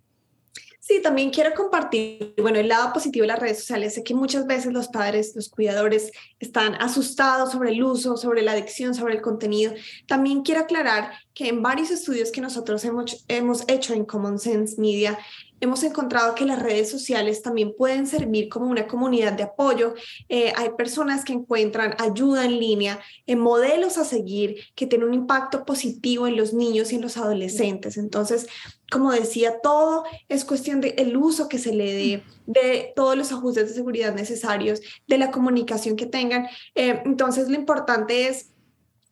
Sí, 0.88 1.02
también 1.02 1.28
quiero 1.28 1.52
compartir, 1.52 2.32
bueno, 2.38 2.58
el 2.58 2.68
lado 2.68 2.94
positivo 2.94 3.24
de 3.24 3.28
las 3.28 3.38
redes 3.38 3.58
sociales. 3.58 3.92
Sé 3.92 4.02
que 4.02 4.14
muchas 4.14 4.46
veces 4.46 4.72
los 4.72 4.88
padres, 4.88 5.36
los 5.36 5.50
cuidadores 5.50 6.10
están 6.40 6.76
asustados 6.76 7.52
sobre 7.52 7.72
el 7.72 7.82
uso, 7.82 8.16
sobre 8.16 8.40
la 8.40 8.52
adicción, 8.52 8.94
sobre 8.94 9.12
el 9.12 9.20
contenido. 9.20 9.74
También 10.06 10.40
quiero 10.40 10.62
aclarar 10.62 11.12
que 11.34 11.48
en 11.48 11.62
varios 11.62 11.90
estudios 11.90 12.32
que 12.32 12.40
nosotros 12.40 12.86
hemos, 12.86 13.22
hemos 13.28 13.68
hecho 13.68 13.92
en 13.92 14.06
Common 14.06 14.38
Sense 14.38 14.80
Media, 14.80 15.18
hemos 15.60 15.82
encontrado 15.82 16.34
que 16.34 16.44
las 16.44 16.62
redes 16.62 16.90
sociales 16.90 17.42
también 17.42 17.74
pueden 17.76 18.06
servir 18.06 18.48
como 18.48 18.66
una 18.66 18.86
comunidad 18.86 19.32
de 19.32 19.44
apoyo. 19.44 19.94
Eh, 20.28 20.52
hay 20.56 20.70
personas 20.70 21.24
que 21.24 21.32
encuentran 21.32 21.94
ayuda 21.98 22.44
en 22.44 22.58
línea, 22.58 23.00
en 23.26 23.38
modelos 23.38 23.98
a 23.98 24.04
seguir 24.04 24.56
que 24.74 24.86
tienen 24.86 25.08
un 25.08 25.14
impacto 25.14 25.64
positivo 25.64 26.26
en 26.26 26.36
los 26.36 26.52
niños 26.52 26.92
y 26.92 26.96
en 26.96 27.02
los 27.02 27.16
adolescentes. 27.16 27.96
Entonces, 27.96 28.46
como 28.90 29.12
decía, 29.12 29.60
todo 29.60 30.04
es 30.28 30.44
cuestión 30.44 30.80
del 30.80 30.94
el 30.96 31.16
uso 31.16 31.48
que 31.48 31.58
se 31.58 31.72
le 31.72 31.92
dé, 31.92 32.22
de 32.46 32.92
todos 32.96 33.16
los 33.16 33.32
ajustes 33.32 33.68
de 33.68 33.74
seguridad 33.74 34.14
necesarios, 34.14 34.80
de 35.06 35.18
la 35.18 35.30
comunicación 35.30 35.96
que 35.96 36.06
tengan. 36.06 36.46
Eh, 36.74 37.02
entonces, 37.04 37.48
lo 37.48 37.54
importante 37.54 38.28
es 38.28 38.50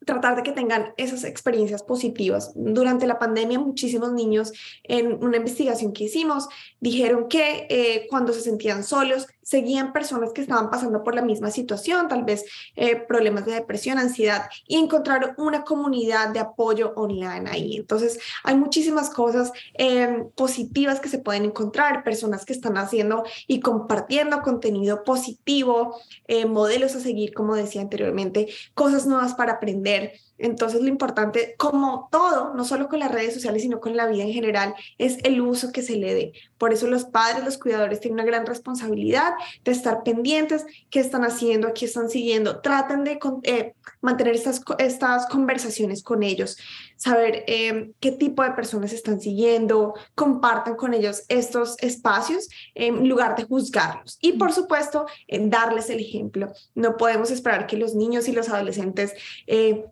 tratar 0.06 0.36
de 0.36 0.44
que 0.44 0.52
tengan 0.52 0.94
esas 0.96 1.24
experiencias 1.24 1.82
positivas. 1.82 2.52
Durante 2.54 3.06
la 3.06 3.18
pandemia, 3.18 3.58
muchísimos 3.58 4.12
niños 4.12 4.52
en 4.84 5.22
una 5.22 5.36
investigación 5.36 5.92
que 5.92 6.04
hicimos 6.04 6.48
dijeron 6.80 7.28
que 7.28 7.66
eh, 7.68 8.06
cuando 8.08 8.32
se 8.32 8.40
sentían 8.40 8.84
solos, 8.84 9.26
seguían 9.46 9.92
personas 9.92 10.32
que 10.32 10.40
estaban 10.40 10.70
pasando 10.70 11.04
por 11.04 11.14
la 11.14 11.22
misma 11.22 11.52
situación, 11.52 12.08
tal 12.08 12.24
vez 12.24 12.44
eh, 12.74 12.96
problemas 12.96 13.46
de 13.46 13.52
depresión, 13.52 13.96
ansiedad, 13.96 14.48
y 14.66 14.74
encontraron 14.74 15.34
una 15.38 15.62
comunidad 15.62 16.30
de 16.30 16.40
apoyo 16.40 16.92
online 16.96 17.48
ahí. 17.48 17.76
Entonces, 17.76 18.18
hay 18.42 18.56
muchísimas 18.56 19.08
cosas 19.08 19.52
em, 19.74 20.28
positivas 20.32 20.98
que 20.98 21.08
se 21.08 21.20
pueden 21.20 21.44
encontrar, 21.44 22.02
personas 22.02 22.44
que 22.44 22.54
están 22.54 22.76
haciendo 22.76 23.22
y 23.46 23.60
compartiendo 23.60 24.42
contenido 24.42 25.04
positivo, 25.04 25.94
eh, 26.26 26.44
modelos 26.46 26.96
a 26.96 27.00
seguir, 27.00 27.32
como 27.32 27.54
decía 27.54 27.82
anteriormente, 27.82 28.48
cosas 28.74 29.06
nuevas 29.06 29.34
para 29.34 29.52
aprender. 29.52 30.14
Entonces, 30.38 30.82
lo 30.82 30.88
importante, 30.88 31.54
como 31.56 32.08
todo, 32.10 32.52
no 32.52 32.64
solo 32.64 32.88
con 32.88 32.98
las 32.98 33.10
redes 33.12 33.32
sociales, 33.32 33.62
sino 33.62 33.80
con 33.80 33.96
la 33.96 34.06
vida 34.06 34.24
en 34.24 34.32
general, 34.32 34.74
es 34.98 35.18
el 35.22 35.40
uso 35.40 35.72
que 35.72 35.82
se 35.82 35.96
le 35.96 36.14
dé. 36.14 36.32
Por 36.58 36.72
eso 36.72 36.88
los 36.88 37.04
padres, 37.04 37.44
los 37.44 37.58
cuidadores 37.58 38.00
tienen 38.00 38.16
una 38.16 38.24
gran 38.24 38.44
responsabilidad 38.44 39.35
de 39.64 39.72
estar 39.72 40.02
pendientes, 40.02 40.64
qué 40.90 41.00
están 41.00 41.24
haciendo, 41.24 41.72
qué 41.74 41.86
están 41.86 42.08
siguiendo. 42.08 42.60
Traten 42.60 43.04
de 43.04 43.18
eh, 43.42 43.74
mantener 44.00 44.34
estas, 44.34 44.62
estas 44.78 45.26
conversaciones 45.26 46.02
con 46.02 46.22
ellos, 46.22 46.56
saber 46.96 47.44
eh, 47.46 47.92
qué 48.00 48.12
tipo 48.12 48.42
de 48.42 48.52
personas 48.52 48.92
están 48.92 49.20
siguiendo, 49.20 49.94
compartan 50.14 50.76
con 50.76 50.94
ellos 50.94 51.24
estos 51.28 51.76
espacios 51.80 52.48
en 52.74 53.08
lugar 53.08 53.36
de 53.36 53.44
juzgarlos. 53.44 54.18
Y 54.20 54.32
por 54.32 54.52
supuesto, 54.52 55.06
en 55.26 55.50
darles 55.50 55.90
el 55.90 56.00
ejemplo. 56.00 56.52
No 56.74 56.96
podemos 56.96 57.30
esperar 57.30 57.66
que 57.66 57.76
los 57.76 57.94
niños 57.94 58.28
y 58.28 58.32
los 58.32 58.48
adolescentes... 58.48 59.12
Eh, 59.46 59.84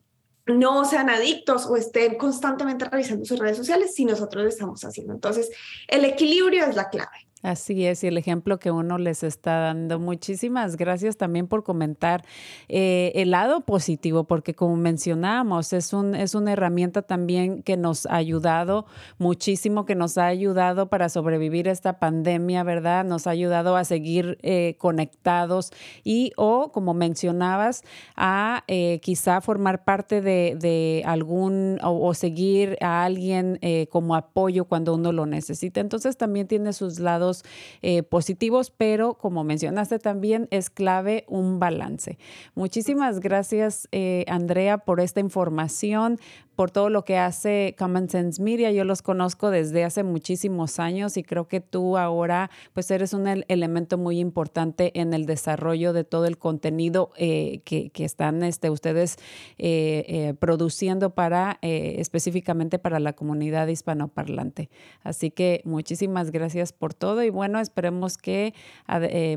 no 0.46 0.84
sean 0.84 1.08
adictos 1.08 1.66
o 1.66 1.76
estén 1.76 2.16
constantemente 2.16 2.84
revisando 2.84 3.24
sus 3.24 3.38
redes 3.38 3.56
sociales 3.56 3.94
si 3.94 4.04
nosotros 4.04 4.42
lo 4.42 4.48
estamos 4.48 4.84
haciendo. 4.84 5.14
Entonces, 5.14 5.50
el 5.88 6.04
equilibrio 6.04 6.66
es 6.66 6.76
la 6.76 6.90
clave. 6.90 7.23
Así 7.44 7.84
es, 7.84 8.02
y 8.02 8.06
el 8.06 8.16
ejemplo 8.16 8.58
que 8.58 8.70
uno 8.70 8.96
les 8.96 9.22
está 9.22 9.58
dando. 9.58 9.98
Muchísimas 9.98 10.76
gracias 10.78 11.18
también 11.18 11.46
por 11.46 11.62
comentar 11.62 12.24
eh, 12.70 13.12
el 13.16 13.32
lado 13.32 13.66
positivo, 13.66 14.24
porque 14.24 14.54
como 14.54 14.76
mencionamos, 14.76 15.74
es, 15.74 15.92
un, 15.92 16.14
es 16.14 16.34
una 16.34 16.54
herramienta 16.54 17.02
también 17.02 17.62
que 17.62 17.76
nos 17.76 18.06
ha 18.06 18.16
ayudado 18.16 18.86
muchísimo, 19.18 19.84
que 19.84 19.94
nos 19.94 20.16
ha 20.16 20.24
ayudado 20.24 20.88
para 20.88 21.10
sobrevivir 21.10 21.68
esta 21.68 21.98
pandemia, 21.98 22.62
¿verdad? 22.62 23.04
Nos 23.04 23.26
ha 23.26 23.30
ayudado 23.32 23.76
a 23.76 23.84
seguir 23.84 24.38
eh, 24.40 24.76
conectados 24.78 25.70
y 26.02 26.32
o, 26.38 26.72
como 26.72 26.94
mencionabas, 26.94 27.84
a 28.16 28.64
eh, 28.68 29.00
quizá 29.02 29.42
formar 29.42 29.84
parte 29.84 30.22
de, 30.22 31.02
algún 31.04 31.78
o, 31.82 32.14
seguir 32.14 32.78
a 32.80 33.04
alguien 33.04 33.60
como 33.90 34.14
apoyo 34.14 34.64
cuando 34.64 34.94
uno 34.94 35.12
lo 35.12 35.26
necesita. 35.26 35.80
Entonces 35.80 36.16
también 36.16 36.46
tiene 36.46 36.72
sus 36.72 37.00
lados 37.00 37.33
eh, 37.82 38.02
positivos, 38.02 38.70
pero 38.70 39.14
como 39.14 39.44
mencionaste 39.44 39.98
también, 39.98 40.48
es 40.50 40.70
clave 40.70 41.24
un 41.28 41.58
balance. 41.58 42.18
Muchísimas 42.54 43.20
gracias, 43.20 43.88
eh, 43.92 44.24
Andrea, 44.28 44.78
por 44.78 45.00
esta 45.00 45.20
información 45.20 46.18
por 46.54 46.70
todo 46.70 46.88
lo 46.88 47.04
que 47.04 47.18
hace 47.18 47.74
Common 47.78 48.08
Sense 48.08 48.42
Media. 48.42 48.70
Yo 48.72 48.84
los 48.84 49.02
conozco 49.02 49.50
desde 49.50 49.84
hace 49.84 50.02
muchísimos 50.02 50.78
años 50.78 51.16
y 51.16 51.22
creo 51.22 51.48
que 51.48 51.60
tú 51.60 51.98
ahora 51.98 52.50
pues 52.72 52.90
eres 52.90 53.12
un 53.12 53.26
elemento 53.48 53.98
muy 53.98 54.18
importante 54.20 54.92
en 55.00 55.14
el 55.14 55.26
desarrollo 55.26 55.92
de 55.92 56.04
todo 56.04 56.26
el 56.26 56.38
contenido 56.38 57.10
eh, 57.16 57.60
que, 57.64 57.90
están 58.04 58.42
este, 58.42 58.70
ustedes 58.70 59.16
eh, 59.58 60.04
eh, 60.08 60.34
produciendo 60.38 61.10
para 61.10 61.58
específicamente 61.62 62.78
para 62.78 63.00
la 63.00 63.14
comunidad 63.14 63.68
hispanoparlante. 63.68 64.68
Así 65.02 65.30
que 65.30 65.62
muchísimas 65.64 66.30
gracias 66.30 66.72
por 66.72 66.94
todo 66.94 67.22
y 67.22 67.30
bueno, 67.30 67.60
esperemos 67.60 68.18
que 68.18 68.54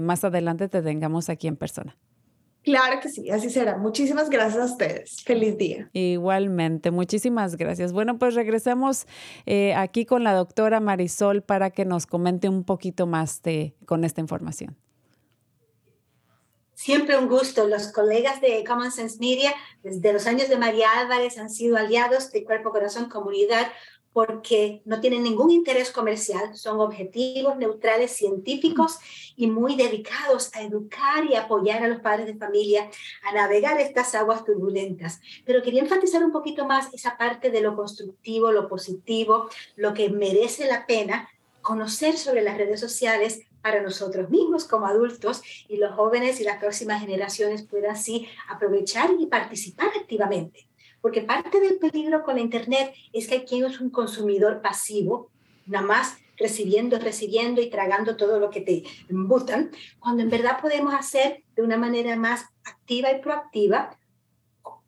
más 0.01 0.23
adelante 0.23 0.67
te 0.67 0.81
tengamos 0.81 1.29
aquí 1.29 1.47
en 1.47 1.55
persona. 1.55 1.95
Claro 2.67 2.99
que 2.99 3.07
sí, 3.07 3.29
así 3.29 3.49
será. 3.49 3.77
Muchísimas 3.77 4.29
gracias 4.29 4.61
a 4.61 4.65
ustedes. 4.65 5.23
Feliz 5.23 5.57
día. 5.57 5.89
Igualmente, 5.93 6.91
muchísimas 6.91 7.55
gracias. 7.55 7.93
Bueno, 7.93 8.19
pues 8.19 8.35
regresemos 8.35 9.07
eh, 9.45 9.73
aquí 9.73 10.05
con 10.05 10.25
la 10.25 10.33
doctora 10.33 10.81
Marisol 10.81 11.43
para 11.43 11.69
que 11.69 11.85
nos 11.85 12.05
comente 12.05 12.49
un 12.49 12.65
poquito 12.65 13.07
más 13.07 13.41
de, 13.41 13.73
con 13.85 14.03
esta 14.03 14.19
información. 14.19 14.75
Siempre 16.73 17.17
un 17.17 17.29
gusto. 17.29 17.69
Los 17.69 17.93
colegas 17.93 18.41
de 18.41 18.65
Common 18.65 18.91
Sense 18.91 19.17
Media, 19.21 19.53
desde 19.81 20.11
los 20.11 20.27
años 20.27 20.49
de 20.49 20.57
María 20.57 20.89
Álvarez, 20.99 21.37
han 21.37 21.49
sido 21.49 21.77
aliados 21.77 22.33
de 22.33 22.43
Cuerpo 22.43 22.71
Corazón 22.71 23.07
Comunidad 23.07 23.67
porque 24.17 24.81
no 24.83 24.99
tienen 24.99 25.21
ningún 25.21 25.51
interés 25.51 25.91
comercial, 25.91 26.57
son 26.57 26.79
objetivos 26.79 27.55
neutrales 27.55 28.13
científicos 28.13 28.97
y 29.35 29.45
muy 29.45 29.75
dedicados 29.75 30.49
a 30.55 30.63
educar 30.63 31.23
y 31.29 31.35
apoyar 31.35 31.83
a 31.83 31.87
los 31.87 31.99
padres 31.99 32.25
de 32.25 32.33
familia 32.33 32.89
a 33.21 33.31
navegar 33.35 33.79
estas 33.79 34.15
aguas 34.15 34.43
turbulentas. 34.43 35.19
Pero 35.45 35.61
quería 35.61 35.83
enfatizar 35.83 36.23
un 36.23 36.31
poquito 36.31 36.65
más 36.65 36.91
esa 36.95 37.15
parte 37.15 37.51
de 37.51 37.61
lo 37.61 37.75
constructivo, 37.75 38.51
lo 38.51 38.67
positivo, 38.67 39.49
lo 39.75 39.93
que 39.93 40.09
merece 40.09 40.65
la 40.65 40.87
pena 40.87 41.29
conocer 41.61 42.17
sobre 42.17 42.41
las 42.41 42.57
redes 42.57 42.79
sociales 42.79 43.41
para 43.61 43.83
nosotros 43.83 44.31
mismos 44.31 44.65
como 44.65 44.87
adultos 44.87 45.43
y 45.67 45.77
los 45.77 45.93
jóvenes 45.93 46.41
y 46.41 46.43
las 46.43 46.57
próximas 46.57 47.01
generaciones 47.01 47.67
puedan 47.67 47.91
así 47.91 48.27
aprovechar 48.49 49.11
y 49.19 49.27
participar 49.27 49.89
activamente 49.95 50.66
porque 51.07 51.21
parte 51.21 51.61
del 51.61 51.79
peligro 51.79 52.25
con 52.25 52.35
la 52.35 52.41
Internet 52.41 52.93
es 53.13 53.29
que 53.29 53.37
aquí 53.37 53.63
es 53.63 53.79
un 53.79 53.89
consumidor 53.89 54.61
pasivo, 54.61 55.31
nada 55.65 55.85
más 55.85 56.17
recibiendo, 56.35 56.99
recibiendo 56.99 57.61
y 57.61 57.69
tragando 57.69 58.17
todo 58.17 58.41
lo 58.41 58.49
que 58.49 58.59
te 58.59 58.83
embutan, 59.07 59.71
cuando 59.99 60.23
en 60.23 60.29
verdad 60.29 60.59
podemos 60.59 60.93
hacer 60.93 61.45
de 61.55 61.61
una 61.61 61.77
manera 61.77 62.17
más 62.17 62.43
activa 62.65 63.09
y 63.13 63.21
proactiva, 63.21 63.97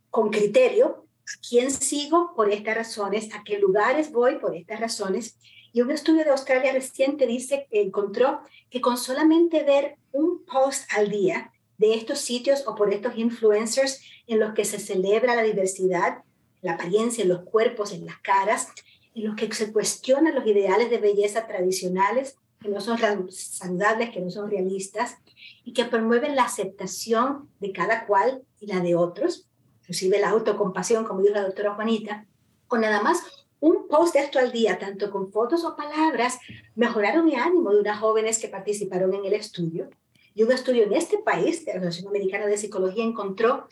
con 0.09 0.29
criterio, 0.29 1.05
a 1.21 1.47
quién 1.47 1.71
sigo 1.71 2.33
por 2.35 2.51
estas 2.51 2.75
razones, 2.75 3.33
a 3.33 3.41
qué 3.45 3.57
lugares 3.57 4.11
voy 4.11 4.39
por 4.39 4.53
estas 4.57 4.81
razones. 4.81 5.37
Y 5.71 5.79
un 5.79 5.89
estudio 5.89 6.25
de 6.25 6.31
Australia 6.31 6.73
reciente 6.73 7.27
dice 7.27 7.65
que 7.71 7.81
encontró 7.81 8.41
que 8.69 8.81
con 8.81 8.97
solamente 8.97 9.63
ver 9.63 9.95
un 10.11 10.43
post 10.43 10.83
al 10.97 11.09
día 11.09 11.53
de 11.77 11.93
estos 11.93 12.19
sitios 12.19 12.67
o 12.67 12.75
por 12.75 12.93
estos 12.93 13.17
influencers 13.17 14.01
en 14.29 14.39
los 14.39 14.53
que 14.53 14.65
se 14.65 14.79
celebra 14.79 15.35
la 15.35 15.43
diversidad, 15.43 16.19
la 16.61 16.73
apariencia 16.73 17.23
en 17.23 17.29
los 17.29 17.41
cuerpos, 17.41 17.93
en 17.93 18.05
las 18.05 18.19
caras, 18.19 18.69
en 19.15 19.25
los 19.25 19.35
que 19.35 19.51
se 19.53 19.73
cuestionan 19.73 20.35
los 20.35 20.45
ideales 20.45 20.89
de 20.89 20.97
belleza 20.99 21.47
tradicionales 21.47 22.37
que 22.59 22.69
no 22.69 22.81
son 22.81 22.97
saludables, 23.29 24.09
que 24.09 24.19
no 24.19 24.29
son 24.29 24.49
realistas 24.49 25.17
y 25.63 25.73
que 25.73 25.85
promueven 25.85 26.35
la 26.35 26.43
aceptación 26.43 27.49
de 27.59 27.71
cada 27.71 28.05
cual 28.05 28.43
y 28.59 28.67
la 28.67 28.81
de 28.81 28.95
otros, 28.95 29.47
inclusive 29.81 30.19
la 30.19 30.29
autocompasión, 30.29 31.05
como 31.05 31.21
dijo 31.21 31.35
la 31.35 31.43
doctora 31.43 31.75
Juanita, 31.75 32.25
con 32.67 32.81
nada 32.81 33.01
más 33.01 33.23
un 33.61 33.87
post 33.87 34.13
de 34.13 34.21
esto 34.21 34.39
al 34.39 34.51
día, 34.51 34.77
tanto 34.77 35.09
con 35.09 35.31
fotos 35.31 35.63
o 35.65 35.75
palabras, 35.75 36.39
mejoraron 36.75 37.29
el 37.29 37.39
ánimo 37.39 37.71
de 37.71 37.81
unas 37.81 37.99
jóvenes 37.99 38.39
que 38.39 38.47
participaron 38.47 39.13
en 39.13 39.25
el 39.25 39.33
estudio. 39.33 39.89
Y 40.33 40.43
un 40.43 40.51
estudio 40.51 40.83
en 40.83 40.93
este 40.93 41.17
país, 41.17 41.65
de 41.65 41.73
la 41.73 41.79
Asociación 41.79 42.09
Americana 42.09 42.45
de 42.45 42.57
Psicología, 42.57 43.03
encontró 43.03 43.67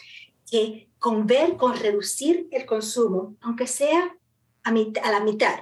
que 0.49 0.89
con 0.99 1.27
ver, 1.27 1.57
con 1.57 1.75
reducir 1.75 2.47
el 2.51 2.65
consumo, 2.65 3.35
aunque 3.41 3.67
sea 3.67 4.15
a, 4.63 4.69
a 4.69 5.11
la 5.11 5.19
mitad, 5.19 5.59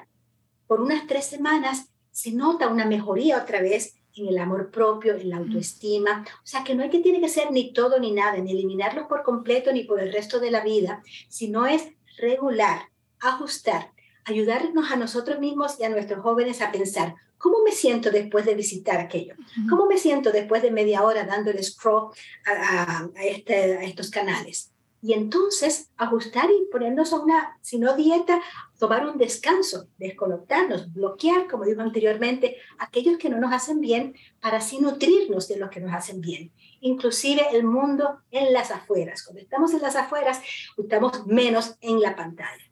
por 0.67 0.81
unas 0.81 1.05
tres 1.07 1.25
semanas, 1.25 1.89
se 2.11 2.31
nota 2.31 2.69
una 2.69 2.85
mejoría 2.85 3.41
otra 3.41 3.61
vez 3.61 3.95
en 4.15 4.27
el 4.27 4.37
amor 4.37 4.71
propio, 4.71 5.15
en 5.15 5.29
la 5.29 5.37
autoestima. 5.37 6.25
O 6.37 6.47
sea, 6.47 6.63
que 6.63 6.73
no 6.73 6.83
hay 6.83 6.89
que 6.89 6.99
tiene 6.99 7.19
que 7.19 7.27
ser 7.27 7.51
ni 7.51 7.73
todo 7.73 7.99
ni 7.99 8.11
nada, 8.11 8.37
ni 8.37 8.51
eliminarlo 8.51 9.07
por 9.07 9.23
completo 9.23 9.73
ni 9.73 9.83
por 9.83 9.99
el 9.99 10.13
resto 10.13 10.39
de 10.39 10.51
la 10.51 10.63
vida, 10.63 11.03
sino 11.27 11.65
es 11.65 11.89
regular, 12.17 12.89
ajustar, 13.19 13.91
ayudarnos 14.23 14.89
a 14.89 14.95
nosotros 14.95 15.39
mismos 15.39 15.79
y 15.79 15.83
a 15.83 15.89
nuestros 15.89 16.21
jóvenes 16.21 16.61
a 16.61 16.71
pensar, 16.71 17.15
¿Cómo 17.37 17.61
me 17.63 17.71
siento 17.71 18.09
después 18.09 18.45
de 18.45 18.55
visitar 18.55 18.97
aquello? 18.99 19.35
¿Cómo 19.69 19.85
me 19.85 19.97
siento 19.97 20.31
después 20.31 20.63
de 20.63 20.71
media 20.71 21.03
hora 21.03 21.25
dándole 21.25 21.61
scroll 21.61 22.11
a, 22.45 23.07
este, 23.23 23.77
a 23.77 23.83
estos 23.83 24.09
canales? 24.09 24.71
Y 25.01 25.13
entonces 25.13 25.91
ajustar 25.97 26.49
y 26.49 26.69
ponernos 26.71 27.13
a 27.13 27.19
una, 27.19 27.57
si 27.61 27.77
no 27.77 27.95
dieta, 27.95 28.41
tomar 28.79 29.05
un 29.05 29.17
descanso, 29.17 29.87
desconectarnos, 29.97 30.91
bloquear, 30.91 31.47
como 31.47 31.65
dijo 31.65 31.81
anteriormente, 31.81 32.57
aquellos 32.79 33.17
que 33.17 33.29
no 33.29 33.39
nos 33.39 33.53
hacen 33.53 33.81
bien 33.81 34.15
para 34.39 34.57
así 34.57 34.79
nutrirnos 34.79 35.47
de 35.47 35.57
los 35.57 35.69
que 35.69 35.79
nos 35.79 35.93
hacen 35.93 36.21
bien. 36.21 36.51
Inclusive 36.81 37.43
el 37.51 37.63
mundo 37.63 38.21
en 38.31 38.51
las 38.51 38.71
afueras. 38.71 39.23
Cuando 39.23 39.41
estamos 39.41 39.73
en 39.73 39.81
las 39.81 39.95
afueras, 39.95 40.41
estamos 40.77 41.27
menos 41.27 41.75
en 41.81 42.01
la 42.01 42.15
pantalla. 42.15 42.63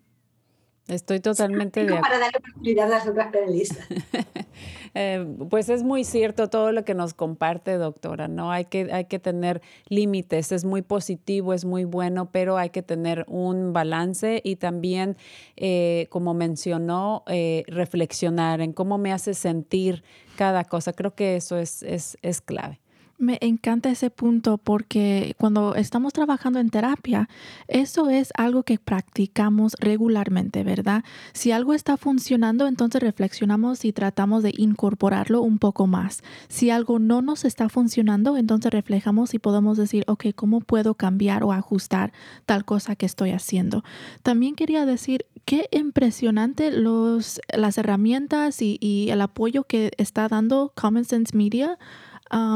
Estoy 0.88 1.22
totalmente 1.22 1.86
de 1.86 1.96
Para 1.96 2.20
darle 2.20 2.40
oportunidad 2.40 2.88
a 2.92 2.98
las 2.98 3.08
otras 3.08 3.32
panelistas. 3.32 3.88
Eh, 4.96 5.26
pues 5.50 5.70
es 5.70 5.84
muy 5.84 6.04
cierto 6.04 6.50
todo 6.50 6.72
lo 6.72 6.86
que 6.86 6.94
nos 6.94 7.14
comparte, 7.14 7.78
doctora, 7.78 8.28
¿no? 8.28 8.52
Hay 8.52 8.66
que, 8.66 8.92
hay 8.94 9.06
que 9.06 9.20
tener 9.20 9.62
límites, 9.88 10.52
es 10.52 10.66
muy 10.66 10.82
positivo, 10.82 11.54
es 11.54 11.66
muy 11.66 11.84
bueno, 11.84 12.30
pero 12.32 12.58
hay 12.58 12.70
que 12.70 12.84
tener 12.84 13.26
un 13.28 13.74
balance 13.74 14.42
y 14.44 14.58
también, 14.58 15.18
eh, 15.56 16.08
como 16.10 16.34
mencionó, 16.34 17.24
eh, 17.28 17.64
reflexionar 17.68 18.62
en 18.62 18.74
cómo 18.74 18.98
me 18.98 19.12
hace 19.12 19.34
sentir 19.34 20.04
cada 20.38 20.64
cosa. 20.64 20.94
Creo 20.94 21.16
que 21.16 21.36
eso 21.36 21.58
es, 21.58 21.82
es, 21.84 22.18
es 22.22 22.42
clave. 22.42 22.83
Me 23.20 23.38
encanta 23.42 23.92
ese 23.92 24.10
punto 24.10 24.58
porque 24.58 25.36
cuando 25.38 25.76
estamos 25.76 26.14
trabajando 26.14 26.60
en 26.60 26.72
terapia, 26.72 27.30
eso 27.68 28.10
es 28.10 28.34
algo 28.36 28.64
que 28.64 28.80
practicamos 28.80 29.76
regularmente, 29.80 30.64
¿verdad? 30.64 31.04
Si 31.32 31.52
algo 31.52 31.74
está 31.76 31.96
funcionando, 31.96 32.68
entonces 32.68 33.02
reflexionamos 33.02 33.86
y 33.86 33.94
tratamos 33.94 34.42
de 34.42 34.52
incorporarlo 34.58 35.42
un 35.42 35.60
poco 35.60 35.86
más. 35.86 36.24
Si 36.50 36.72
algo 36.72 36.98
no 36.98 37.22
nos 37.22 37.46
está 37.46 37.70
funcionando, 37.70 38.36
entonces 38.36 38.72
reflejamos 38.72 39.36
y 39.36 39.40
podemos 39.40 39.78
decir, 39.78 40.04
ok, 40.08 40.26
¿cómo 40.36 40.60
puedo 40.60 40.96
cambiar 40.96 41.44
o 41.44 41.54
ajustar 41.54 42.12
tal 42.48 42.66
cosa 42.66 42.96
que 42.96 43.06
estoy 43.06 43.30
haciendo? 43.30 43.84
También 44.24 44.56
quería 44.56 44.88
decir, 44.88 45.28
qué 45.46 45.68
impresionante 45.72 46.72
los, 46.72 47.40
las 47.56 47.78
herramientas 47.78 48.62
y, 48.62 48.78
y 48.82 49.10
el 49.12 49.22
apoyo 49.22 49.66
que 49.66 49.92
está 49.98 50.28
dando 50.28 50.72
Common 50.76 51.06
Sense 51.06 51.38
Media 51.38 51.78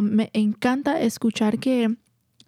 me 0.01 0.29
encanta 0.33 1.01
escuchar 1.01 1.59
que 1.59 1.95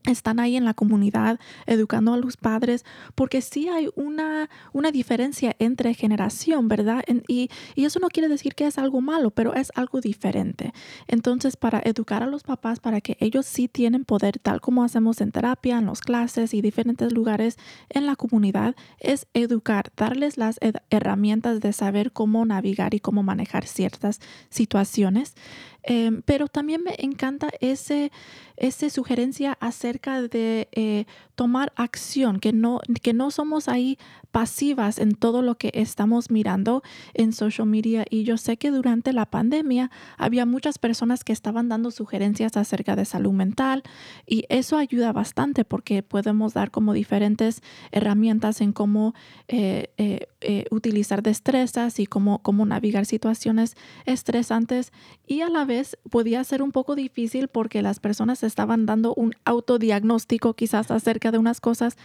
están 0.05 0.39
ahí 0.39 0.55
en 0.55 0.65
la 0.65 0.73
comunidad 0.73 1.39
educando 1.65 2.13
a 2.13 2.17
los 2.17 2.37
padres, 2.37 2.85
porque 3.15 3.41
sí 3.41 3.67
hay 3.67 3.89
una, 3.95 4.49
una 4.71 4.91
diferencia 4.91 5.55
entre 5.59 5.93
generación, 5.93 6.67
¿verdad? 6.67 7.03
y, 7.27 7.49
y, 7.75 7.85
eso 7.85 7.99
no 7.99 8.07
quiere 8.07 8.29
decir 8.29 8.55
que 8.55 8.65
es 8.65 8.77
algo 8.77 9.01
malo, 9.01 9.31
pero 9.31 9.53
es 9.53 9.71
algo 9.75 9.99
diferente. 9.99 10.73
Entonces, 11.07 11.57
para 11.57 11.81
educar 11.83 12.23
a 12.23 12.27
los 12.27 12.43
papás, 12.43 12.79
para 12.79 13.01
que 13.01 13.17
ellos 13.19 13.45
sí 13.45 13.67
tienen 13.67 14.05
poder, 14.05 14.39
tal 14.39 14.61
como 14.61 14.83
hacemos 14.83 15.21
en 15.21 15.31
terapia, 15.31 15.77
en 15.77 15.87
las 15.87 16.01
clases 16.01 16.53
y 16.53 16.61
diferentes 16.61 17.11
lugares 17.11 17.57
en 17.89 18.05
la 18.05 18.15
comunidad, 18.15 18.75
es 18.99 19.27
educar, 19.33 19.91
darles 19.97 20.37
las 20.37 20.59
herramientas 20.89 21.59
de 21.59 21.73
saber 21.73 22.11
cómo 22.11 22.45
navegar 22.45 22.93
y 22.93 22.99
cómo 22.99 23.23
manejar 23.23 23.65
ciertas 23.65 24.19
situaciones. 24.49 25.35
Em, 25.83 26.21
pero 26.23 26.47
también 26.47 26.83
me 26.83 26.95
encanta 26.99 27.49
ese, 27.61 28.11
esa 28.57 28.89
sugerencia 28.89 29.57
acerca 29.59 30.21
de 30.21 30.67
eh, 30.71 31.05
tomar 31.39 31.71
acción, 31.77 32.41
que 32.41 32.51
no, 32.51 32.81
que 33.01 33.13
no 33.13 33.31
somos 33.31 33.69
ahí 33.69 33.97
pasivas 34.31 34.99
en 34.99 35.13
todo 35.13 35.41
lo 35.41 35.55
que 35.55 35.71
estamos 35.73 36.31
mirando 36.31 36.83
en 37.13 37.31
social 37.31 37.65
media. 37.65 38.03
Y 38.09 38.25
yo 38.25 38.35
sé 38.35 38.57
que 38.57 38.71
durante 38.71 39.13
la 39.13 39.25
pandemia 39.25 39.89
había 40.17 40.45
muchas 40.45 40.79
personas 40.79 41.23
que 41.23 41.31
estaban 41.31 41.69
dando 41.69 41.91
sugerencias 41.91 42.57
acerca 42.57 42.97
de 42.97 43.05
salud 43.05 43.31
mental 43.31 43.83
y 44.27 44.43
eso 44.49 44.75
ayuda 44.75 45.13
bastante 45.13 45.63
porque 45.63 46.03
podemos 46.03 46.53
dar 46.53 46.71
como 46.71 46.91
diferentes 46.91 47.61
herramientas 47.93 48.59
en 48.59 48.73
cómo 48.73 49.13
eh, 49.47 49.93
eh, 49.95 50.27
eh, 50.41 50.65
utilizar 50.71 51.23
destrezas 51.23 51.99
y 51.99 52.05
cómo, 52.05 52.39
cómo 52.39 52.65
navegar 52.65 53.05
situaciones 53.05 53.77
estresantes. 54.05 54.91
Y 55.25 55.39
a 55.39 55.49
la 55.49 55.63
vez 55.63 55.97
podía 56.11 56.43
ser 56.43 56.61
un 56.61 56.73
poco 56.73 56.95
difícil 56.95 57.47
porque 57.47 57.81
las 57.81 58.01
personas 58.01 58.43
estaban 58.43 58.85
dando 58.85 59.13
un 59.15 59.33
autodiagnóstico 59.45 60.53
quizás 60.53 60.91
acerca 60.91 61.28
de 61.31 61.37
unas 61.37 61.61
cosas, 61.61 61.97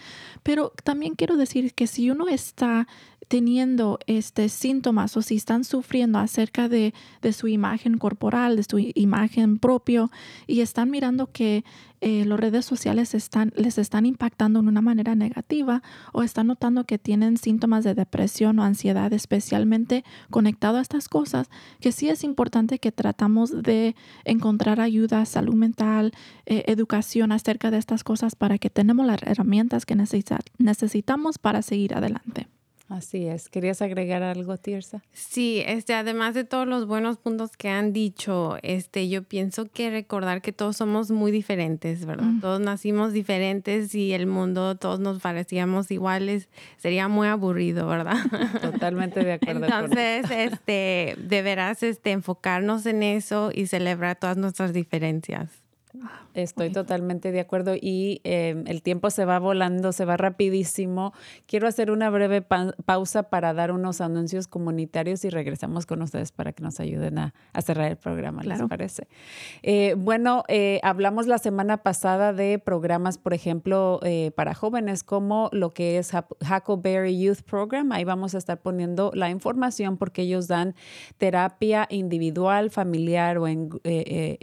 pero 0.43 0.71
también 0.83 1.15
quiero 1.15 1.37
decir 1.37 1.73
que 1.73 1.87
si 1.87 2.09
uno 2.09 2.27
está 2.27 2.87
teniendo 3.27 3.99
este 4.07 4.49
síntomas 4.49 5.15
o 5.17 5.21
si 5.21 5.35
están 5.35 5.63
sufriendo 5.63 6.19
acerca 6.19 6.69
de, 6.69 6.93
de 7.21 7.33
su 7.33 7.47
imagen 7.47 7.97
corporal, 7.97 8.55
de 8.55 8.63
su 8.63 8.79
imagen 8.93 9.59
propio 9.59 10.11
y 10.47 10.61
están 10.61 10.91
mirando 10.91 11.31
que 11.31 11.63
eh, 12.01 12.23
las 12.25 12.39
redes 12.39 12.65
sociales 12.65 13.15
están, 13.15 13.51
les 13.55 13.77
están 13.77 14.05
impactando 14.05 14.59
en 14.59 14.67
una 14.67 14.81
manera 14.81 15.15
negativa 15.15 15.81
o 16.13 16.21
están 16.21 16.47
notando 16.47 16.83
que 16.83 16.99
tienen 16.99 17.37
síntomas 17.37 17.83
de 17.83 17.95
depresión 17.95 18.59
o 18.59 18.63
ansiedad, 18.63 19.11
especialmente 19.11 20.03
conectado 20.29 20.77
a 20.77 20.81
estas 20.81 21.09
cosas, 21.09 21.49
que 21.79 21.91
sí 21.91 22.09
es 22.09 22.23
importante 22.23 22.77
que 22.79 22.91
tratamos 22.91 23.63
de 23.63 23.95
encontrar 24.23 24.81
ayuda, 24.81 25.25
salud 25.25 25.55
mental, 25.55 26.11
eh, 26.45 26.65
educación 26.67 27.31
acerca 27.31 27.71
de 27.71 27.77
estas 27.77 28.03
cosas 28.03 28.35
para 28.35 28.59
que 28.59 28.69
tenemos 28.69 29.07
las 29.07 29.23
herramientas 29.23 29.85
que 29.87 29.95
necesitamos 29.95 31.39
para 31.39 31.61
seguir 31.63 31.95
adelante. 31.95 32.47
Así 32.87 33.25
es. 33.25 33.49
¿Querías 33.49 33.81
agregar 33.81 34.21
algo, 34.21 34.57
Tirsa? 34.57 35.01
Sí, 35.11 35.63
este, 35.65 35.95
además 35.95 36.35
de 36.35 36.43
todos 36.43 36.67
los 36.67 36.85
buenos 36.85 37.17
puntos 37.17 37.57
que 37.57 37.69
han 37.69 37.93
dicho, 37.93 38.57
este, 38.61 39.09
yo 39.09 39.23
pienso 39.23 39.65
que 39.65 39.89
recordar 39.89 40.43
que 40.43 40.53
todos 40.53 40.77
somos 40.77 41.09
muy 41.09 41.31
diferentes, 41.31 42.05
¿verdad? 42.05 42.25
Mm. 42.25 42.41
Todos 42.41 42.59
nacimos 42.59 43.11
diferentes 43.11 43.95
y 43.95 44.13
el 44.13 44.27
mundo, 44.27 44.75
todos 44.75 44.99
nos 44.99 45.19
parecíamos 45.19 45.89
iguales, 45.89 46.47
sería 46.77 47.07
muy 47.07 47.27
aburrido, 47.27 47.87
¿verdad? 47.87 48.17
Totalmente 48.61 49.23
de 49.23 49.33
acuerdo. 49.33 49.65
Entonces, 49.65 50.29
este, 50.29 51.15
deberás 51.17 51.81
este, 51.81 52.11
enfocarnos 52.11 52.85
en 52.85 53.01
eso 53.01 53.49
y 53.51 53.65
celebrar 53.65 54.17
todas 54.19 54.37
nuestras 54.37 54.73
diferencias. 54.73 55.64
Estoy 56.33 56.71
totalmente 56.71 57.31
de 57.31 57.39
acuerdo 57.39 57.75
y 57.79 58.19
em, 58.23 58.65
el 58.67 58.81
tiempo 58.81 59.09
se 59.09 59.25
va 59.25 59.39
volando, 59.39 59.91
se 59.91 60.05
va 60.05 60.17
rapidísimo. 60.17 61.13
Quiero 61.45 61.67
hacer 61.67 61.91
una 61.91 62.09
breve 62.09 62.41
pausa 62.41 63.23
para 63.23 63.53
dar 63.53 63.71
unos 63.71 64.01
anuncios 64.01 64.47
comunitarios 64.47 65.23
y 65.25 65.29
regresamos 65.29 65.85
con 65.85 66.01
ustedes 66.01 66.31
para 66.31 66.51
que 66.53 66.63
nos 66.63 66.79
ayuden 66.79 67.17
a, 67.19 67.33
cerrar 67.61 67.89
el 67.89 67.97
programa, 67.97 68.43
¿les 68.43 68.61
parece? 68.63 69.07
Eh, 69.63 69.95
bueno, 69.97 70.43
eh, 70.47 70.79
hablamos 70.83 71.25
la 71.25 71.37
semana 71.37 71.77
pasada 71.77 72.33
de 72.33 72.59
programas, 72.59 73.17
por 73.17 73.33
ejemplo, 73.33 73.99
eh, 74.03 74.31
para 74.35 74.53
jóvenes 74.53 75.03
como 75.03 75.49
lo 75.51 75.73
que 75.73 75.97
es 75.97 76.11
Huckleberry 76.13 77.19
Youth 77.19 77.41
Program. 77.41 77.91
Ahí 77.91 78.03
vamos 78.03 78.35
a 78.35 78.37
estar 78.37 78.61
poniendo 78.61 79.11
la 79.13 79.29
información 79.29 79.97
porque 79.97 80.23
ellos 80.23 80.47
dan 80.47 80.75
terapia 81.17 81.87
individual, 81.89 82.71
familiar 82.71 83.37
o, 83.37 83.47
en, 83.47 83.69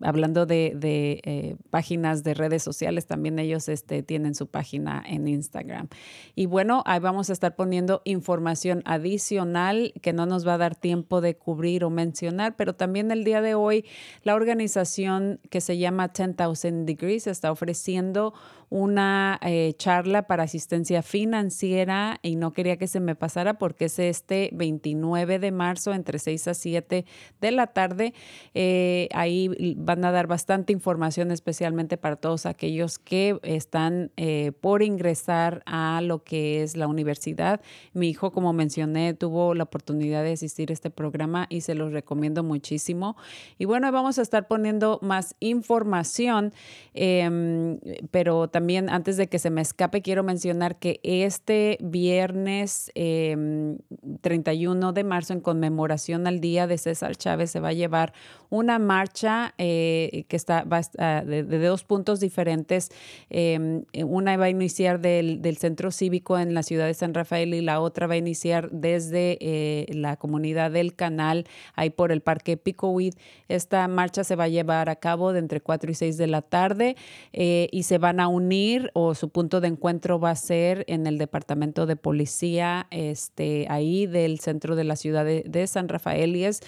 hablando 0.00 0.46
de, 0.46 1.56
páginas 1.70 2.22
de 2.22 2.34
redes 2.34 2.62
sociales, 2.62 3.06
también 3.06 3.38
ellos 3.38 3.68
este, 3.68 4.02
tienen 4.02 4.34
su 4.34 4.46
página 4.46 5.02
en 5.06 5.28
Instagram. 5.28 5.88
Y 6.34 6.46
bueno, 6.46 6.82
vamos 7.02 7.28
a 7.28 7.34
estar 7.34 7.54
poniendo 7.54 8.00
información 8.04 8.82
adicional 8.86 9.92
que 10.00 10.12
no 10.12 10.24
nos 10.24 10.46
va 10.46 10.54
a 10.54 10.58
dar 10.58 10.74
tiempo 10.74 11.20
de 11.20 11.36
cubrir 11.36 11.84
o 11.84 11.90
mencionar, 11.90 12.56
pero 12.56 12.74
también 12.74 13.10
el 13.10 13.24
día 13.24 13.42
de 13.42 13.54
hoy 13.54 13.84
la 14.22 14.34
organización 14.34 15.40
que 15.50 15.60
se 15.60 15.76
llama 15.76 16.12
10,000 16.16 16.86
Degrees 16.86 17.26
está 17.26 17.52
ofreciendo 17.52 18.32
una 18.72 19.38
eh, 19.42 19.74
charla 19.76 20.22
para 20.22 20.44
asistencia 20.44 21.02
financiera 21.02 22.18
y 22.22 22.36
no 22.36 22.54
quería 22.54 22.78
que 22.78 22.86
se 22.86 23.00
me 23.00 23.14
pasara 23.14 23.58
porque 23.58 23.84
es 23.84 23.98
este 23.98 24.48
29 24.54 25.38
de 25.38 25.52
marzo 25.52 25.92
entre 25.92 26.18
6 26.18 26.48
a 26.48 26.54
7 26.54 27.04
de 27.38 27.50
la 27.50 27.66
tarde. 27.66 28.14
Eh, 28.54 29.10
ahí 29.12 29.76
van 29.76 30.06
a 30.06 30.10
dar 30.10 30.26
bastante 30.26 30.72
información 30.72 31.32
especialmente 31.32 31.98
para 31.98 32.16
todos 32.16 32.46
aquellos 32.46 32.98
que 32.98 33.38
están 33.42 34.10
eh, 34.16 34.52
por 34.58 34.82
ingresar 34.82 35.62
a 35.66 36.00
lo 36.00 36.24
que 36.24 36.62
es 36.62 36.74
la 36.74 36.86
universidad. 36.86 37.60
Mi 37.92 38.08
hijo, 38.08 38.32
como 38.32 38.54
mencioné, 38.54 39.12
tuvo 39.12 39.52
la 39.52 39.64
oportunidad 39.64 40.24
de 40.24 40.32
asistir 40.32 40.70
a 40.70 40.72
este 40.72 40.88
programa 40.88 41.46
y 41.50 41.60
se 41.60 41.74
los 41.74 41.92
recomiendo 41.92 42.42
muchísimo. 42.42 43.18
Y 43.58 43.66
bueno, 43.66 43.92
vamos 43.92 44.18
a 44.18 44.22
estar 44.22 44.48
poniendo 44.48 44.98
más 45.02 45.36
información, 45.40 46.54
em, 46.94 47.78
pero 48.10 48.48
también 48.48 48.61
también 48.62 48.90
antes 48.90 49.16
de 49.16 49.26
que 49.26 49.40
se 49.40 49.50
me 49.50 49.60
escape, 49.60 50.02
quiero 50.02 50.22
mencionar 50.22 50.78
que 50.78 51.00
este 51.02 51.78
viernes 51.80 52.92
31 52.94 54.88
em, 54.88 54.94
de 54.94 55.02
marzo, 55.02 55.32
en 55.32 55.40
conmemoración 55.40 56.28
al 56.28 56.38
Día 56.38 56.68
de 56.68 56.78
César 56.78 57.16
Chávez, 57.16 57.50
se 57.50 57.58
va 57.58 57.70
a 57.70 57.72
llevar 57.72 58.12
una 58.50 58.78
marcha 58.78 59.54
eh, 59.58 60.26
que 60.28 60.36
está 60.36 60.62
va 60.62 60.82
de, 61.24 61.42
dos 61.42 61.82
puntos 61.82 62.20
diferentes. 62.20 62.90
Em, 63.30 63.84
una 64.04 64.36
va 64.36 64.44
a 64.44 64.50
iniciar 64.50 65.00
del, 65.00 65.40
centro 65.58 65.90
cívico 65.90 66.38
en 66.38 66.54
la 66.54 66.62
ciudad 66.62 66.86
de 66.86 66.94
San 66.94 67.14
Rafael 67.14 67.54
y 67.54 67.62
la 67.62 67.80
otra 67.80 68.06
va 68.06 68.14
a 68.14 68.18
iniciar 68.18 68.70
desde 68.70 69.38
eh, 69.40 69.86
la 69.94 70.16
comunidad 70.16 70.70
del 70.70 70.94
canal, 70.94 71.46
ahí 71.74 71.90
por 71.90 72.12
el 72.12 72.20
parque 72.20 72.56
Picoweed. 72.56 73.14
Esta 73.48 73.88
marcha 73.88 74.22
se 74.22 74.36
va 74.36 74.44
a 74.44 74.48
llevar 74.48 74.88
a 74.88 74.96
cabo 74.96 75.32
de 75.32 75.40
entre 75.40 75.60
4 75.60 75.90
y 75.90 75.94
6 75.94 76.16
de 76.16 76.26
la 76.28 76.42
tarde 76.42 76.96
eh, 77.32 77.68
y 77.72 77.82
se 77.84 77.98
van 77.98 78.20
a 78.20 78.28
unir 78.28 78.51
o 78.94 79.14
su 79.14 79.28
punto 79.28 79.60
de 79.60 79.68
encuentro 79.68 80.18
va 80.18 80.30
a 80.30 80.36
ser 80.36 80.84
en 80.88 81.06
el 81.06 81.18
departamento 81.18 81.86
de 81.86 81.96
policía, 81.96 82.86
este, 82.90 83.66
ahí 83.68 84.06
del 84.06 84.40
centro 84.40 84.76
de 84.76 84.84
la 84.84 84.96
ciudad 84.96 85.24
de, 85.24 85.66
San 85.66 85.88
Rafael 85.88 86.34
y 86.34 86.44
es 86.44 86.60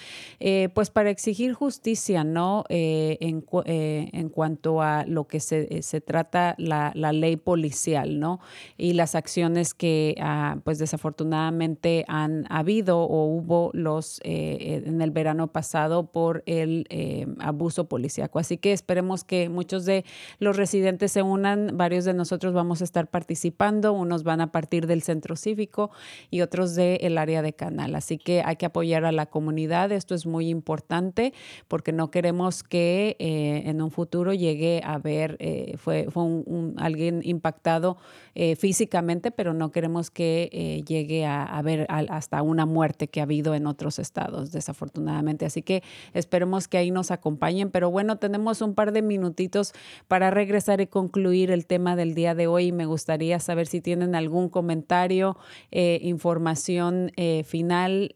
pues 0.73 0.91
para 0.91 1.11
exigir 1.11 1.53
justicia, 1.53 2.23
¿no? 2.23 2.65
en, 2.69 3.45
en 3.67 4.29
cuanto 4.29 4.83
a 4.83 5.05
lo 5.07 5.27
que 5.27 5.41
se, 5.41 5.83
se 5.83 6.01
trata 6.01 6.55
la, 6.59 6.93
la, 6.95 7.13
ley 7.13 7.37
policial, 7.37 8.19
¿no? 8.19 8.41
Y 8.77 8.93
las 8.95 9.15
acciones 9.15 9.75
que, 9.75 10.17
ah, 10.21 10.59
pues 10.65 10.79
desafortunadamente 10.79 12.05
han 12.09 12.47
habido 12.51 13.01
o 13.01 13.27
hubo 13.27 13.71
los 13.73 14.21
eh, 14.25 14.83
en 14.87 15.01
el 15.01 15.11
verano 15.11 15.49
pasado 15.49 16.07
por 16.07 16.43
el 16.47 16.87
eh, 16.91 17.27
abuso 17.41 17.89
policíaco. 17.89 18.39
Así 18.39 18.57
que 18.59 18.73
esperemos 18.73 19.25
que 19.25 19.49
muchos 19.49 19.85
de 19.85 20.05
los 20.39 20.57
residentes 20.57 21.13
se 21.13 21.23
unan, 21.23 21.74
varios 21.75 22.05
de 22.05 22.15
nosotros 22.15 22.55
vamos 22.55 22.81
a 22.81 22.85
estar 22.85 23.09
participando, 23.09 23.93
unos 23.93 24.23
van 24.23 24.41
a 24.41 24.53
partir 24.53 24.87
del 24.87 25.03
centro 25.03 25.37
cívico 25.37 25.91
y 26.31 26.41
otros 26.41 26.75
del 26.75 27.19
área 27.19 27.43
de 27.43 27.53
canal. 27.53 27.95
Así 27.95 28.19
que 28.19 28.43
hay 28.45 28.57
que 28.57 28.67
apoyar 28.67 29.05
a 29.05 29.13
la 29.13 29.27
comunidad, 29.27 29.93
esto 29.93 30.15
es 30.15 30.27
muy 30.27 30.49
importante 30.49 31.33
porque 31.69 31.93
no 31.93 32.11
queremos 32.11 32.63
que 32.63 33.17
eh, 33.19 33.63
en 33.67 33.83
un 33.83 33.91
futuro 33.91 34.33
llegue 34.33 34.81
a 34.85 34.99
ver, 34.99 35.37
eh, 35.41 35.77
fue, 35.77 36.07
fue 36.11 36.23
un, 36.23 36.75
alguien 36.79 37.21
impactado 37.25 37.97
eh, 38.35 38.57
físicamente, 38.57 39.31
pero 39.31 39.55
no 39.55 39.71
queremos 39.71 40.11
que 40.11 40.83
llegue 40.87 41.25
a, 41.25 41.45
a 41.45 41.63
ver 41.63 41.87
hasta 41.89 42.43
una 42.43 42.67
muerte 42.67 43.09
que 43.09 43.21
ha 43.21 43.25
habido 43.25 43.55
en 43.55 43.67
otros 43.67 43.99
estados, 43.99 44.53
desafortunadamente. 44.53 45.47
Así 45.47 45.63
que 45.63 45.83
esperemos 46.13 46.69
que 46.69 46.79
ahí 46.79 46.91
nos 46.91 47.11
acompañen. 47.11 47.71
Pero 47.71 47.91
bueno, 47.91 48.17
tenemos 48.17 48.61
un 48.61 48.75
par 48.75 48.93
de 48.93 49.03
minutitos 49.03 49.73
para 50.09 50.31
regresar 50.31 50.81
y 50.81 50.87
concluir 50.87 51.51
el 51.55 51.67
tema 51.67 51.97
del 51.97 52.15
día 52.15 52.35
de 52.35 52.47
hoy. 52.47 52.73
Me 52.73 52.87
gustaría 52.87 53.39
saber 53.41 53.67
si 53.67 53.81
tienen 53.81 54.15
algún 54.15 54.49
comentario, 54.49 55.37
información 55.71 57.13
final, 57.45 58.13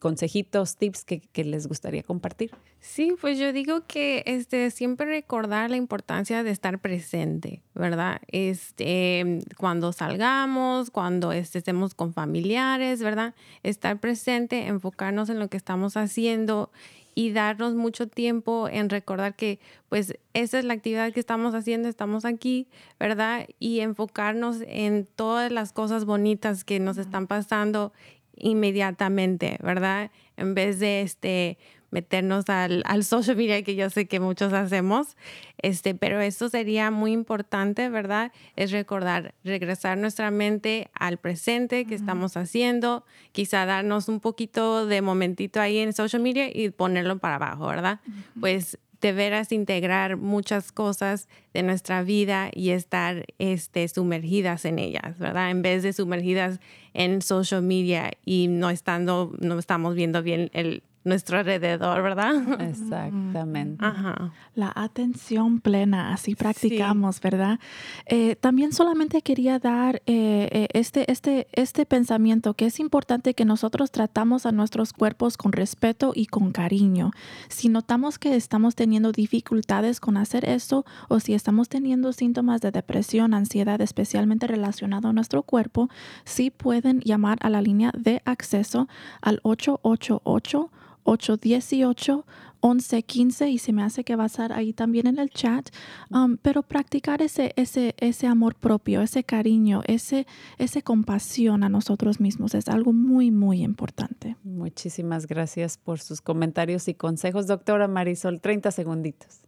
consejitos, 0.00 0.76
tips 0.76 1.04
que, 1.04 1.20
que 1.20 1.44
les 1.44 1.66
gustaría 1.66 2.02
compartir. 2.02 2.52
Sí, 2.86 3.14
pues 3.20 3.36
yo 3.38 3.52
digo 3.52 3.84
que 3.86 4.22
este, 4.26 4.70
siempre 4.70 5.06
recordar 5.06 5.70
la 5.70 5.76
importancia 5.76 6.44
de 6.44 6.50
estar 6.50 6.78
presente, 6.78 7.60
¿verdad? 7.74 8.20
Este, 8.28 9.40
cuando 9.58 9.92
salgamos, 9.92 10.90
cuando 10.90 11.32
este, 11.32 11.58
estemos 11.58 11.94
con 11.94 12.14
familiares, 12.14 13.02
¿verdad? 13.02 13.34
Estar 13.64 13.98
presente, 13.98 14.68
enfocarnos 14.68 15.28
en 15.30 15.40
lo 15.40 15.48
que 15.48 15.56
estamos 15.56 15.96
haciendo 15.96 16.70
y 17.18 17.32
darnos 17.32 17.74
mucho 17.74 18.06
tiempo 18.06 18.68
en 18.68 18.90
recordar 18.90 19.34
que 19.34 19.58
pues 19.88 20.18
esa 20.34 20.58
es 20.58 20.66
la 20.66 20.74
actividad 20.74 21.14
que 21.14 21.18
estamos 21.18 21.54
haciendo, 21.54 21.88
estamos 21.88 22.26
aquí, 22.26 22.68
¿verdad? 23.00 23.48
Y 23.58 23.80
enfocarnos 23.80 24.58
en 24.66 25.06
todas 25.16 25.50
las 25.50 25.72
cosas 25.72 26.04
bonitas 26.04 26.62
que 26.62 26.78
nos 26.78 26.98
están 26.98 27.26
pasando 27.26 27.94
inmediatamente, 28.36 29.56
¿verdad? 29.62 30.10
En 30.36 30.54
vez 30.54 30.78
de 30.78 31.00
este 31.00 31.56
meternos 31.90 32.48
al, 32.48 32.82
al, 32.86 33.04
social 33.04 33.36
media 33.36 33.62
que 33.62 33.74
yo 33.74 33.90
sé 33.90 34.06
que 34.06 34.20
muchos 34.20 34.52
hacemos, 34.52 35.16
este, 35.58 35.94
pero 35.94 36.20
esto 36.20 36.48
sería 36.48 36.90
muy 36.90 37.12
importante, 37.12 37.88
¿verdad? 37.88 38.32
Es 38.56 38.70
recordar, 38.70 39.34
regresar 39.44 39.98
nuestra 39.98 40.30
mente 40.30 40.90
al 40.94 41.18
presente 41.18 41.84
que 41.86 41.94
estamos 41.94 42.36
haciendo, 42.36 43.04
quizá 43.32 43.66
darnos 43.66 44.08
un 44.08 44.20
poquito 44.20 44.86
de 44.86 45.02
momentito 45.02 45.60
ahí 45.60 45.78
en 45.78 45.92
social 45.92 46.22
media 46.22 46.48
y 46.52 46.70
ponerlo 46.70 47.18
para 47.18 47.36
abajo, 47.36 47.66
¿verdad? 47.66 48.00
Pues 48.40 48.78
de 49.00 49.12
veras 49.12 49.52
integrar 49.52 50.16
muchas 50.16 50.72
cosas 50.72 51.28
de 51.52 51.62
nuestra 51.62 52.02
vida 52.02 52.50
y 52.52 52.70
estar 52.70 53.26
este, 53.38 53.86
sumergidas 53.88 54.64
en 54.64 54.78
ellas, 54.78 55.18
¿verdad? 55.18 55.50
En 55.50 55.62
vez 55.62 55.82
de 55.82 55.92
sumergidas 55.92 56.60
en 56.94 57.22
social 57.22 57.62
media 57.62 58.12
y 58.24 58.48
no 58.48 58.70
estando, 58.70 59.32
no 59.38 59.58
estamos 59.58 59.94
viendo 59.94 60.22
bien 60.22 60.50
el, 60.54 60.82
nuestro 61.06 61.38
alrededor, 61.38 62.02
¿verdad? 62.02 62.60
Exactamente. 62.60 63.84
Ajá. 63.84 64.32
La 64.54 64.72
atención 64.74 65.60
plena, 65.60 66.12
así 66.12 66.34
practicamos, 66.34 67.20
¿verdad? 67.20 67.60
Eh, 68.06 68.34
también 68.36 68.72
solamente 68.72 69.22
quería 69.22 69.58
dar 69.58 70.02
eh, 70.06 70.48
eh, 70.50 70.68
este, 70.72 71.10
este, 71.10 71.46
este 71.52 71.86
pensamiento 71.86 72.54
que 72.54 72.66
es 72.66 72.80
importante 72.80 73.34
que 73.34 73.44
nosotros 73.44 73.92
tratamos 73.92 74.46
a 74.46 74.52
nuestros 74.52 74.92
cuerpos 74.92 75.36
con 75.36 75.52
respeto 75.52 76.12
y 76.14 76.26
con 76.26 76.50
cariño. 76.50 77.12
Si 77.48 77.68
notamos 77.68 78.18
que 78.18 78.34
estamos 78.34 78.74
teniendo 78.74 79.12
dificultades 79.12 80.00
con 80.00 80.16
hacer 80.16 80.44
eso 80.44 80.84
o 81.08 81.20
si 81.20 81.34
estamos 81.34 81.68
teniendo 81.68 82.12
síntomas 82.12 82.60
de 82.60 82.72
depresión, 82.72 83.32
ansiedad, 83.32 83.80
especialmente 83.80 84.48
relacionado 84.48 85.08
a 85.08 85.12
nuestro 85.12 85.44
cuerpo, 85.44 85.88
sí 86.24 86.50
pueden 86.50 87.00
llamar 87.00 87.38
a 87.42 87.48
la 87.48 87.62
línea 87.62 87.92
de 87.96 88.22
acceso 88.24 88.88
al 89.20 89.38
888 89.44 90.70
818 91.06 92.24
1115 92.62 93.48
y 93.50 93.58
se 93.58 93.72
me 93.72 93.82
hace 93.82 94.04
que 94.04 94.16
va 94.16 94.24
a 94.24 94.26
estar 94.26 94.52
ahí 94.52 94.72
también 94.72 95.06
en 95.06 95.18
el 95.18 95.30
chat, 95.30 95.68
um, 96.10 96.36
pero 96.36 96.62
practicar 96.62 97.22
ese, 97.22 97.52
ese, 97.56 97.94
ese 97.98 98.26
amor 98.26 98.54
propio, 98.54 99.02
ese 99.02 99.24
cariño, 99.24 99.82
ese, 99.86 100.26
ese 100.58 100.82
compasión 100.82 101.62
a 101.62 101.68
nosotros 101.68 102.20
mismos 102.20 102.54
es 102.54 102.68
algo 102.68 102.92
muy, 102.92 103.30
muy 103.30 103.62
importante. 103.62 104.36
Muchísimas 104.42 105.26
gracias 105.26 105.78
por 105.78 106.00
sus 106.00 106.20
comentarios 106.20 106.88
y 106.88 106.94
consejos, 106.94 107.46
doctora 107.46 107.88
Marisol. 107.88 108.40
30 108.40 108.70
segunditos. 108.70 109.40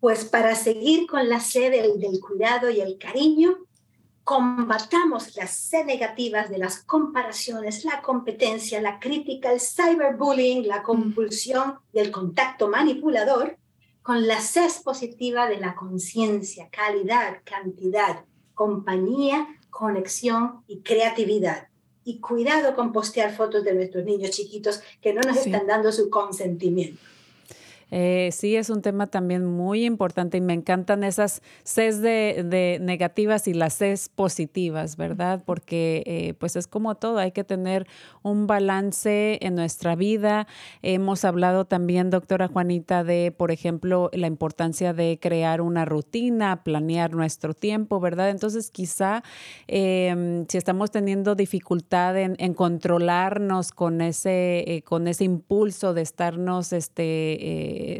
Pues 0.00 0.24
para 0.24 0.54
seguir 0.54 1.06
con 1.06 1.28
la 1.28 1.40
sede 1.40 1.82
del 1.82 2.20
cuidado 2.20 2.70
y 2.70 2.80
el 2.80 2.98
cariño, 2.98 3.56
combatamos 4.28 5.34
las 5.36 5.52
C 5.52 5.86
negativas 5.86 6.50
de 6.50 6.58
las 6.58 6.82
comparaciones, 6.82 7.86
la 7.86 8.02
competencia, 8.02 8.78
la 8.78 9.00
crítica, 9.00 9.50
el 9.50 9.58
cyberbullying, 9.58 10.68
la 10.68 10.82
compulsión 10.82 11.78
y 11.94 12.00
el 12.00 12.10
contacto 12.10 12.68
manipulador, 12.68 13.56
con 14.02 14.26
la 14.26 14.38
C 14.38 14.68
positiva 14.84 15.48
de 15.48 15.56
la 15.56 15.74
conciencia, 15.74 16.68
calidad, 16.70 17.38
cantidad, 17.42 18.26
compañía, 18.52 19.48
conexión 19.70 20.62
y 20.66 20.80
creatividad. 20.80 21.68
Y 22.04 22.20
cuidado 22.20 22.74
con 22.74 22.92
postear 22.92 23.34
fotos 23.34 23.64
de 23.64 23.72
nuestros 23.72 24.04
niños 24.04 24.32
chiquitos 24.32 24.82
que 25.00 25.14
no 25.14 25.22
nos 25.22 25.38
están 25.38 25.66
dando 25.66 25.90
su 25.90 26.10
consentimiento. 26.10 27.00
Eh, 27.90 28.30
sí, 28.32 28.56
es 28.56 28.68
un 28.70 28.82
tema 28.82 29.06
también 29.06 29.44
muy 29.44 29.84
importante 29.84 30.36
y 30.36 30.40
me 30.40 30.52
encantan 30.52 31.04
esas 31.04 31.42
Cs 31.64 32.02
de, 32.02 32.78
negativas 32.80 33.48
y 33.48 33.54
las 33.54 33.78
Cs 33.78 34.10
positivas, 34.10 34.96
¿verdad? 34.96 35.42
Porque 35.44 36.02
eh, 36.06 36.34
pues 36.34 36.56
es 36.56 36.66
como 36.66 36.94
todo, 36.96 37.18
hay 37.18 37.32
que 37.32 37.44
tener 37.44 37.86
un 38.22 38.46
balance 38.46 39.38
en 39.40 39.54
nuestra 39.54 39.96
vida. 39.96 40.46
Hemos 40.82 41.24
hablado 41.24 41.64
también, 41.64 42.10
doctora 42.10 42.48
Juanita, 42.48 43.04
de, 43.04 43.32
por 43.36 43.50
ejemplo, 43.50 44.10
la 44.12 44.26
importancia 44.26 44.92
de 44.92 45.18
crear 45.20 45.60
una 45.60 45.84
rutina, 45.84 46.62
planear 46.62 47.12
nuestro 47.14 47.54
tiempo, 47.54 48.00
¿verdad? 48.00 48.30
Entonces, 48.30 48.70
quizá 48.70 49.22
em, 49.66 50.46
si 50.48 50.58
estamos 50.58 50.90
teniendo 50.90 51.34
dificultad 51.34 52.18
en, 52.18 52.36
controlarnos 52.54 53.72
con 53.72 54.00
ese, 54.00 54.64
eh, 54.66 54.82
con 54.82 55.06
ese 55.06 55.24
impulso 55.24 55.94
de 55.94 56.02
estarnos, 56.02 56.72
este, 56.72 57.04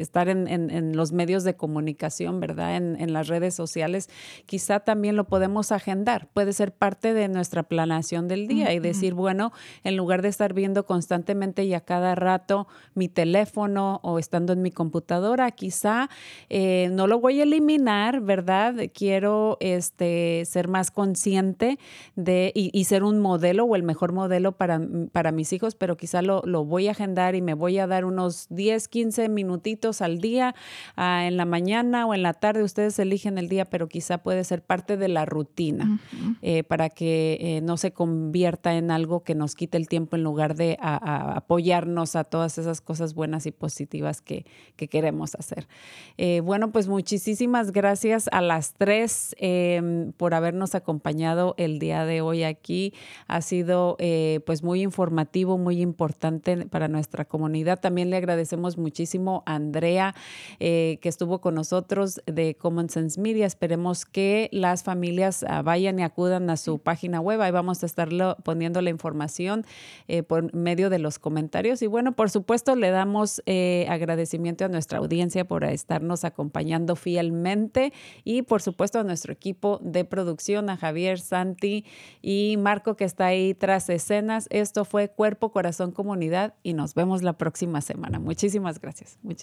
estar 0.00 0.28
en, 0.28 0.96
los 0.96 1.12
medios 1.12 1.44
de 1.44 1.54
comunicación, 1.54 2.40
¿verdad? 2.40 2.76
En, 2.76 3.12
las 3.12 3.28
redes 3.28 3.54
sociales, 3.54 4.08
quizá 4.46 4.80
también 4.80 5.16
lo 5.16 5.24
podemos 5.24 5.72
agendar. 5.72 6.28
Puede 6.32 6.52
ser 6.52 6.72
parte 6.72 7.14
de 7.14 7.28
nuestra 7.28 7.62
planeación 7.62 8.28
del 8.28 8.48
día 8.48 8.72
y 8.72 8.80
decir, 8.80 9.14
bueno, 9.14 9.52
en 9.84 9.96
lugar 9.96 10.22
de 10.22 10.28
estar 10.28 10.54
viendo 10.54 10.86
constantemente 10.86 11.64
y 11.64 11.74
a 11.74 11.80
cada 11.80 12.14
rato 12.14 12.66
mi 12.94 13.08
teléfono 13.08 14.00
o 14.02 14.18
estando 14.18 14.52
en 14.52 14.62
mi 14.62 14.70
computadora, 14.70 15.50
quizá 15.50 16.08
eh, 16.48 16.88
no 16.92 17.06
lo 17.06 17.20
voy 17.20 17.40
a 17.40 17.42
eliminar, 17.42 18.20
¿verdad? 18.20 18.74
Quiero 18.92 19.56
este, 19.60 20.44
ser 20.44 20.68
más 20.68 20.90
consciente 20.90 21.78
de 22.16 22.52
y, 22.54 22.84
ser 22.84 23.04
un 23.04 23.20
modelo 23.20 23.64
o 23.64 23.76
el 23.76 23.82
mejor 23.82 24.12
modelo 24.12 24.52
para, 24.52 24.80
para 25.12 25.30
mis 25.30 25.52
hijos, 25.52 25.74
pero 25.74 25.96
quizá 25.96 26.22
lo, 26.22 26.42
lo 26.46 26.64
voy 26.64 26.88
a 26.88 26.92
agendar 26.92 27.34
y 27.34 27.42
me 27.42 27.52
voy 27.52 27.78
a 27.78 27.86
dar 27.86 28.06
unos 28.06 28.46
10, 28.48 28.88
15 28.88 29.28
minutos 29.28 29.67
minutitos 29.68 30.00
al 30.00 30.18
día, 30.18 30.54
ah, 30.96 31.26
en 31.26 31.36
la 31.36 31.44
mañana 31.44 32.06
o 32.06 32.14
en 32.14 32.22
la 32.22 32.32
tarde, 32.32 32.62
ustedes 32.62 32.98
eligen 32.98 33.36
el 33.36 33.48
día, 33.48 33.66
pero 33.66 33.86
quizá 33.86 34.18
puede 34.18 34.42
ser 34.44 34.62
parte 34.62 34.96
de 34.96 35.08
la 35.08 35.26
rutina 35.26 36.00
eh, 36.40 36.64
para 36.64 36.88
que 36.88 37.36
eh, 37.40 37.60
no 37.60 37.76
se 37.76 37.92
convierta 37.92 38.74
en 38.74 38.90
algo 38.90 39.22
que 39.22 39.34
nos 39.34 39.54
quite 39.54 39.76
el 39.76 39.86
tiempo 39.86 40.16
en 40.16 40.22
lugar 40.22 40.54
de 40.54 40.78
apoyarnos 40.80 42.16
a 42.16 42.24
todas 42.24 42.56
esas 42.56 42.80
cosas 42.80 43.14
buenas 43.14 43.44
y 43.46 43.50
positivas 43.52 44.22
que, 44.22 44.46
queremos 44.88 45.34
hacer. 45.34 45.68
Eh, 46.16 46.40
bueno, 46.42 46.72
pues 46.72 46.88
muchísimas 46.88 47.72
gracias 47.72 48.28
a 48.32 48.40
las 48.40 48.72
tres 48.72 49.36
em, 49.38 50.12
por 50.12 50.32
habernos 50.32 50.74
acompañado 50.74 51.54
el 51.58 51.78
día 51.78 52.06
de 52.06 52.22
hoy 52.22 52.44
aquí. 52.44 52.94
Ha 53.26 53.42
sido 53.42 53.98
pues 54.46 54.62
muy 54.62 54.82
informativo, 54.82 55.58
muy 55.58 55.82
importante 55.82 56.56
para 56.66 56.88
nuestra 56.88 57.26
comunidad. 57.26 57.80
También 57.80 58.08
le 58.08 58.16
agradecemos 58.16 58.78
muchísimo 58.78 59.42
a 59.46 59.57
Andrea 59.58 60.14
que 60.58 60.98
estuvo 61.02 61.40
con 61.40 61.54
nosotros 61.54 62.20
de 62.26 62.56
Common 62.56 62.88
Sense 62.88 63.20
Media. 63.20 63.46
Esperemos 63.46 64.04
que 64.04 64.48
las 64.52 64.82
familias 64.82 65.44
ah, 65.48 65.62
vayan 65.62 65.98
y 65.98 66.02
acudan 66.02 66.50
a 66.50 66.56
su 66.56 66.78
página 66.78 67.20
web. 67.20 67.40
Ahí 67.40 67.50
vamos 67.50 67.82
a 67.82 67.86
estar 67.86 68.08
poniendo 68.42 68.80
la 68.80 68.90
información 68.90 69.64
eh, 70.06 70.22
por 70.22 70.54
medio 70.54 70.90
de 70.90 70.98
los 70.98 71.18
comentarios. 71.18 71.82
Y 71.82 71.86
bueno, 71.86 72.12
por 72.12 72.30
supuesto, 72.30 72.76
le 72.76 72.90
damos 72.90 73.42
eh, 73.46 73.86
agradecimiento 73.88 74.64
a 74.64 74.68
nuestra 74.68 74.98
audiencia 74.98 75.46
por 75.46 75.64
estarnos 75.64 76.24
acompañando 76.24 76.96
fielmente 76.96 77.92
y 78.24 78.42
por 78.42 78.62
supuesto 78.62 78.98
a 78.98 79.04
nuestro 79.04 79.32
equipo 79.32 79.78
de 79.82 80.04
producción, 80.04 80.70
a 80.70 80.76
Javier, 80.76 81.20
Santi 81.20 81.84
y 82.22 82.56
Marco 82.58 82.96
que 82.96 83.04
está 83.04 83.26
ahí 83.26 83.54
tras 83.54 83.88
escenas. 83.88 84.46
Esto 84.50 84.84
fue 84.84 85.08
Cuerpo, 85.08 85.50
Corazón, 85.50 85.92
Comunidad 85.92 86.54
y 86.62 86.74
nos 86.74 86.94
vemos 86.94 87.22
la 87.22 87.34
próxima 87.34 87.80
semana. 87.80 88.18
Muchísimas 88.18 88.80
gracias. 88.80 89.18